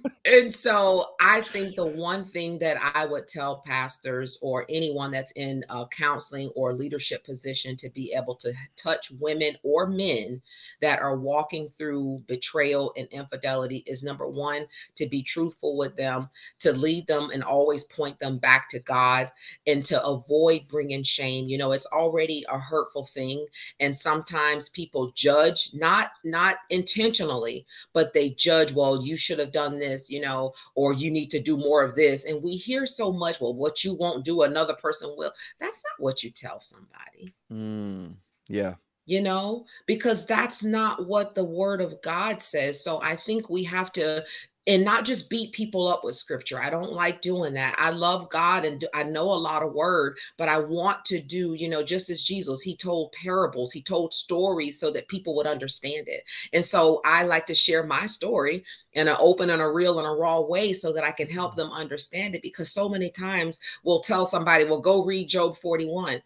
and 0.26 0.52
so 0.52 1.12
I 1.22 1.42
think 1.42 1.76
the 1.76 1.86
one 1.86 2.26
thing 2.26 2.58
that 2.60 2.78
I 2.96 3.06
would 3.06 3.28
tell 3.28 3.62
pastors 3.64 4.40
or 4.42 4.66
anyone 4.70 5.12
that's 5.12 5.32
in 5.34 5.64
a 5.70 5.86
counseling 5.86 6.50
or 6.56 6.74
leadership 6.74 7.24
position 7.24 7.76
to 7.78 7.90
be 7.92 8.12
able 8.18 8.34
to 8.38 8.52
touch 8.76 9.12
women 9.20 9.54
or 9.62 9.86
men 9.86 10.42
that 10.82 11.00
are 11.00 11.16
walking 11.16 11.68
through 11.68 12.24
betrayal 12.28 12.92
and 12.98 13.08
infidelity 13.12 13.84
is 13.86 14.02
number 14.02 14.28
one, 14.28 14.66
to 14.96 15.06
be 15.06 15.22
truthful 15.22 15.78
with 15.78 15.96
them, 15.96 16.28
to 16.60 16.74
lead 16.74 17.06
them 17.06 17.30
and 17.32 17.44
always 17.44 17.84
point 17.84 18.20
them 18.20 18.40
back 18.40 18.68
to 18.70 18.80
God, 18.80 19.32
and 19.68 19.86
to 19.86 20.04
avoid 20.04 20.68
bringing 20.68 21.04
shame. 21.04 21.48
You 21.48 21.60
know, 21.60 21.72
it's 21.72 21.86
already 21.88 22.44
a 22.50 22.58
hurtful 22.58 23.06
thing, 23.06 23.46
and 23.80 23.96
sometimes 23.96 24.70
people 24.70 25.12
judge 25.12 25.70
not 25.74 26.14
not 26.24 26.58
intentionally, 26.72 27.68
but 27.94 28.12
they 28.14 28.32
judge. 28.32 28.74
Well, 28.74 29.06
you 29.06 29.16
should 29.16 29.38
have 29.38 29.52
done 29.52 29.78
this 29.78 30.10
you 30.16 30.22
know, 30.22 30.54
or 30.76 30.94
you 30.94 31.12
need 31.12 31.30
to 31.32 31.42
do 31.42 31.58
more 31.58 31.84
of 31.84 31.94
this. 31.94 32.24
And 32.24 32.42
we 32.42 32.56
hear 32.56 32.86
so 32.86 33.12
much, 33.12 33.42
well, 33.42 33.54
what 33.54 33.84
you 33.84 33.94
won't 33.94 34.24
do, 34.24 34.44
another 34.44 34.74
person 34.76 35.14
will. 35.18 35.34
That's 35.60 35.84
not 35.84 36.02
what 36.02 36.24
you 36.24 36.32
tell 36.32 36.62
somebody. 36.62 37.36
Mm, 37.52 38.16
yeah. 38.48 38.76
You 39.06 39.22
know, 39.22 39.66
because 39.86 40.26
that's 40.26 40.64
not 40.64 41.06
what 41.06 41.36
the 41.36 41.44
word 41.44 41.82
of 41.82 42.02
God 42.02 42.42
says. 42.42 42.82
So 42.82 43.02
I 43.04 43.18
think 43.18 43.50
we 43.50 43.64
have 43.66 43.92
to 43.92 44.24
and 44.68 44.84
not 44.84 45.06
just 45.06 45.30
beat 45.30 45.54
people 45.54 45.88
up 45.88 46.04
with 46.04 46.16
scripture. 46.16 46.62
I 46.62 46.70
don't 46.70 46.92
like 46.92 47.22
doing 47.22 47.54
that. 47.54 47.76
I 47.78 47.92
love 47.92 48.30
God 48.30 48.66
and 48.66 48.84
I 48.94 49.04
know 49.04 49.32
a 49.32 49.36
lot 49.36 49.64
of 49.64 49.74
word, 49.74 50.18
but 50.38 50.50
I 50.50 50.58
want 50.58 51.06
to 51.06 51.20
do, 51.20 51.54
you 51.54 51.70
know, 51.70 51.84
just 51.84 52.10
as 52.10 52.24
Jesus, 52.24 52.62
he 52.62 52.76
told 52.76 53.12
parables, 53.12 53.72
he 53.72 53.82
told 53.82 54.14
stories 54.14 54.80
so 54.80 54.92
that 54.92 55.08
people 55.08 55.36
would 55.36 55.48
understand 55.48 56.08
it. 56.08 56.24
And 56.54 56.66
so 56.66 57.02
I 57.06 57.24
like 57.24 57.46
to 57.48 57.54
share 57.54 57.86
my 57.86 58.06
story 58.06 58.64
in 58.94 59.08
an 59.08 59.18
open 59.20 59.50
and 59.52 59.62
a 59.62 59.70
real 59.70 60.00
and 60.00 60.08
a 60.08 60.12
raw 60.12 60.40
way 60.40 60.74
so 60.74 60.92
that 60.94 61.04
I 61.04 61.12
can 61.12 61.30
help 61.30 61.56
them 61.56 61.72
understand 61.72 62.34
it 62.34 62.42
because 62.42 62.72
so 62.72 62.90
many 62.90 63.10
times 63.10 63.60
we'll 63.84 64.00
tell 64.00 64.26
somebody, 64.26 64.64
well, 64.64 64.80
go 64.80 65.04
read 65.04 65.30
Job 65.30 65.58
41 65.58 66.22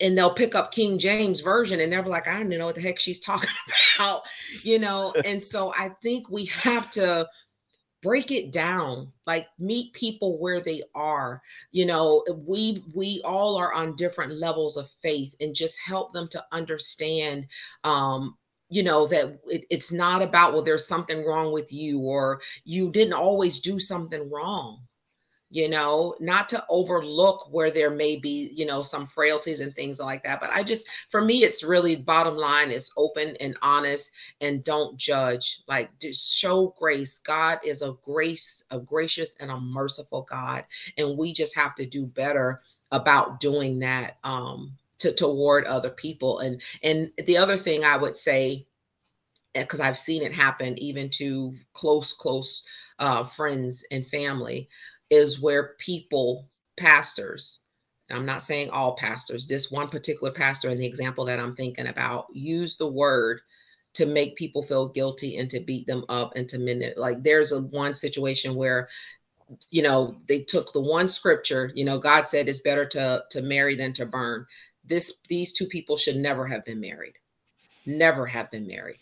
and 0.00 0.16
they'll 0.16 0.34
pick 0.34 0.54
up 0.54 0.72
King 0.72 0.98
James 0.98 1.40
version 1.40 1.80
and 1.80 1.92
they'll 1.92 2.02
be 2.02 2.08
like, 2.08 2.28
I 2.28 2.34
don't 2.34 2.46
even 2.46 2.58
know 2.58 2.66
what 2.66 2.74
the 2.74 2.80
heck 2.80 2.98
she's 2.98 3.20
talking 3.20 3.50
about, 3.96 4.22
you 4.62 4.78
know. 4.78 5.12
and 5.24 5.42
so 5.42 5.72
I 5.76 5.90
think 6.02 6.30
we 6.30 6.46
have 6.46 6.90
to 6.92 7.28
break 8.02 8.30
it 8.30 8.52
down 8.52 9.10
like 9.26 9.48
meet 9.58 9.92
people 9.92 10.38
where 10.38 10.60
they 10.60 10.82
are 10.94 11.42
you 11.72 11.84
know 11.84 12.24
we 12.46 12.84
we 12.94 13.20
all 13.24 13.56
are 13.56 13.72
on 13.72 13.96
different 13.96 14.32
levels 14.34 14.76
of 14.76 14.88
faith 15.02 15.34
and 15.40 15.54
just 15.54 15.80
help 15.84 16.12
them 16.12 16.28
to 16.28 16.42
understand 16.52 17.44
um 17.82 18.36
you 18.70 18.82
know 18.84 19.06
that 19.06 19.38
it, 19.48 19.64
it's 19.68 19.90
not 19.90 20.22
about 20.22 20.52
well 20.52 20.62
there's 20.62 20.86
something 20.86 21.26
wrong 21.26 21.52
with 21.52 21.72
you 21.72 21.98
or 21.98 22.40
you 22.64 22.90
didn't 22.90 23.14
always 23.14 23.58
do 23.58 23.78
something 23.80 24.30
wrong 24.30 24.80
you 25.50 25.68
know, 25.68 26.14
not 26.20 26.48
to 26.50 26.64
overlook 26.68 27.48
where 27.50 27.70
there 27.70 27.90
may 27.90 28.16
be, 28.16 28.50
you 28.52 28.66
know, 28.66 28.82
some 28.82 29.06
frailties 29.06 29.60
and 29.60 29.74
things 29.74 29.98
like 29.98 30.22
that. 30.22 30.40
But 30.40 30.50
I 30.50 30.62
just, 30.62 30.86
for 31.10 31.22
me, 31.22 31.42
it's 31.42 31.62
really 31.62 31.96
bottom 31.96 32.36
line 32.36 32.70
is 32.70 32.92
open 32.98 33.34
and 33.40 33.56
honest 33.62 34.10
and 34.42 34.62
don't 34.62 34.98
judge. 34.98 35.62
Like, 35.66 35.90
just 36.00 36.36
show 36.36 36.74
grace. 36.78 37.20
God 37.20 37.58
is 37.64 37.80
a 37.80 37.94
grace, 38.02 38.62
a 38.70 38.78
gracious 38.78 39.36
and 39.40 39.50
a 39.50 39.58
merciful 39.58 40.26
God. 40.28 40.64
And 40.98 41.16
we 41.16 41.32
just 41.32 41.56
have 41.56 41.74
to 41.76 41.86
do 41.86 42.04
better 42.04 42.60
about 42.92 43.40
doing 43.40 43.78
that 43.78 44.18
um, 44.24 44.72
to, 44.98 45.14
toward 45.14 45.64
other 45.64 45.90
people. 45.90 46.40
And, 46.40 46.60
and 46.82 47.10
the 47.24 47.38
other 47.38 47.56
thing 47.56 47.84
I 47.84 47.96
would 47.96 48.16
say, 48.16 48.66
because 49.54 49.80
eh, 49.80 49.88
I've 49.88 49.96
seen 49.96 50.22
it 50.22 50.34
happen 50.34 50.76
even 50.78 51.08
to 51.10 51.54
close, 51.72 52.12
close 52.12 52.64
uh, 52.98 53.24
friends 53.24 53.82
and 53.90 54.06
family 54.06 54.68
is 55.10 55.40
where 55.40 55.74
people, 55.78 56.48
pastors, 56.76 57.60
I'm 58.10 58.26
not 58.26 58.42
saying 58.42 58.70
all 58.70 58.96
pastors, 58.96 59.46
this 59.46 59.70
one 59.70 59.88
particular 59.88 60.32
pastor 60.32 60.70
in 60.70 60.78
the 60.78 60.86
example 60.86 61.24
that 61.26 61.38
I'm 61.38 61.54
thinking 61.54 61.88
about, 61.88 62.26
use 62.32 62.76
the 62.76 62.86
word 62.86 63.40
to 63.94 64.06
make 64.06 64.36
people 64.36 64.62
feel 64.62 64.88
guilty 64.88 65.36
and 65.36 65.50
to 65.50 65.60
beat 65.60 65.86
them 65.86 66.04
up 66.08 66.32
and 66.36 66.48
to 66.48 66.58
minute. 66.58 66.96
Like 66.96 67.22
there's 67.22 67.52
a 67.52 67.60
one 67.60 67.92
situation 67.92 68.54
where 68.54 68.88
you 69.70 69.82
know, 69.82 70.16
they 70.26 70.40
took 70.40 70.72
the 70.72 70.80
one 70.80 71.08
scripture, 71.08 71.72
you 71.74 71.84
know, 71.84 71.98
God 71.98 72.26
said 72.26 72.48
it's 72.48 72.60
better 72.60 72.84
to 72.86 73.24
to 73.30 73.42
marry 73.42 73.74
than 73.74 73.92
to 73.94 74.06
burn. 74.06 74.46
This 74.84 75.14
these 75.28 75.52
two 75.52 75.66
people 75.66 75.96
should 75.96 76.16
never 76.16 76.46
have 76.46 76.64
been 76.64 76.80
married. 76.80 77.14
Never 77.86 78.26
have 78.26 78.50
been 78.50 78.66
married. 78.66 78.98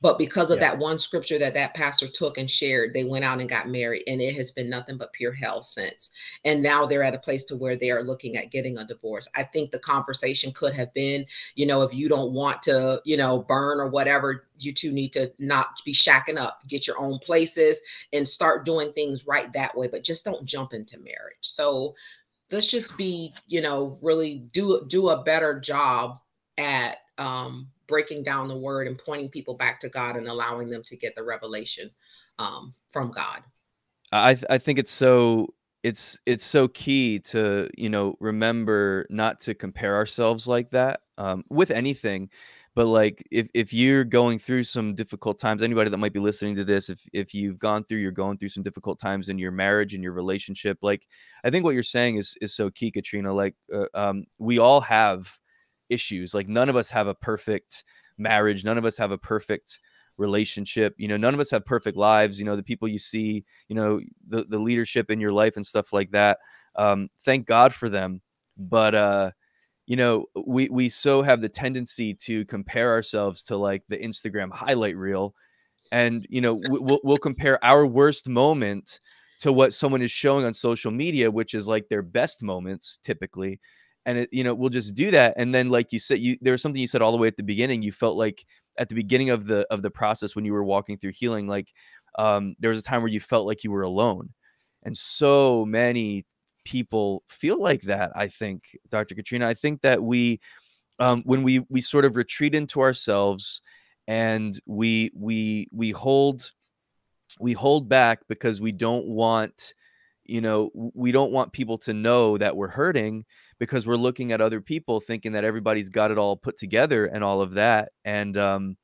But 0.00 0.18
because 0.18 0.50
of 0.50 0.58
yeah. 0.58 0.70
that 0.70 0.78
one 0.78 0.98
scripture 0.98 1.38
that 1.38 1.54
that 1.54 1.74
pastor 1.74 2.08
took 2.08 2.38
and 2.38 2.50
shared, 2.50 2.94
they 2.94 3.04
went 3.04 3.24
out 3.24 3.40
and 3.40 3.48
got 3.48 3.68
married, 3.68 4.04
and 4.06 4.20
it 4.20 4.34
has 4.36 4.50
been 4.50 4.70
nothing 4.70 4.96
but 4.96 5.12
pure 5.12 5.32
hell 5.32 5.62
since. 5.62 6.10
And 6.44 6.62
now 6.62 6.86
they're 6.86 7.02
at 7.02 7.14
a 7.14 7.18
place 7.18 7.44
to 7.44 7.56
where 7.56 7.76
they 7.76 7.90
are 7.90 8.02
looking 8.02 8.36
at 8.36 8.50
getting 8.50 8.78
a 8.78 8.86
divorce. 8.86 9.28
I 9.36 9.42
think 9.42 9.70
the 9.70 9.78
conversation 9.78 10.52
could 10.52 10.72
have 10.74 10.92
been, 10.94 11.26
you 11.54 11.66
know, 11.66 11.82
if 11.82 11.94
you 11.94 12.08
don't 12.08 12.32
want 12.32 12.62
to, 12.64 13.02
you 13.04 13.16
know, 13.16 13.42
burn 13.42 13.78
or 13.78 13.88
whatever, 13.88 14.46
you 14.58 14.72
two 14.72 14.92
need 14.92 15.12
to 15.14 15.32
not 15.38 15.68
be 15.84 15.92
shacking 15.92 16.38
up, 16.38 16.60
get 16.66 16.86
your 16.86 16.98
own 16.98 17.18
places, 17.18 17.80
and 18.12 18.26
start 18.26 18.64
doing 18.64 18.92
things 18.92 19.26
right 19.26 19.52
that 19.52 19.76
way. 19.76 19.88
But 19.88 20.04
just 20.04 20.24
don't 20.24 20.44
jump 20.44 20.72
into 20.72 20.98
marriage. 20.98 21.36
So 21.42 21.94
let's 22.50 22.66
just 22.66 22.96
be, 22.96 23.32
you 23.46 23.60
know, 23.60 23.98
really 24.02 24.48
do 24.52 24.84
do 24.88 25.10
a 25.10 25.22
better 25.22 25.60
job 25.60 26.20
at 26.58 26.98
um 27.18 27.68
breaking 27.90 28.22
down 28.22 28.48
the 28.48 28.56
word 28.56 28.86
and 28.86 28.98
pointing 29.04 29.28
people 29.28 29.54
back 29.54 29.80
to 29.80 29.90
God 29.90 30.16
and 30.16 30.28
allowing 30.28 30.70
them 30.70 30.82
to 30.84 30.96
get 30.96 31.14
the 31.14 31.22
revelation 31.22 31.90
um, 32.38 32.72
from 32.90 33.10
God. 33.10 33.42
I 34.12 34.38
I 34.48 34.56
think 34.56 34.78
it's 34.78 34.90
so 34.90 35.52
it's 35.82 36.18
it's 36.24 36.44
so 36.44 36.68
key 36.68 37.18
to 37.18 37.68
you 37.76 37.90
know 37.90 38.14
remember 38.20 39.06
not 39.10 39.40
to 39.40 39.54
compare 39.54 39.96
ourselves 39.96 40.46
like 40.46 40.70
that 40.70 41.00
um, 41.18 41.44
with 41.50 41.70
anything 41.70 42.30
but 42.74 42.86
like 42.86 43.22
if, 43.30 43.48
if 43.54 43.72
you're 43.72 44.04
going 44.04 44.38
through 44.38 44.62
some 44.62 44.94
difficult 44.94 45.38
times 45.38 45.62
anybody 45.62 45.90
that 45.90 45.98
might 45.98 46.12
be 46.12 46.20
listening 46.20 46.54
to 46.54 46.64
this 46.64 46.88
if 46.88 47.00
if 47.12 47.34
you've 47.34 47.58
gone 47.58 47.82
through 47.84 47.98
you're 47.98 48.10
going 48.10 48.36
through 48.36 48.48
some 48.48 48.62
difficult 48.62 48.98
times 48.98 49.28
in 49.28 49.38
your 49.38 49.50
marriage 49.50 49.94
and 49.94 50.02
your 50.02 50.12
relationship 50.12 50.78
like 50.82 51.06
i 51.44 51.50
think 51.50 51.64
what 51.64 51.74
you're 51.74 51.82
saying 51.82 52.16
is 52.16 52.36
is 52.40 52.54
so 52.54 52.70
key 52.70 52.90
katrina 52.90 53.32
like 53.32 53.54
uh, 53.74 53.86
um, 53.94 54.24
we 54.38 54.58
all 54.58 54.82
have 54.82 55.40
issues. 55.90 56.34
Like 56.34 56.48
none 56.48 56.68
of 56.68 56.76
us 56.76 56.90
have 56.90 57.06
a 57.06 57.14
perfect 57.14 57.84
marriage. 58.16 58.64
None 58.64 58.78
of 58.78 58.84
us 58.84 58.96
have 58.98 59.10
a 59.10 59.18
perfect 59.18 59.80
relationship. 60.16 60.94
You 60.98 61.08
know, 61.08 61.16
none 61.16 61.34
of 61.34 61.40
us 61.40 61.50
have 61.50 61.64
perfect 61.64 61.96
lives. 61.96 62.38
You 62.38 62.46
know, 62.46 62.56
the 62.56 62.62
people 62.62 62.88
you 62.88 62.98
see, 62.98 63.44
you 63.68 63.74
know, 63.74 64.00
the, 64.28 64.44
the 64.44 64.58
leadership 64.58 65.10
in 65.10 65.20
your 65.20 65.32
life 65.32 65.56
and 65.56 65.66
stuff 65.66 65.92
like 65.92 66.12
that. 66.12 66.38
Um, 66.76 67.08
thank 67.24 67.46
God 67.46 67.74
for 67.74 67.88
them. 67.88 68.20
But 68.56 68.94
uh, 68.94 69.30
you 69.86 69.96
know, 69.96 70.26
we 70.46 70.68
we 70.68 70.88
so 70.88 71.22
have 71.22 71.40
the 71.40 71.48
tendency 71.48 72.14
to 72.14 72.44
compare 72.44 72.92
ourselves 72.92 73.42
to 73.44 73.56
like 73.56 73.82
the 73.88 73.98
Instagram 73.98 74.52
highlight 74.52 74.96
reel. 74.96 75.34
And 75.90 76.24
you 76.30 76.40
know, 76.40 76.60
we'll, 76.68 77.00
we'll 77.02 77.18
compare 77.18 77.62
our 77.64 77.84
worst 77.84 78.28
moment 78.28 79.00
to 79.40 79.52
what 79.52 79.72
someone 79.72 80.02
is 80.02 80.12
showing 80.12 80.44
on 80.44 80.52
social 80.52 80.92
media, 80.92 81.30
which 81.30 81.54
is 81.54 81.66
like 81.66 81.88
their 81.88 82.02
best 82.02 82.42
moments 82.42 83.00
typically 83.02 83.58
and 84.06 84.18
it, 84.18 84.28
you 84.32 84.44
know 84.44 84.54
we'll 84.54 84.70
just 84.70 84.94
do 84.94 85.10
that 85.10 85.34
and 85.36 85.54
then 85.54 85.70
like 85.70 85.92
you 85.92 85.98
said 85.98 86.18
you 86.18 86.36
there 86.40 86.52
was 86.52 86.62
something 86.62 86.80
you 86.80 86.86
said 86.86 87.02
all 87.02 87.12
the 87.12 87.18
way 87.18 87.28
at 87.28 87.36
the 87.36 87.42
beginning 87.42 87.82
you 87.82 87.92
felt 87.92 88.16
like 88.16 88.44
at 88.78 88.88
the 88.88 88.94
beginning 88.94 89.30
of 89.30 89.46
the 89.46 89.66
of 89.70 89.82
the 89.82 89.90
process 89.90 90.34
when 90.34 90.44
you 90.44 90.52
were 90.52 90.64
walking 90.64 90.96
through 90.96 91.12
healing 91.12 91.46
like 91.46 91.72
um 92.18 92.54
there 92.58 92.70
was 92.70 92.80
a 92.80 92.84
time 92.84 93.02
where 93.02 93.10
you 93.10 93.20
felt 93.20 93.46
like 93.46 93.64
you 93.64 93.70
were 93.70 93.82
alone 93.82 94.30
and 94.82 94.96
so 94.96 95.64
many 95.64 96.24
people 96.64 97.22
feel 97.28 97.60
like 97.60 97.82
that 97.82 98.12
i 98.14 98.28
think 98.28 98.76
dr 98.90 99.14
katrina. 99.14 99.46
I 99.46 99.54
think 99.54 99.82
that 99.82 100.02
we 100.02 100.40
um 100.98 101.22
when 101.24 101.42
we 101.42 101.64
we 101.68 101.80
sort 101.80 102.04
of 102.04 102.16
retreat 102.16 102.54
into 102.54 102.80
ourselves 102.80 103.62
and 104.06 104.58
we 104.66 105.10
we 105.14 105.68
we 105.72 105.90
hold 105.90 106.50
we 107.38 107.52
hold 107.52 107.88
back 107.88 108.20
because 108.28 108.60
we 108.60 108.72
don't 108.72 109.06
want 109.06 109.74
you 110.30 110.40
know 110.40 110.70
we 110.94 111.12
don't 111.12 111.32
want 111.32 111.52
people 111.52 111.78
to 111.78 111.92
know 111.92 112.38
that 112.38 112.56
we're 112.56 112.68
hurting 112.68 113.24
because 113.58 113.86
we're 113.86 113.96
looking 113.96 114.32
at 114.32 114.40
other 114.40 114.60
people 114.60 115.00
thinking 115.00 115.32
that 115.32 115.44
everybody's 115.44 115.88
got 115.88 116.10
it 116.10 116.18
all 116.18 116.36
put 116.36 116.56
together 116.56 117.06
and 117.06 117.24
all 117.24 117.40
of 117.40 117.54
that 117.54 117.90
and 118.04 118.36
um 118.36 118.76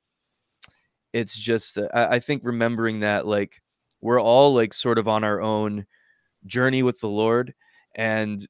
it's 1.13 1.39
just 1.39 1.79
uh, 1.79 1.89
I, 1.95 2.17
I 2.17 2.19
think 2.19 2.43
remembering 2.45 3.01
that 3.01 3.27
like 3.27 3.63
we're 4.01 4.21
all 4.21 4.53
like 4.55 4.75
sort 4.75 4.99
of 4.99 5.09
on 5.09 5.25
our 5.25 5.41
own 5.41 5.87
journey 6.47 6.83
with 6.83 7.01
the 7.01 7.09
lord 7.09 7.55
and 7.95 8.47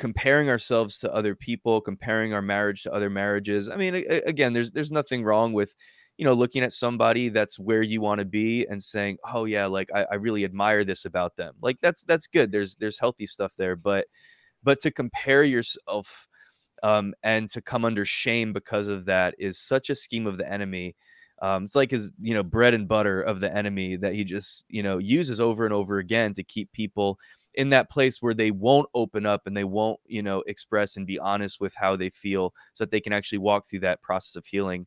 comparing 0.00 0.48
ourselves 0.48 0.98
to 0.98 1.12
other 1.14 1.36
people 1.36 1.80
comparing 1.80 2.32
our 2.32 2.42
marriage 2.42 2.82
to 2.82 2.92
other 2.92 3.10
marriages. 3.10 3.68
I 3.68 3.76
mean 3.76 3.94
again 4.26 4.52
there's 4.54 4.72
there's 4.72 4.90
nothing 4.90 5.22
wrong 5.22 5.52
with 5.52 5.74
you 6.20 6.26
know 6.26 6.34
looking 6.34 6.62
at 6.62 6.74
somebody 6.74 7.30
that's 7.30 7.58
where 7.58 7.82
you 7.82 8.02
want 8.02 8.20
to 8.20 8.26
be 8.26 8.66
and 8.68 8.82
saying 8.82 9.18
oh 9.32 9.46
yeah 9.46 9.66
like 9.66 9.90
I, 9.94 10.06
I 10.12 10.16
really 10.16 10.44
admire 10.44 10.84
this 10.84 11.06
about 11.06 11.36
them 11.36 11.54
like 11.62 11.78
that's 11.82 12.04
that's 12.04 12.28
good 12.28 12.52
there's 12.52 12.76
there's 12.76 13.00
healthy 13.00 13.26
stuff 13.26 13.52
there 13.58 13.76
but 13.76 14.06
but 14.62 14.80
to 14.80 14.90
compare 14.92 15.44
yourself 15.44 16.28
um, 16.82 17.14
and 17.22 17.48
to 17.50 17.60
come 17.60 17.84
under 17.84 18.04
shame 18.04 18.52
because 18.52 18.88
of 18.88 19.04
that 19.06 19.34
is 19.38 19.58
such 19.58 19.90
a 19.90 19.94
scheme 19.94 20.26
of 20.26 20.38
the 20.38 20.50
enemy. 20.50 20.96
Um, 21.42 21.64
it's 21.64 21.76
like 21.76 21.90
his, 21.90 22.10
you 22.20 22.34
know, 22.34 22.42
bread 22.42 22.74
and 22.74 22.88
butter 22.88 23.20
of 23.22 23.40
the 23.40 23.54
enemy 23.54 23.96
that 23.96 24.14
he 24.14 24.24
just, 24.24 24.64
you 24.68 24.82
know, 24.82 24.98
uses 24.98 25.40
over 25.40 25.64
and 25.64 25.74
over 25.74 25.98
again 25.98 26.34
to 26.34 26.42
keep 26.44 26.72
people 26.72 27.18
in 27.54 27.70
that 27.70 27.90
place 27.90 28.22
where 28.22 28.34
they 28.34 28.50
won't 28.50 28.88
open 28.94 29.26
up 29.26 29.46
and 29.46 29.56
they 29.56 29.64
won't, 29.64 30.00
you 30.06 30.22
know, 30.22 30.42
express 30.46 30.96
and 30.96 31.06
be 31.06 31.18
honest 31.18 31.60
with 31.60 31.74
how 31.74 31.96
they 31.96 32.10
feel 32.10 32.54
so 32.74 32.84
that 32.84 32.90
they 32.90 33.00
can 33.00 33.12
actually 33.12 33.38
walk 33.38 33.66
through 33.66 33.80
that 33.80 34.02
process 34.02 34.36
of 34.36 34.46
healing. 34.46 34.86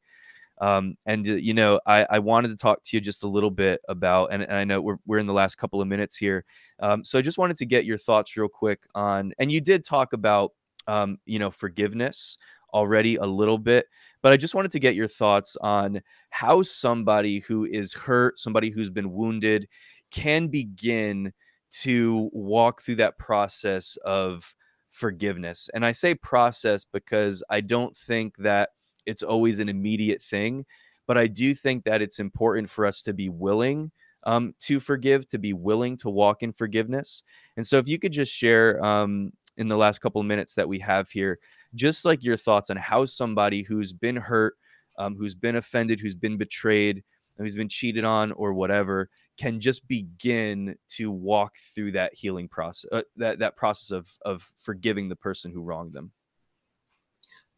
Um, 0.61 0.95
and 1.05 1.27
uh, 1.27 1.33
you 1.33 1.53
know, 1.53 1.79
I, 1.85 2.05
I 2.09 2.19
wanted 2.19 2.49
to 2.49 2.55
talk 2.55 2.83
to 2.83 2.97
you 2.97 3.01
just 3.01 3.23
a 3.23 3.27
little 3.27 3.51
bit 3.51 3.81
about, 3.89 4.31
and, 4.31 4.43
and 4.43 4.53
I 4.53 4.63
know 4.63 4.81
we're, 4.81 4.97
we're 5.05 5.17
in 5.19 5.25
the 5.25 5.33
last 5.33 5.55
couple 5.55 5.81
of 5.81 5.87
minutes 5.87 6.15
here. 6.15 6.45
Um, 6.79 7.03
so 7.03 7.17
I 7.17 7.21
just 7.21 7.37
wanted 7.37 7.57
to 7.57 7.65
get 7.65 7.85
your 7.85 7.97
thoughts 7.97 8.37
real 8.37 8.47
quick 8.47 8.83
on, 8.95 9.33
and 9.39 9.51
you 9.51 9.61
did 9.61 9.83
talk 9.83 10.13
about, 10.13 10.51
um, 10.87 11.17
you 11.25 11.39
know, 11.39 11.49
forgiveness 11.51 12.37
already 12.73 13.17
a 13.17 13.25
little 13.25 13.57
bit, 13.57 13.87
but 14.21 14.31
I 14.31 14.37
just 14.37 14.55
wanted 14.55 14.71
to 14.71 14.79
get 14.79 14.95
your 14.95 15.07
thoughts 15.07 15.57
on 15.61 16.01
how 16.29 16.61
somebody 16.61 17.39
who 17.39 17.65
is 17.65 17.93
hurt, 17.93 18.39
somebody 18.39 18.69
who's 18.69 18.89
been 18.89 19.11
wounded, 19.11 19.67
can 20.11 20.47
begin 20.47 21.33
to 21.71 22.29
walk 22.33 22.81
through 22.81 22.95
that 22.95 23.17
process 23.17 23.97
of 24.05 24.55
forgiveness. 24.91 25.69
And 25.73 25.85
I 25.85 25.91
say 25.91 26.15
process 26.15 26.85
because 26.85 27.43
I 27.49 27.61
don't 27.61 27.97
think 27.97 28.37
that 28.37 28.69
it's 29.05 29.23
always 29.23 29.59
an 29.59 29.69
immediate 29.69 30.21
thing. 30.21 30.65
But 31.05 31.17
I 31.17 31.27
do 31.27 31.53
think 31.53 31.83
that 31.83 32.01
it's 32.01 32.19
important 32.19 32.69
for 32.69 32.85
us 32.85 33.01
to 33.03 33.13
be 33.13 33.29
willing 33.29 33.91
um, 34.25 34.55
to 34.59 34.79
forgive, 34.79 35.27
to 35.29 35.37
be 35.37 35.53
willing 35.53 35.97
to 35.97 36.09
walk 36.09 36.43
in 36.43 36.53
forgiveness. 36.53 37.23
And 37.57 37.65
so, 37.65 37.77
if 37.77 37.87
you 37.87 37.99
could 37.99 38.11
just 38.11 38.33
share 38.33 38.83
um, 38.83 39.33
in 39.57 39.67
the 39.67 39.77
last 39.77 39.99
couple 39.99 40.21
of 40.21 40.27
minutes 40.27 40.55
that 40.55 40.67
we 40.67 40.79
have 40.79 41.09
here, 41.09 41.39
just 41.75 42.05
like 42.05 42.23
your 42.23 42.37
thoughts 42.37 42.69
on 42.69 42.77
how 42.77 43.05
somebody 43.05 43.63
who's 43.63 43.91
been 43.91 44.15
hurt, 44.15 44.55
um, 44.97 45.15
who's 45.15 45.35
been 45.35 45.55
offended, 45.55 45.99
who's 45.99 46.15
been 46.15 46.37
betrayed, 46.37 47.03
who's 47.37 47.55
been 47.55 47.69
cheated 47.69 48.05
on, 48.05 48.31
or 48.33 48.53
whatever, 48.53 49.09
can 49.37 49.59
just 49.59 49.87
begin 49.87 50.75
to 50.87 51.11
walk 51.11 51.55
through 51.75 51.91
that 51.91 52.13
healing 52.13 52.47
process, 52.47 52.89
uh, 52.91 53.01
that 53.17 53.39
that 53.39 53.57
process 53.57 53.91
of 53.91 54.09
of 54.23 54.51
forgiving 54.57 55.09
the 55.09 55.15
person 55.15 55.51
who 55.51 55.61
wronged 55.61 55.93
them. 55.93 56.11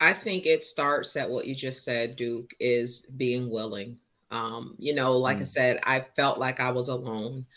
I 0.06 0.14
think 0.14 0.46
it 0.46 0.64
starts 0.64 1.16
at 1.16 1.30
what 1.30 1.48
you 1.48 1.56
just 1.56 1.84
said, 1.84 2.16
Duke, 2.16 2.52
is 2.60 3.08
being 3.18 3.50
willing. 3.50 3.98
Um, 4.30 4.76
you 4.78 4.94
know, 4.94 5.14
like 5.14 5.38
mm. 5.38 5.42
I 5.42 5.46
said, 5.46 5.80
I 5.84 6.06
felt 6.16 6.38
like 6.38 6.60
I 6.60 6.70
was 6.70 6.90
alone. 6.90 7.48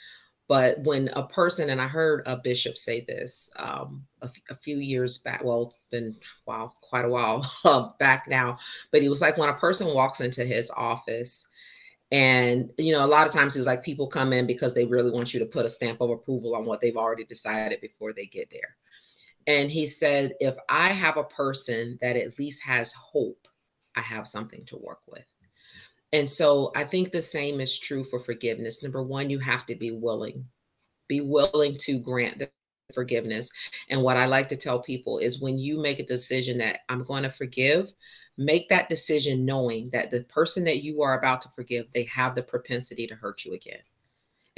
But 0.49 0.79
when 0.81 1.09
a 1.09 1.27
person, 1.27 1.69
and 1.69 1.79
I 1.79 1.87
heard 1.87 2.23
a 2.25 2.39
bishop 2.39 2.79
say 2.79 3.05
this 3.07 3.51
um, 3.57 4.07
a, 4.23 4.27
f- 4.27 4.43
a 4.49 4.55
few 4.55 4.79
years 4.79 5.19
back, 5.19 5.45
well, 5.45 5.77
been 5.91 6.17
wow, 6.47 6.73
quite 6.81 7.05
a 7.05 7.11
while 7.11 7.47
uh, 7.67 7.91
back 7.99 8.27
now, 8.29 8.57
but 8.91 9.03
he 9.03 9.11
was 9.11 9.21
like, 9.21 9.37
when 9.37 9.51
a 9.51 9.55
person 9.55 9.93
walks 9.95 10.23
into 10.23 10.47
his 10.47 10.71
office, 10.75 11.47
and 12.11 12.71
you 12.79 12.93
know, 12.93 13.05
a 13.05 13.07
lot 13.07 13.27
of 13.27 13.33
times 13.35 13.53
he 13.55 13.61
was 13.61 13.67
like, 13.67 13.85
people 13.85 14.07
come 14.07 14.33
in 14.33 14.47
because 14.47 14.73
they 14.73 14.87
really 14.87 15.11
want 15.11 15.35
you 15.35 15.41
to 15.41 15.47
put 15.47 15.67
a 15.67 15.69
stamp 15.69 16.01
of 16.01 16.09
approval 16.09 16.57
on 16.57 16.65
what 16.65 16.81
they've 16.81 16.97
already 16.97 17.27
decided 17.27 17.83
before 17.83 18.15
they 18.15 18.25
get 18.25 18.49
there. 18.51 18.78
And 19.49 19.71
he 19.71 19.87
said, 19.87 20.35
if 20.41 20.57
I 20.69 20.89
have 20.89 21.17
a 21.17 21.25
person 21.25 21.99
that 22.03 22.17
at 22.17 22.39
least 22.39 22.63
has 22.65 22.93
hope, 22.93 23.49
I 23.97 24.01
have 24.03 24.29
something 24.29 24.65
to 24.67 24.77
work 24.77 25.01
with. 25.09 25.25
And 26.13 26.29
so 26.29 26.71
I 26.77 26.85
think 26.85 27.11
the 27.11 27.23
same 27.23 27.59
is 27.59 27.79
true 27.79 28.05
for 28.05 28.21
forgiveness. 28.21 28.83
Number 28.83 29.03
one, 29.03 29.31
you 29.31 29.39
have 29.39 29.65
to 29.67 29.75
be 29.75 29.91
willing, 29.91 30.45
be 31.09 31.23
willing 31.23 31.79
to 31.79 31.99
grant 31.99 32.39
the 32.39 32.51
forgiveness. 32.93 33.51
And 33.89 34.03
what 34.03 34.19
I 34.19 34.27
like 34.27 34.51
to 34.51 34.57
tell 34.57 34.83
people 34.83 35.19
is 35.19 35.41
when 35.41 35.59
you 35.59 35.81
make 35.81 35.99
a 35.99 36.07
decision 36.07 36.59
that 36.59 36.81
I'm 36.91 37.03
going 37.03 37.23
to 37.23 37.31
forgive, 37.31 37.91
make 38.37 38.69
that 38.69 38.91
decision 38.91 39.47
knowing 39.47 39.89
that 39.95 40.11
the 40.11 40.25
person 40.25 40.63
that 40.65 40.83
you 40.83 41.01
are 41.01 41.19
about 41.19 41.41
to 41.43 41.49
forgive, 41.57 41.87
they 41.93 42.05
have 42.05 42.35
the 42.35 42.43
propensity 42.43 43.07
to 43.07 43.15
hurt 43.15 43.47
you 43.47 43.55
again. 43.55 43.81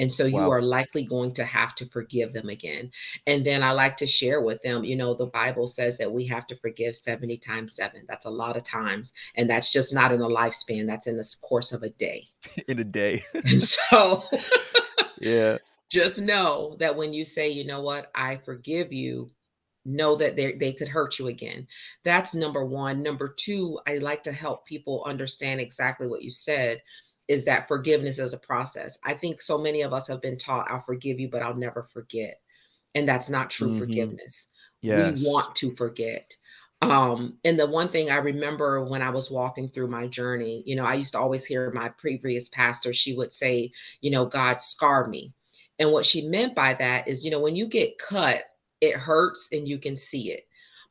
And 0.00 0.10
so 0.10 0.24
wow. 0.24 0.30
you 0.30 0.50
are 0.50 0.62
likely 0.62 1.04
going 1.04 1.34
to 1.34 1.44
have 1.44 1.74
to 1.74 1.86
forgive 1.86 2.32
them 2.32 2.48
again. 2.48 2.90
And 3.26 3.44
then 3.44 3.62
I 3.62 3.72
like 3.72 3.98
to 3.98 4.06
share 4.06 4.40
with 4.40 4.62
them, 4.62 4.82
you 4.82 4.96
know, 4.96 5.12
the 5.12 5.26
Bible 5.26 5.66
says 5.66 5.98
that 5.98 6.10
we 6.10 6.26
have 6.26 6.46
to 6.46 6.56
forgive 6.56 6.96
70 6.96 7.36
times 7.36 7.76
seven. 7.76 8.06
That's 8.08 8.24
a 8.24 8.30
lot 8.30 8.56
of 8.56 8.64
times. 8.64 9.12
And 9.36 9.48
that's 9.48 9.70
just 9.70 9.92
not 9.92 10.10
in 10.10 10.22
a 10.22 10.28
lifespan, 10.28 10.86
that's 10.86 11.06
in 11.06 11.18
the 11.18 11.36
course 11.42 11.72
of 11.72 11.82
a 11.82 11.90
day. 11.90 12.24
in 12.68 12.78
a 12.78 12.84
day. 12.84 13.22
so, 13.58 14.24
yeah. 15.20 15.58
just 15.90 16.22
know 16.22 16.76
that 16.80 16.96
when 16.96 17.12
you 17.12 17.26
say, 17.26 17.50
you 17.50 17.66
know 17.66 17.82
what, 17.82 18.10
I 18.14 18.36
forgive 18.36 18.94
you, 18.94 19.30
know 19.84 20.14
that 20.16 20.36
they 20.36 20.52
they 20.52 20.72
could 20.72 20.88
hurt 20.88 21.18
you 21.18 21.28
again. 21.28 21.66
That's 22.04 22.34
number 22.34 22.64
one. 22.64 23.02
Number 23.02 23.28
two, 23.28 23.78
I 23.86 23.96
like 23.96 24.22
to 24.24 24.32
help 24.32 24.66
people 24.66 25.02
understand 25.06 25.58
exactly 25.58 26.06
what 26.06 26.22
you 26.22 26.30
said 26.30 26.82
is 27.30 27.44
that 27.44 27.68
forgiveness 27.68 28.18
is 28.18 28.32
a 28.32 28.38
process. 28.38 28.98
I 29.04 29.14
think 29.14 29.40
so 29.40 29.56
many 29.56 29.82
of 29.82 29.92
us 29.92 30.08
have 30.08 30.20
been 30.20 30.36
taught, 30.36 30.68
I'll 30.68 30.80
forgive 30.80 31.20
you, 31.20 31.28
but 31.28 31.42
I'll 31.42 31.54
never 31.54 31.84
forget. 31.84 32.40
And 32.96 33.08
that's 33.08 33.28
not 33.28 33.50
true 33.50 33.68
mm-hmm. 33.68 33.78
forgiveness. 33.78 34.48
Yes. 34.82 35.22
We 35.22 35.30
want 35.30 35.54
to 35.54 35.72
forget. 35.76 36.34
Um, 36.82 37.38
and 37.44 37.56
the 37.56 37.68
one 37.68 37.86
thing 37.86 38.10
I 38.10 38.16
remember 38.16 38.84
when 38.84 39.00
I 39.00 39.10
was 39.10 39.30
walking 39.30 39.68
through 39.68 39.86
my 39.86 40.08
journey, 40.08 40.64
you 40.66 40.74
know, 40.74 40.84
I 40.84 40.94
used 40.94 41.12
to 41.12 41.20
always 41.20 41.46
hear 41.46 41.70
my 41.70 41.90
previous 41.90 42.48
pastor, 42.48 42.92
she 42.92 43.14
would 43.14 43.32
say, 43.32 43.70
you 44.00 44.10
know, 44.10 44.26
God 44.26 44.60
scar 44.60 45.06
me. 45.06 45.32
And 45.78 45.92
what 45.92 46.04
she 46.04 46.22
meant 46.22 46.56
by 46.56 46.74
that 46.74 47.06
is, 47.06 47.24
you 47.24 47.30
know, 47.30 47.38
when 47.38 47.54
you 47.54 47.68
get 47.68 47.96
cut, 47.98 48.42
it 48.80 48.96
hurts 48.96 49.48
and 49.52 49.68
you 49.68 49.78
can 49.78 49.96
see 49.96 50.32
it. 50.32 50.48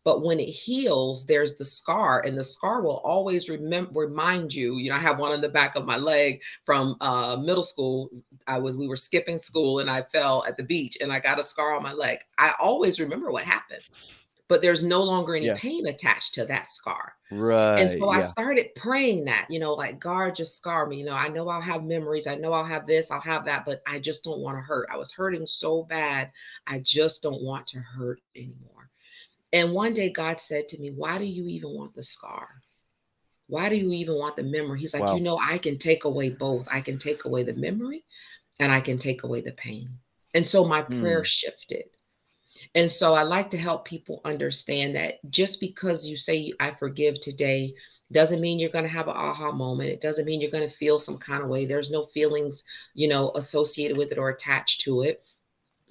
But 0.10 0.24
when 0.24 0.40
it 0.40 0.50
heals, 0.50 1.24
there's 1.28 1.56
the 1.56 1.66
scar, 1.66 2.24
and 2.26 2.36
the 2.36 2.44
scar 2.44 2.82
will 2.82 3.00
always 3.04 3.48
remember 3.48 4.00
remind 4.00 4.52
you. 4.52 4.78
You 4.78 4.90
know, 4.90 4.96
I 4.96 5.00
have 5.00 5.20
one 5.20 5.34
on 5.34 5.40
the 5.40 5.50
back 5.50 5.76
of 5.76 5.86
my 5.86 5.98
leg 5.98 6.42
from 6.66 6.96
uh, 7.00 7.38
middle 7.38 7.62
school. 7.62 8.10
I 8.48 8.58
was 8.58 8.76
we 8.76 8.88
were 8.88 8.98
skipping 8.98 9.40
school 9.40 9.82
and 9.82 9.88
I 9.88 10.02
fell 10.02 10.44
at 10.48 10.58
the 10.58 10.64
beach 10.64 10.98
and 11.00 11.14
I 11.14 11.20
got 11.20 11.40
a 11.40 11.44
scar 11.44 11.76
on 11.76 11.84
my 11.84 11.94
leg. 11.94 12.18
I 12.40 12.54
always 12.60 13.00
remember 13.00 13.32
what 13.32 13.44
happened 13.44 13.84
but 14.48 14.64
there's 14.64 14.84
no 14.84 15.04
longer 15.04 15.36
any 15.36 15.46
yeah. 15.46 15.56
pain 15.56 15.86
attached 15.86 16.34
to 16.34 16.44
that 16.44 16.66
scar. 16.66 17.14
Right. 17.30 17.82
And 17.82 17.92
so 17.92 18.12
yeah. 18.12 18.18
I 18.18 18.22
started 18.22 18.74
praying 18.76 19.26
that, 19.26 19.46
you 19.48 19.60
know, 19.60 19.76
like 19.76 20.00
God 20.00 20.34
just 20.34 20.58
scar 20.58 20.88
me. 20.88 20.98
You 20.98 21.06
know, 21.06 21.14
I 21.14 21.28
know 21.28 21.48
I'll 21.48 21.62
have 21.62 21.84
memories. 21.84 22.26
I 22.26 22.34
know 22.34 22.52
I'll 22.52 22.64
have 22.64 22.88
this, 22.88 23.12
I'll 23.12 23.22
have 23.22 23.46
that, 23.46 23.64
but 23.64 23.84
I 23.86 24.00
just 24.00 24.24
don't 24.24 24.40
want 24.40 24.58
to 24.58 24.62
hurt. 24.62 24.90
I 24.92 24.98
was 24.98 25.12
hurting 25.12 25.46
so 25.46 25.84
bad. 25.84 26.32
I 26.66 26.80
just 26.80 27.22
don't 27.22 27.44
want 27.44 27.68
to 27.68 27.80
hurt 27.80 28.22
anymore. 28.36 28.79
And 29.52 29.74
one 29.74 29.94
day 29.94 30.10
God 30.10 30.40
said 30.40 30.68
to 30.70 30.80
me, 30.80 30.92
Why 30.92 31.18
do 31.18 31.26
you 31.26 31.46
even 31.48 31.72
want 31.72 31.96
the 31.96 32.04
scar? 32.04 32.48
Why 33.48 33.70
do 33.70 33.76
you 33.76 33.92
even 33.92 34.16
want 34.16 34.36
the 34.36 34.44
memory? 34.44 34.80
He's 34.80 34.94
like, 34.94 35.02
wow. 35.02 35.16
You 35.16 35.24
know, 35.24 35.40
I 35.42 35.58
can 35.58 35.80
take 35.80 36.04
away 36.04 36.30
both. 36.30 36.68
I 36.72 36.82
can 36.82 37.00
take 37.00 37.26
away 37.26 37.42
the 37.42 37.56
memory 37.56 38.06
and 38.60 38.72
I 38.72 38.80
can 38.80 39.00
take 39.00 39.24
away 39.24 39.42
the 39.42 39.54
pain. 39.54 39.90
And 40.36 40.46
so 40.46 40.66
my 40.66 40.84
mm. 40.84 41.02
prayer 41.02 41.24
shifted 41.24 41.86
and 42.76 42.90
so 42.90 43.14
I 43.14 43.24
like 43.24 43.50
to 43.52 43.58
help 43.58 43.86
people 43.86 44.22
understand 44.26 44.96
that 44.96 45.20
just 45.30 45.60
because 45.60 46.08
you 46.08 46.16
say, 46.16 46.54
I 46.60 46.72
forgive 46.72 47.20
today, 47.20 47.74
doesn't 48.12 48.42
mean 48.42 48.60
you're 48.60 48.70
going 48.70 48.86
to 48.86 48.90
have 48.90 49.08
an 49.08 49.16
aha 49.16 49.52
moment. 49.52 49.92
It 49.92 50.02
doesn't 50.02 50.26
mean 50.26 50.42
you're 50.42 50.50
going 50.50 50.68
to 50.68 50.76
feel 50.76 51.00
some 51.00 51.18
kind 51.18 51.44
of 51.44 51.50
way. 51.50 51.66
There's 51.66 51.92
no 51.92 52.06
feelings, 52.06 52.64
you 52.96 53.08
know, 53.08 53.32
associated 53.36 53.98
with 53.98 54.12
it 54.12 54.18
or 54.18 54.30
attached 54.30 54.82
to 54.82 55.04
it 55.04 55.24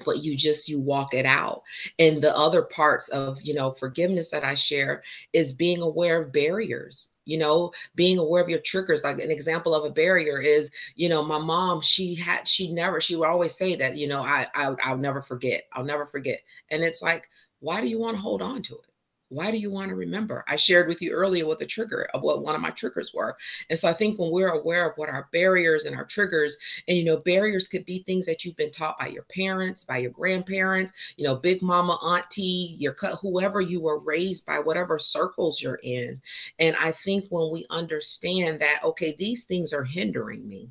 but 0.04 0.22
you 0.22 0.36
just 0.36 0.68
you 0.68 0.80
walk 0.80 1.14
it 1.14 1.26
out. 1.26 1.62
And 1.98 2.20
the 2.22 2.36
other 2.36 2.62
parts 2.62 3.08
of 3.08 3.40
you 3.42 3.54
know 3.54 3.72
forgiveness 3.72 4.30
that 4.30 4.44
i 4.44 4.54
share 4.54 5.02
is 5.32 5.52
being 5.52 5.80
aware 5.80 6.22
of 6.22 6.32
barriers 6.32 7.10
you 7.24 7.38
know 7.38 7.70
being 7.94 8.18
aware 8.18 8.42
of 8.42 8.48
your 8.48 8.60
triggers. 8.60 9.04
Like 9.04 9.20
an 9.20 9.30
example 9.30 9.74
of 9.74 9.84
a 9.84 9.90
barrier 9.90 10.40
is 10.40 10.70
you 10.96 11.08
know 11.08 11.22
my 11.22 11.38
mom 11.38 11.80
she 11.80 12.14
had 12.14 12.48
she 12.48 12.72
never 12.72 13.00
she 13.00 13.16
would 13.16 13.28
always 13.28 13.54
say 13.54 13.76
that 13.76 13.96
you 13.96 14.08
know 14.08 14.22
i, 14.22 14.46
I 14.54 14.74
i'll 14.84 14.98
never 14.98 15.20
forget 15.20 15.64
i'll 15.74 15.84
never 15.84 16.06
forget. 16.06 16.40
And 16.70 16.82
it's 16.82 17.02
like 17.02 17.28
why 17.60 17.80
do 17.80 17.88
you 17.88 17.98
want 17.98 18.16
to 18.16 18.22
hold 18.22 18.42
on 18.42 18.62
to 18.62 18.74
it 18.74 18.87
why 19.28 19.50
do 19.50 19.58
you 19.58 19.70
want 19.70 19.90
to 19.90 19.94
remember? 19.94 20.44
I 20.48 20.56
shared 20.56 20.88
with 20.88 21.02
you 21.02 21.12
earlier 21.12 21.46
what 21.46 21.58
the 21.58 21.66
trigger 21.66 22.08
of 22.14 22.22
what 22.22 22.42
one 22.42 22.54
of 22.54 22.60
my 22.60 22.70
triggers 22.70 23.12
were. 23.12 23.36
And 23.70 23.78
so 23.78 23.88
I 23.88 23.92
think 23.92 24.18
when 24.18 24.30
we're 24.30 24.48
aware 24.48 24.88
of 24.88 24.96
what 24.96 25.08
our 25.08 25.28
barriers 25.32 25.84
and 25.84 25.94
our 25.94 26.04
triggers, 26.04 26.56
and 26.86 26.96
you 26.96 27.04
know, 27.04 27.18
barriers 27.18 27.68
could 27.68 27.84
be 27.84 28.00
things 28.00 28.26
that 28.26 28.44
you've 28.44 28.56
been 28.56 28.70
taught 28.70 28.98
by 28.98 29.08
your 29.08 29.24
parents, 29.24 29.84
by 29.84 29.98
your 29.98 30.10
grandparents, 30.10 30.92
you 31.16 31.24
know, 31.24 31.36
big 31.36 31.62
mama, 31.62 31.94
auntie, 32.02 32.76
your 32.78 32.92
cut, 32.92 33.18
whoever 33.20 33.60
you 33.60 33.80
were 33.80 33.98
raised 33.98 34.46
by, 34.46 34.58
whatever 34.58 34.98
circles 34.98 35.62
you're 35.62 35.80
in. 35.82 36.20
And 36.58 36.76
I 36.76 36.92
think 36.92 37.26
when 37.30 37.50
we 37.50 37.66
understand 37.70 38.60
that, 38.60 38.80
okay, 38.84 39.14
these 39.18 39.44
things 39.44 39.72
are 39.72 39.84
hindering 39.84 40.48
me 40.48 40.70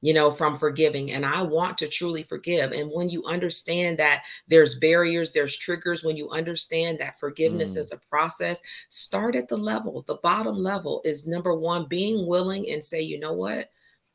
you 0.00 0.14
know, 0.14 0.30
from 0.30 0.58
forgiving. 0.58 1.12
And 1.12 1.26
I 1.26 1.42
want 1.42 1.76
to 1.78 1.88
truly 1.88 2.22
forgive. 2.22 2.72
And 2.72 2.90
when 2.92 3.08
you 3.08 3.24
understand 3.24 3.98
that 3.98 4.22
there's 4.46 4.78
barriers, 4.78 5.32
there's 5.32 5.56
triggers, 5.56 6.04
when 6.04 6.16
you 6.16 6.30
understand 6.30 6.98
that 6.98 7.18
forgiveness 7.18 7.74
mm. 7.74 7.78
is 7.78 7.92
a 7.92 8.00
process, 8.08 8.62
start 8.88 9.34
at 9.34 9.48
the 9.48 9.56
level. 9.56 10.04
The 10.06 10.18
bottom 10.22 10.56
level 10.56 11.02
is 11.04 11.26
number 11.26 11.54
one, 11.54 11.86
being 11.86 12.26
willing 12.26 12.70
and 12.70 12.82
say, 12.82 13.00
you 13.00 13.18
know 13.18 13.32
what? 13.32 13.70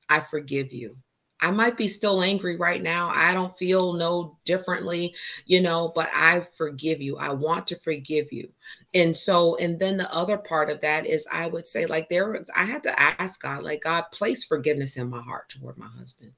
I 0.10 0.20
forgive 0.20 0.72
you. 0.72 0.96
I 1.44 1.52
might 1.52 1.76
be 1.76 1.90
still 1.90 2.24
angry 2.24 2.56
right 2.56 2.82
now. 2.82 3.12
I 3.14 3.34
don't 3.34 3.58
feel 3.58 3.92
no 3.94 4.38
differently, 4.46 5.14
you 5.46 5.62
know, 5.62 5.92
but 5.94 6.10
I 6.14 6.48
forgive 6.56 7.02
you. 7.02 7.18
I 7.18 7.32
want 7.32 7.68
to 7.68 7.80
forgive 7.80 8.32
you. 8.32 8.50
And 8.94 9.14
so, 9.16 9.58
and 9.58 9.78
then 9.78 9.98
the 9.98 10.12
other 10.14 10.38
part 10.38 10.70
of 10.70 10.80
that 10.82 11.06
is 11.06 11.28
I 11.30 11.48
would 11.48 11.68
say, 11.68 11.86
like, 11.86 12.08
there, 12.08 12.42
I 12.56 12.64
had 12.64 12.82
to 12.84 13.00
ask 13.22 13.42
God, 13.42 13.64
like, 13.64 13.84
God, 13.84 14.06
place 14.14 14.46
forgiveness 14.46 14.96
in 14.96 15.10
my 15.10 15.22
heart 15.22 15.50
toward 15.50 15.78
my 15.78 15.88
husband. 15.88 16.32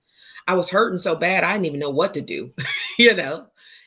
I 0.47 0.55
was 0.55 0.69
hurting 0.69 0.99
so 0.99 1.15
bad, 1.15 1.43
I 1.43 1.53
didn't 1.53 1.67
even 1.67 1.79
know 1.79 1.91
what 1.91 2.13
to 2.15 2.21
do, 2.21 2.51
you 2.97 3.13
know? 3.13 3.45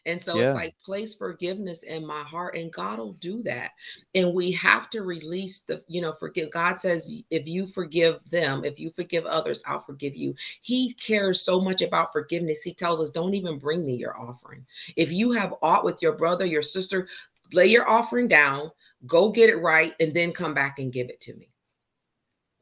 And 0.09 0.21
so 0.21 0.37
yeah. 0.37 0.47
it's 0.47 0.55
like 0.57 0.75
place 0.83 1.15
forgiveness 1.15 1.85
in 1.85 2.05
my 2.05 2.23
heart, 2.23 2.57
and 2.57 2.73
God 2.73 2.99
will 2.99 3.13
do 3.15 3.43
that. 3.45 3.73
And 4.15 4.35
we 4.35 4.51
have 4.53 4.89
to 4.91 5.03
release 5.03 5.61
the, 5.61 5.85
you 5.87 6.01
know, 6.01 6.13
forgive. 6.13 6.51
God 6.51 6.79
says, 6.79 7.15
if 7.31 7.47
you 7.47 7.67
forgive 7.67 8.19
them, 8.31 8.65
if 8.65 8.81
you 8.81 8.91
forgive 8.91 9.27
others, 9.27 9.63
I'll 9.67 9.81
forgive 9.81 10.17
you. 10.17 10.35
He 10.63 10.95
cares 10.95 11.43
so 11.43 11.61
much 11.61 11.83
about 11.83 12.13
forgiveness. 12.13 12.63
He 12.63 12.73
tells 12.73 13.01
us, 13.01 13.11
don't 13.11 13.35
even 13.35 13.59
bring 13.59 13.85
me 13.85 13.95
your 13.95 14.19
offering. 14.19 14.65
If 14.97 15.13
you 15.13 15.31
have 15.33 15.55
aught 15.63 15.85
with 15.85 16.01
your 16.03 16.17
brother, 16.17 16.47
your 16.47 16.63
sister, 16.63 17.07
lay 17.53 17.67
your 17.67 17.89
offering 17.89 18.29
down, 18.29 18.71
go 19.07 19.31
get 19.31 19.51
it 19.51 19.61
right, 19.61 19.93
and 20.01 20.15
then 20.15 20.33
come 20.33 20.55
back 20.55 20.79
and 20.79 20.93
give 20.93 21.11
it 21.11 21.21
to 21.21 21.35
me. 21.37 21.51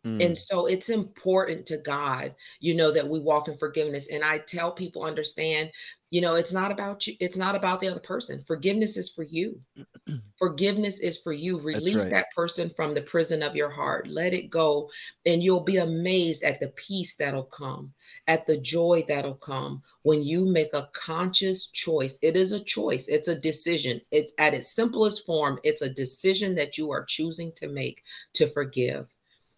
And 0.06 0.20
mm. 0.20 0.38
so 0.38 0.66
it's 0.66 0.88
important 0.88 1.66
to 1.66 1.78
God, 1.78 2.32
you 2.60 2.76
know, 2.76 2.92
that 2.92 3.08
we 3.08 3.18
walk 3.18 3.48
in 3.48 3.56
forgiveness. 3.56 4.06
And 4.06 4.22
I 4.22 4.38
tell 4.38 4.70
people 4.70 5.02
understand 5.02 5.72
you 6.10 6.20
know 6.20 6.34
it's 6.34 6.52
not 6.52 6.70
about 6.70 7.06
you 7.06 7.14
it's 7.20 7.36
not 7.36 7.54
about 7.54 7.80
the 7.80 7.88
other 7.88 8.00
person. 8.00 8.42
Forgiveness 8.46 8.96
is 8.96 9.10
for 9.10 9.24
you. 9.24 9.60
Forgiveness 10.38 11.00
is 11.00 11.18
for 11.18 11.32
you. 11.32 11.58
Release 11.58 12.04
right. 12.04 12.10
that 12.12 12.30
person 12.34 12.70
from 12.76 12.94
the 12.94 13.02
prison 13.02 13.42
of 13.42 13.56
your 13.56 13.70
heart. 13.70 14.06
Let 14.08 14.32
it 14.34 14.50
go 14.50 14.90
and 15.24 15.42
you'll 15.42 15.60
be 15.60 15.78
amazed 15.78 16.42
at 16.42 16.60
the 16.60 16.68
peace 16.68 17.14
that'll 17.16 17.44
come 17.44 17.92
at 18.28 18.46
the 18.46 18.58
joy 18.58 19.04
that'll 19.08 19.34
come 19.34 19.82
when 20.02 20.22
you 20.22 20.46
make 20.46 20.72
a 20.74 20.88
conscious 20.92 21.66
choice. 21.68 22.18
It 22.22 22.36
is 22.36 22.52
a 22.52 22.62
choice. 22.62 23.08
It's 23.08 23.28
a 23.28 23.38
decision. 23.38 24.00
It's 24.10 24.32
at 24.38 24.54
its 24.54 24.74
simplest 24.74 25.26
form 25.26 25.58
it's 25.62 25.82
a 25.82 25.88
decision 25.88 26.54
that 26.54 26.78
you 26.78 26.90
are 26.90 27.04
choosing 27.04 27.52
to 27.56 27.68
make 27.68 28.02
to 28.34 28.46
forgive 28.46 29.06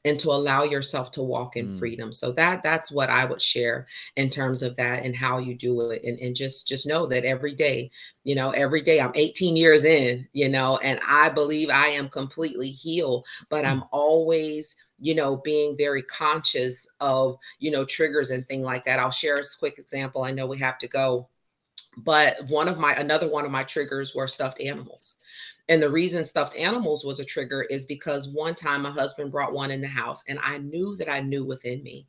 and 0.04 0.18
to 0.20 0.30
allow 0.30 0.62
yourself 0.62 1.10
to 1.10 1.22
walk 1.22 1.56
in 1.56 1.68
mm. 1.68 1.78
freedom 1.78 2.12
so 2.12 2.30
that 2.32 2.62
that's 2.62 2.90
what 2.90 3.10
i 3.10 3.24
would 3.24 3.42
share 3.42 3.86
in 4.16 4.30
terms 4.30 4.62
of 4.62 4.76
that 4.76 5.02
and 5.02 5.16
how 5.16 5.38
you 5.38 5.54
do 5.54 5.90
it 5.90 6.02
and, 6.04 6.18
and 6.20 6.36
just 6.36 6.68
just 6.68 6.86
know 6.86 7.06
that 7.06 7.24
every 7.24 7.54
day 7.54 7.90
you 8.24 8.34
know 8.34 8.50
every 8.50 8.80
day 8.80 9.00
i'm 9.00 9.12
18 9.14 9.56
years 9.56 9.84
in 9.84 10.26
you 10.32 10.48
know 10.48 10.78
and 10.78 11.00
i 11.06 11.28
believe 11.28 11.68
i 11.70 11.86
am 11.86 12.08
completely 12.08 12.70
healed 12.70 13.26
but 13.48 13.64
i'm 13.64 13.80
mm. 13.80 13.88
always 13.90 14.76
you 15.00 15.14
know 15.14 15.36
being 15.38 15.76
very 15.76 16.02
conscious 16.02 16.88
of 17.00 17.36
you 17.58 17.70
know 17.70 17.84
triggers 17.84 18.30
and 18.30 18.46
thing 18.46 18.62
like 18.62 18.84
that 18.84 18.98
i'll 18.98 19.10
share 19.10 19.38
a 19.38 19.42
quick 19.58 19.78
example 19.78 20.22
i 20.22 20.30
know 20.30 20.46
we 20.46 20.58
have 20.58 20.78
to 20.78 20.88
go 20.88 21.28
but 21.98 22.36
one 22.48 22.68
of 22.68 22.78
my 22.78 22.92
another 22.94 23.28
one 23.28 23.44
of 23.44 23.50
my 23.50 23.62
triggers 23.62 24.14
were 24.14 24.28
stuffed 24.28 24.60
animals 24.60 25.16
and 25.68 25.82
the 25.82 25.90
reason 25.90 26.24
stuffed 26.24 26.56
animals 26.56 27.04
was 27.04 27.20
a 27.20 27.24
trigger 27.24 27.62
is 27.62 27.86
because 27.86 28.28
one 28.28 28.54
time 28.54 28.82
my 28.82 28.90
husband 28.90 29.30
brought 29.30 29.52
one 29.52 29.70
in 29.70 29.80
the 29.80 29.88
house 29.88 30.24
and 30.28 30.38
I 30.42 30.58
knew 30.58 30.96
that 30.96 31.10
I 31.10 31.20
knew 31.20 31.44
within 31.44 31.82
me 31.82 32.06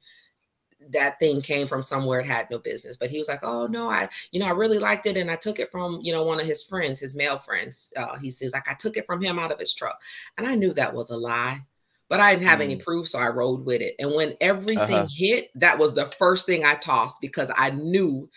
that 0.91 1.19
thing 1.19 1.41
came 1.41 1.67
from 1.67 1.81
somewhere 1.81 2.21
it 2.21 2.25
had 2.25 2.49
no 2.49 2.57
business. 2.57 2.97
But 2.97 3.09
he 3.09 3.19
was 3.19 3.27
like, 3.27 3.41
"Oh 3.43 3.67
no, 3.67 3.89
I, 3.89 4.07
you 4.31 4.39
know, 4.39 4.47
I 4.47 4.51
really 4.51 4.79
liked 4.79 5.05
it, 5.05 5.17
and 5.17 5.29
I 5.29 5.35
took 5.35 5.59
it 5.59 5.71
from, 5.71 5.99
you 6.01 6.13
know, 6.13 6.23
one 6.23 6.39
of 6.39 6.45
his 6.45 6.63
friends, 6.63 6.99
his 6.99 7.15
male 7.15 7.37
friends. 7.37 7.91
Uh, 7.95 8.17
he 8.17 8.31
says 8.31 8.53
like 8.53 8.69
I 8.69 8.73
took 8.73 8.97
it 8.97 9.05
from 9.05 9.21
him 9.21 9.39
out 9.39 9.51
of 9.51 9.59
his 9.59 9.73
truck, 9.73 9.99
and 10.37 10.47
I 10.47 10.55
knew 10.55 10.73
that 10.73 10.93
was 10.93 11.09
a 11.09 11.17
lie, 11.17 11.61
but 12.07 12.19
I 12.19 12.33
didn't 12.33 12.47
have 12.47 12.59
mm. 12.59 12.63
any 12.63 12.75
proof, 12.77 13.07
so 13.07 13.19
I 13.19 13.27
rode 13.27 13.65
with 13.65 13.81
it. 13.81 13.95
And 13.99 14.13
when 14.13 14.35
everything 14.41 14.95
uh-huh. 14.95 15.07
hit, 15.13 15.49
that 15.55 15.77
was 15.77 15.93
the 15.93 16.07
first 16.17 16.45
thing 16.45 16.63
I 16.63 16.75
tossed 16.75 17.21
because 17.21 17.51
I 17.55 17.71
knew 17.71 18.29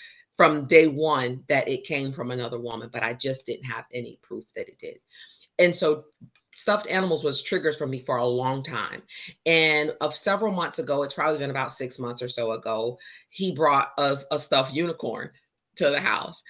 from 0.43 0.65
day 0.65 0.89
one 0.89 1.41
that 1.49 1.69
it 1.69 1.85
came 1.85 2.13
from 2.13 2.33
another 2.33 2.59
woman, 2.59 2.91
but 2.93 3.05
I 3.05 3.15
just 3.15 3.47
didn't 3.47 3.63
have 3.67 3.85
any 3.95 4.19
proof 4.23 4.45
that 4.57 4.67
it 4.69 4.77
did. 4.77 4.97
And 5.61 5.73
so 5.73 6.03
stuffed 6.57 6.89
animals 6.89 7.23
was 7.23 7.41
triggers 7.41 7.77
for 7.77 7.87
me 7.87 8.01
for 8.01 8.17
a 8.17 8.27
long 8.27 8.61
time. 8.61 9.05
And 9.47 9.95
of 10.01 10.17
several 10.17 10.53
months 10.53 10.81
ago, 10.81 11.05
it's 11.05 11.15
probably 11.15 11.39
been 11.39 11.51
about 11.51 11.71
six 11.71 12.01
months 12.01 12.23
or 12.23 12.29
so 12.29 12.55
ago, 12.55 12.99
he 13.31 13.55
brought 13.55 13.93
us 13.99 14.25
a, 14.33 14.39
stuffed 14.39 14.75
unicorn 14.75 15.31
to 15.77 15.91
the 15.91 16.01
house. 16.01 16.43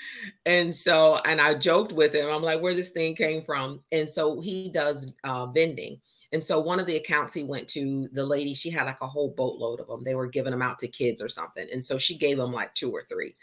And 0.47 0.74
so, 0.74 1.20
and 1.26 1.38
I 1.38 1.53
joked 1.53 1.93
with 1.93 2.14
him, 2.14 2.32
I'm 2.32 2.40
like, 2.40 2.62
where 2.62 2.74
this 2.74 2.93
thing 2.93 3.14
came 3.14 3.43
from. 3.43 3.82
And 3.93 4.09
so 4.09 4.40
he 4.40 4.70
does 4.70 5.12
uh, 5.22 5.49
vending. 5.49 6.01
And 6.33 6.43
so 6.43 6.61
one 6.61 6.80
of 6.80 6.87
the 6.87 6.97
accounts 6.97 7.35
he 7.35 7.45
went 7.45 7.68
to, 7.68 8.09
the 8.12 8.24
lady, 8.24 8.55
she 8.55 8.70
had 8.70 8.87
like 8.87 9.01
a 9.01 9.07
whole 9.07 9.35
boatload 9.37 9.80
of 9.80 9.87
them. 9.87 10.03
They 10.03 10.14
were 10.14 10.26
giving 10.26 10.53
them 10.53 10.62
out 10.62 10.78
to 10.78 10.89
kids 10.89 11.20
or 11.20 11.28
something. 11.28 11.66
And 11.70 11.85
so 11.85 11.99
she 11.99 12.16
gave 12.16 12.39
him 12.39 12.53
like 12.53 12.74
two 12.74 12.91
or 12.91 13.03
three. 13.03 13.35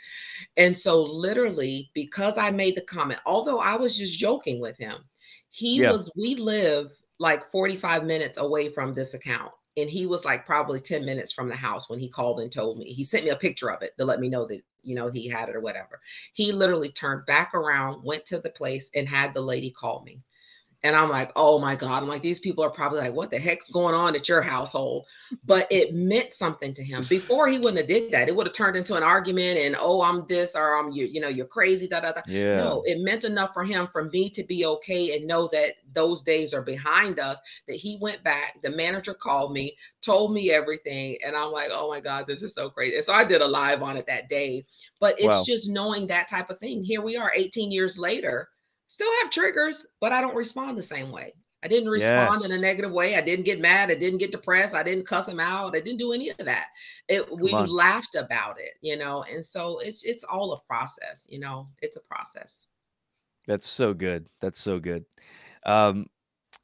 And 0.57 0.75
so 0.75 1.03
literally, 1.03 1.91
because 1.93 2.37
I 2.37 2.49
made 2.51 2.75
the 2.75 2.81
comment, 2.81 3.19
although 3.25 3.59
I 3.59 3.75
was 3.75 3.97
just 3.97 4.17
joking 4.17 4.59
with 4.59 4.77
him, 4.77 4.95
he 5.49 5.81
yeah. 5.81 5.91
was, 5.91 6.11
we 6.15 6.35
live 6.35 6.91
like 7.19 7.49
45 7.51 8.05
minutes 8.05 8.37
away 8.37 8.69
from 8.69 8.93
this 8.93 9.13
account 9.13 9.51
and 9.77 9.89
he 9.89 10.05
was 10.05 10.25
like 10.25 10.45
probably 10.45 10.79
10 10.79 11.05
minutes 11.05 11.31
from 11.31 11.47
the 11.47 11.55
house 11.55 11.89
when 11.89 11.99
he 11.99 12.09
called 12.09 12.39
and 12.39 12.51
told 12.51 12.77
me 12.77 12.85
he 12.85 13.03
sent 13.03 13.23
me 13.23 13.29
a 13.29 13.35
picture 13.35 13.71
of 13.71 13.81
it 13.81 13.91
to 13.97 14.05
let 14.05 14.19
me 14.19 14.29
know 14.29 14.45
that 14.45 14.61
you 14.81 14.95
know 14.95 15.09
he 15.09 15.27
had 15.27 15.49
it 15.49 15.55
or 15.55 15.59
whatever 15.59 15.99
he 16.33 16.51
literally 16.51 16.89
turned 16.89 17.25
back 17.25 17.53
around 17.53 18.03
went 18.03 18.25
to 18.25 18.39
the 18.39 18.49
place 18.49 18.89
and 18.95 19.07
had 19.07 19.33
the 19.33 19.41
lady 19.41 19.69
call 19.69 20.01
me 20.03 20.21
and 20.83 20.95
I'm 20.95 21.09
like, 21.09 21.31
oh 21.35 21.59
my 21.59 21.75
God. 21.75 22.01
I'm 22.01 22.07
like, 22.07 22.21
these 22.21 22.39
people 22.39 22.63
are 22.63 22.69
probably 22.69 22.99
like, 22.99 23.13
what 23.13 23.29
the 23.29 23.37
heck's 23.37 23.69
going 23.69 23.93
on 23.93 24.15
at 24.15 24.29
your 24.29 24.41
household? 24.41 25.05
But 25.45 25.67
it 25.69 25.93
meant 25.93 26.31
something 26.31 26.73
to 26.73 26.83
him. 26.83 27.03
Before 27.09 27.49
he 27.49 27.59
wouldn't 27.59 27.79
have 27.79 27.87
did 27.87 28.11
that. 28.11 28.29
It 28.29 28.35
would 28.35 28.47
have 28.47 28.55
turned 28.55 28.77
into 28.77 28.95
an 28.95 29.03
argument 29.03 29.59
and 29.59 29.75
oh, 29.77 30.01
I'm 30.01 30.25
this 30.27 30.55
or 30.55 30.79
I'm 30.79 30.89
you, 30.91 31.05
you 31.05 31.19
know, 31.19 31.27
you're 31.27 31.45
crazy. 31.45 31.87
Da, 31.87 31.99
da, 31.99 32.13
da. 32.13 32.21
Yeah. 32.27 32.57
No, 32.57 32.83
it 32.85 32.99
meant 33.01 33.25
enough 33.25 33.53
for 33.53 33.65
him 33.65 33.87
for 33.91 34.05
me 34.05 34.29
to 34.29 34.43
be 34.43 34.65
okay 34.65 35.17
and 35.17 35.27
know 35.27 35.49
that 35.51 35.73
those 35.91 36.21
days 36.21 36.53
are 36.53 36.61
behind 36.61 37.19
us. 37.19 37.41
That 37.67 37.75
he 37.75 37.97
went 37.99 38.23
back. 38.23 38.61
The 38.63 38.71
manager 38.71 39.13
called 39.13 39.51
me, 39.51 39.75
told 40.01 40.33
me 40.33 40.51
everything. 40.51 41.17
And 41.25 41.35
I'm 41.35 41.51
like, 41.51 41.69
oh 41.71 41.89
my 41.89 41.99
God, 41.99 42.25
this 42.25 42.41
is 42.41 42.55
so 42.55 42.69
crazy. 42.69 42.95
And 42.95 43.05
so 43.05 43.11
I 43.11 43.25
did 43.25 43.41
a 43.41 43.47
live 43.47 43.83
on 43.83 43.97
it 43.97 44.07
that 44.07 44.29
day. 44.29 44.65
But 45.01 45.19
it's 45.19 45.35
wow. 45.35 45.43
just 45.45 45.69
knowing 45.69 46.07
that 46.07 46.29
type 46.29 46.49
of 46.49 46.59
thing. 46.59 46.83
Here 46.83 47.01
we 47.01 47.17
are 47.17 47.33
18 47.35 47.69
years 47.69 47.97
later 47.97 48.47
still 48.89 49.09
have 49.21 49.31
triggers, 49.31 49.85
but 50.01 50.11
I 50.11 50.19
don't 50.19 50.35
respond 50.35 50.77
the 50.77 50.83
same 50.83 51.11
way. 51.11 51.33
I 51.61 51.67
didn't 51.67 51.89
respond 51.89 52.39
yes. 52.41 52.49
in 52.49 52.57
a 52.57 52.61
negative 52.61 52.91
way. 52.91 53.15
I 53.15 53.21
didn't 53.21 53.45
get 53.45 53.59
mad. 53.59 53.91
I 53.91 53.95
didn't 53.95 54.19
get 54.19 54.31
depressed. 54.31 54.73
I 54.73 54.81
didn't 54.81 55.05
cuss 55.05 55.27
him 55.27 55.39
out. 55.39 55.75
I 55.75 55.79
didn't 55.79 55.99
do 55.99 56.13
any 56.13 56.29
of 56.29 56.37
that. 56.39 56.67
It 57.07 57.27
Come 57.27 57.39
we 57.39 57.51
on. 57.51 57.67
laughed 57.67 58.15
about 58.15 58.59
it, 58.59 58.71
you 58.81 58.97
know. 58.97 59.23
And 59.23 59.45
so 59.45 59.77
it's 59.79 60.03
it's 60.03 60.23
all 60.23 60.53
a 60.53 60.61
process, 60.61 61.27
you 61.29 61.39
know. 61.39 61.67
It's 61.81 61.97
a 61.97 62.01
process. 62.01 62.67
That's 63.45 63.67
so 63.67 63.93
good. 63.93 64.29
That's 64.39 64.59
so 64.59 64.79
good. 64.79 65.05
Um, 65.65 66.07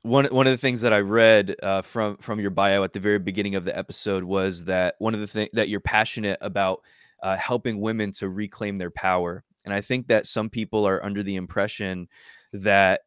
one 0.02 0.26
one 0.28 0.48
of 0.48 0.52
the 0.52 0.58
things 0.58 0.82
that 0.82 0.94
I 0.94 1.02
read 1.02 1.56
uh, 1.62 1.82
from 1.82 2.18
from 2.18 2.40
your 2.40 2.52
bio 2.52 2.84
at 2.84 2.94
the 2.94 3.00
very 3.00 3.20
beginning 3.20 3.56
of 3.56 3.66
the 3.66 3.78
episode 3.78 4.24
was 4.24 4.64
that 4.64 4.96
one 5.00 5.14
of 5.14 5.20
the 5.20 5.28
things 5.28 5.50
that 5.54 5.68
you're 5.68 5.82
passionate 5.82 6.40
about 6.42 6.82
uh, 7.22 7.36
helping 7.36 7.82
women 7.82 8.14
to 8.14 8.30
reclaim 8.30 8.78
their 8.78 8.92
power 8.92 9.44
and 9.66 9.74
I 9.74 9.82
think 9.82 10.08
that 10.08 10.28
some 10.28 10.50
people 10.50 10.88
are 10.88 11.04
under 11.04 11.24
the 11.24 11.36
impression 11.36 12.08
that 12.54 13.02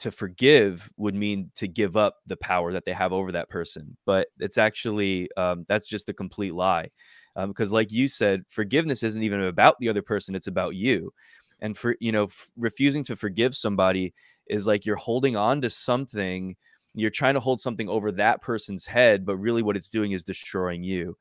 to 0.00 0.10
forgive 0.10 0.90
would 0.96 1.14
mean 1.14 1.50
to 1.54 1.68
give 1.68 1.96
up 1.96 2.16
the 2.26 2.36
power 2.36 2.72
that 2.72 2.84
they 2.84 2.92
have 2.92 3.12
over 3.12 3.32
that 3.32 3.48
person. 3.48 3.96
But 4.06 4.28
it's 4.38 4.58
actually, 4.58 5.28
um, 5.36 5.64
that's 5.68 5.86
just 5.88 6.08
a 6.08 6.14
complete 6.14 6.54
lie. 6.54 6.88
Because, 7.36 7.70
um, 7.70 7.74
like 7.74 7.92
you 7.92 8.08
said, 8.08 8.44
forgiveness 8.48 9.02
isn't 9.02 9.22
even 9.22 9.40
about 9.42 9.76
the 9.78 9.88
other 9.88 10.02
person, 10.02 10.34
it's 10.34 10.48
about 10.48 10.74
you. 10.74 11.12
And 11.60 11.76
for, 11.76 11.94
you 12.00 12.12
know, 12.12 12.24
f- 12.24 12.50
refusing 12.56 13.04
to 13.04 13.16
forgive 13.16 13.54
somebody 13.54 14.14
is 14.48 14.66
like 14.66 14.84
you're 14.84 14.96
holding 14.96 15.36
on 15.36 15.60
to 15.60 15.70
something, 15.70 16.56
you're 16.94 17.10
trying 17.10 17.34
to 17.34 17.40
hold 17.40 17.60
something 17.60 17.88
over 17.88 18.10
that 18.12 18.42
person's 18.42 18.86
head, 18.86 19.24
but 19.24 19.36
really 19.36 19.62
what 19.62 19.76
it's 19.76 19.90
doing 19.90 20.12
is 20.12 20.24
destroying 20.24 20.82
you 20.82 21.16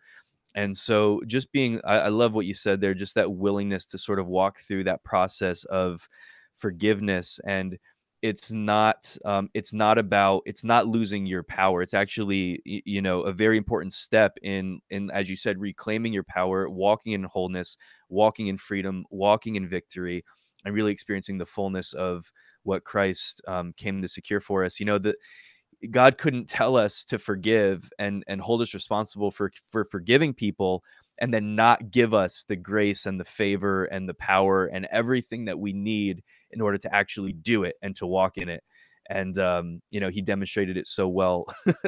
and 0.55 0.75
so 0.75 1.21
just 1.27 1.51
being 1.51 1.79
I, 1.83 1.99
I, 1.99 2.07
love 2.09 2.33
what 2.33 2.45
you 2.45 2.53
said 2.53 2.81
there 2.81 2.93
just 2.93 3.15
that 3.15 3.31
willingness 3.31 3.85
to 3.87 3.97
sort 3.97 4.19
of 4.19 4.27
walk 4.27 4.59
through 4.59 4.85
that 4.85 5.03
process 5.03 5.63
of 5.65 6.07
forgiveness 6.55 7.39
and 7.45 7.77
it's 8.21 8.51
not 8.51 9.15
um, 9.23 9.49
it's 9.53 9.73
not 9.73 9.97
about 9.97 10.41
it's 10.45 10.63
not 10.63 10.87
losing 10.87 11.25
your 11.25 11.43
power 11.43 11.81
it's 11.81 11.93
actually 11.93 12.61
you 12.65 13.01
know 13.01 13.21
a 13.21 13.31
very 13.31 13.57
important 13.57 13.93
step 13.93 14.37
in 14.41 14.81
in 14.89 15.09
as 15.11 15.29
you 15.29 15.35
said 15.35 15.59
reclaiming 15.59 16.11
your 16.11 16.23
power 16.23 16.69
walking 16.69 17.13
in 17.13 17.23
wholeness 17.23 17.77
walking 18.09 18.47
in 18.47 18.57
freedom 18.57 19.05
walking 19.09 19.55
in 19.55 19.69
victory 19.69 20.23
and 20.65 20.73
really 20.73 20.91
experiencing 20.91 21.37
the 21.37 21.45
fullness 21.45 21.93
of 21.93 22.31
what 22.63 22.83
christ 22.83 23.41
um, 23.47 23.73
came 23.77 24.01
to 24.01 24.07
secure 24.07 24.39
for 24.39 24.63
us. 24.63 24.79
You 24.79 24.85
know 24.85 24.97
that 24.99 25.15
God 25.89 26.17
couldn't 26.17 26.49
tell 26.49 26.75
us 26.75 27.03
to 27.05 27.19
forgive 27.19 27.91
and 27.97 28.23
and 28.27 28.41
hold 28.41 28.61
us 28.61 28.73
responsible 28.73 29.31
for 29.31 29.51
for 29.71 29.85
forgiving 29.85 30.33
people 30.33 30.83
and 31.17 31.33
then 31.33 31.55
not 31.55 31.91
give 31.91 32.13
us 32.13 32.45
the 32.47 32.55
grace 32.55 33.05
and 33.05 33.19
the 33.19 33.25
favor 33.25 33.85
and 33.85 34.07
the 34.07 34.13
power 34.13 34.65
and 34.65 34.87
everything 34.91 35.45
that 35.45 35.59
we 35.59 35.73
need 35.73 36.23
in 36.51 36.61
order 36.61 36.77
to 36.77 36.93
actually 36.93 37.33
do 37.33 37.63
it 37.63 37.75
and 37.81 37.95
to 37.97 38.07
walk 38.07 38.37
in 38.37 38.49
it. 38.49 38.63
And 39.09 39.37
um, 39.39 39.81
you 39.89 39.99
know 39.99 40.09
he 40.09 40.21
demonstrated 40.21 40.77
it 40.77 40.87
so 40.87 41.07
well. 41.07 41.45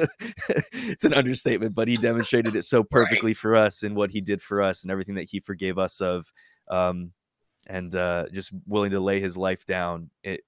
It's 0.74 1.04
an 1.04 1.14
understatement 1.14 1.74
but 1.74 1.88
he 1.88 1.96
demonstrated 1.96 2.56
it 2.56 2.64
so 2.64 2.82
perfectly 2.90 3.30
right. 3.30 3.36
for 3.36 3.56
us 3.56 3.82
and 3.82 3.96
what 3.96 4.10
he 4.10 4.20
did 4.20 4.42
for 4.42 4.62
us 4.62 4.82
and 4.82 4.90
everything 4.90 5.14
that 5.16 5.28
he 5.30 5.40
forgave 5.40 5.78
us 5.78 6.00
of 6.00 6.32
um, 6.68 7.12
and 7.66 7.94
uh, 7.94 8.26
just 8.32 8.52
willing 8.66 8.90
to 8.90 9.00
lay 9.00 9.20
his 9.20 9.36
life 9.36 9.64
down 9.66 10.10
it, 10.22 10.40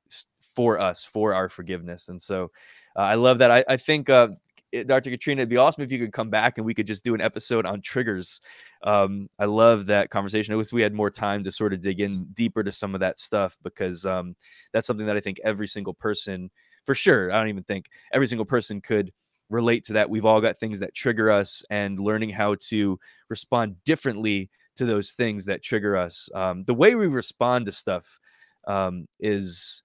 for 0.55 0.79
us 0.79 1.05
for 1.05 1.35
our 1.35 1.49
forgiveness. 1.49 2.09
And 2.09 2.21
so 2.21 2.51
uh, 2.97 3.03
I 3.03 3.15
love 3.15 3.39
that. 3.39 3.51
I, 3.51 3.65
I 3.69 3.77
think 3.77 4.09
uh, 4.11 4.29
Dr. 4.87 5.11
Katrina, 5.11 5.41
it'd 5.41 5.49
be 5.49 5.57
awesome 5.57 5.83
if 5.83 5.93
you 5.93 5.99
could 5.99 6.13
come 6.13 6.31
back 6.31 6.59
and 6.59 6.67
we 6.67 6.75
could 6.75 6.87
just 6.87 7.05
do 7.05 7.15
an 7.15 7.21
episode 7.21 7.67
on 7.67 7.81
triggers. 7.81 8.41
Um, 8.83 9.29
I 9.39 9.45
love 9.45 9.87
that 9.87 10.11
conversation. 10.11 10.53
I 10.53 10.57
wish 10.57 10.73
we 10.73 10.83
had 10.83 10.95
more 10.95 11.11
time 11.11 11.45
to 11.45 11.53
sort 11.53 11.73
of 11.73 11.81
dig 11.81 12.01
in 12.01 12.25
deeper 12.35 12.63
to 12.63 12.73
some 12.73 12.95
of 12.95 13.01
that 13.01 13.19
stuff 13.19 13.57
because 13.63 14.05
um, 14.05 14.37
that's 14.73 14.87
something 14.87 15.07
that 15.07 15.17
I 15.17 15.21
think 15.21 15.41
every 15.45 15.69
single 15.69 15.95
person, 15.95 16.51
for 16.85 16.95
sure, 16.95 17.33
I 17.33 17.39
don't 17.39 17.49
even 17.49 17.63
think 17.65 17.89
every 18.13 18.27
single 18.27 18.45
person 18.45 18.81
could 18.81 19.13
relate 19.49 19.85
to 19.85 19.95
that. 19.95 20.11
We've 20.11 20.25
all 20.25 20.41
got 20.41 20.59
things 20.59 20.81
that 20.81 20.95
trigger 20.95 21.31
us, 21.31 21.63
and 21.71 21.99
learning 22.01 22.31
how 22.31 22.57
to 22.69 22.99
respond 23.29 23.77
differently 23.85 24.51
to 24.77 24.85
those 24.85 25.13
things 25.13 25.45
that 25.45 25.63
trigger 25.63 25.97
us. 25.97 26.29
Um, 26.35 26.65
the 26.65 26.75
way 26.75 26.95
we 26.95 27.07
respond 27.07 27.67
to 27.67 27.73
stuff 27.73 28.19
um, 28.67 29.07
is 29.21 29.84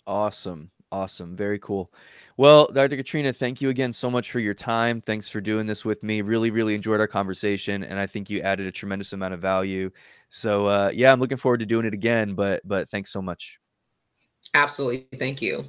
awesome, 0.06 0.72
awesome, 0.92 1.36
very 1.36 1.60
cool. 1.60 1.92
Well, 2.38 2.68
Dr. 2.68 2.96
Katrina, 2.96 3.34
thank 3.34 3.62
you 3.62 3.70
again 3.70 3.94
so 3.94 4.10
much 4.10 4.32
for 4.32 4.40
your 4.40 4.54
time. 4.54 5.02
Thanks 5.02 5.30
for 5.30 5.42
doing 5.42 5.68
this 5.68 5.86
with 5.86 6.02
me. 6.02 6.22
Really, 6.22 6.50
really 6.50 6.76
enjoyed 6.76 7.00
our 7.00 7.08
conversation, 7.08 7.84
and 7.84 8.00
I 8.00 8.08
think 8.08 8.30
you 8.30 8.42
added 8.42 8.66
a 8.66 8.72
tremendous 8.72 9.14
amount 9.14 9.34
of 9.34 9.42
value. 9.42 9.92
So, 10.30 10.68
uh, 10.68 10.92
yeah, 10.94 11.12
I'm 11.12 11.20
looking 11.20 11.38
forward 11.38 11.60
to 11.60 11.66
doing 11.66 11.86
it 11.86 11.94
again. 11.94 12.34
But, 12.34 12.62
but 12.66 12.90
thanks 12.90 13.12
so 13.12 13.22
much. 13.22 13.60
Absolutely, 14.54 15.08
thank 15.18 15.42
you. 15.42 15.66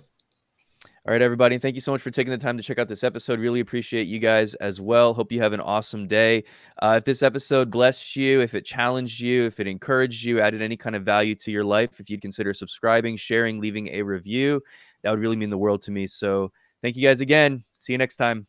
All 1.04 1.10
right, 1.10 1.20
everybody. 1.20 1.58
Thank 1.58 1.74
you 1.74 1.80
so 1.80 1.90
much 1.90 2.00
for 2.00 2.12
taking 2.12 2.30
the 2.30 2.38
time 2.38 2.56
to 2.56 2.62
check 2.62 2.78
out 2.78 2.86
this 2.86 3.02
episode. 3.02 3.40
Really 3.40 3.58
appreciate 3.58 4.06
you 4.06 4.20
guys 4.20 4.54
as 4.54 4.80
well. 4.80 5.14
Hope 5.14 5.32
you 5.32 5.40
have 5.40 5.52
an 5.52 5.58
awesome 5.60 6.06
day. 6.06 6.44
Uh, 6.80 6.94
if 6.98 7.04
this 7.04 7.24
episode 7.24 7.72
blessed 7.72 8.14
you, 8.14 8.40
if 8.40 8.54
it 8.54 8.64
challenged 8.64 9.18
you, 9.18 9.42
if 9.42 9.58
it 9.58 9.66
encouraged 9.66 10.22
you, 10.22 10.40
added 10.40 10.62
any 10.62 10.76
kind 10.76 10.94
of 10.94 11.02
value 11.02 11.34
to 11.34 11.50
your 11.50 11.64
life, 11.64 11.98
if 11.98 12.08
you'd 12.08 12.22
consider 12.22 12.54
subscribing, 12.54 13.16
sharing, 13.16 13.60
leaving 13.60 13.88
a 13.88 14.02
review, 14.02 14.62
that 15.02 15.10
would 15.10 15.20
really 15.20 15.36
mean 15.36 15.50
the 15.50 15.58
world 15.58 15.82
to 15.82 15.90
me. 15.90 16.06
So, 16.06 16.52
Thank 16.82 16.96
you 16.96 17.02
guys 17.02 17.20
again. 17.20 17.62
See 17.74 17.92
you 17.92 17.98
next 17.98 18.16
time. 18.16 18.48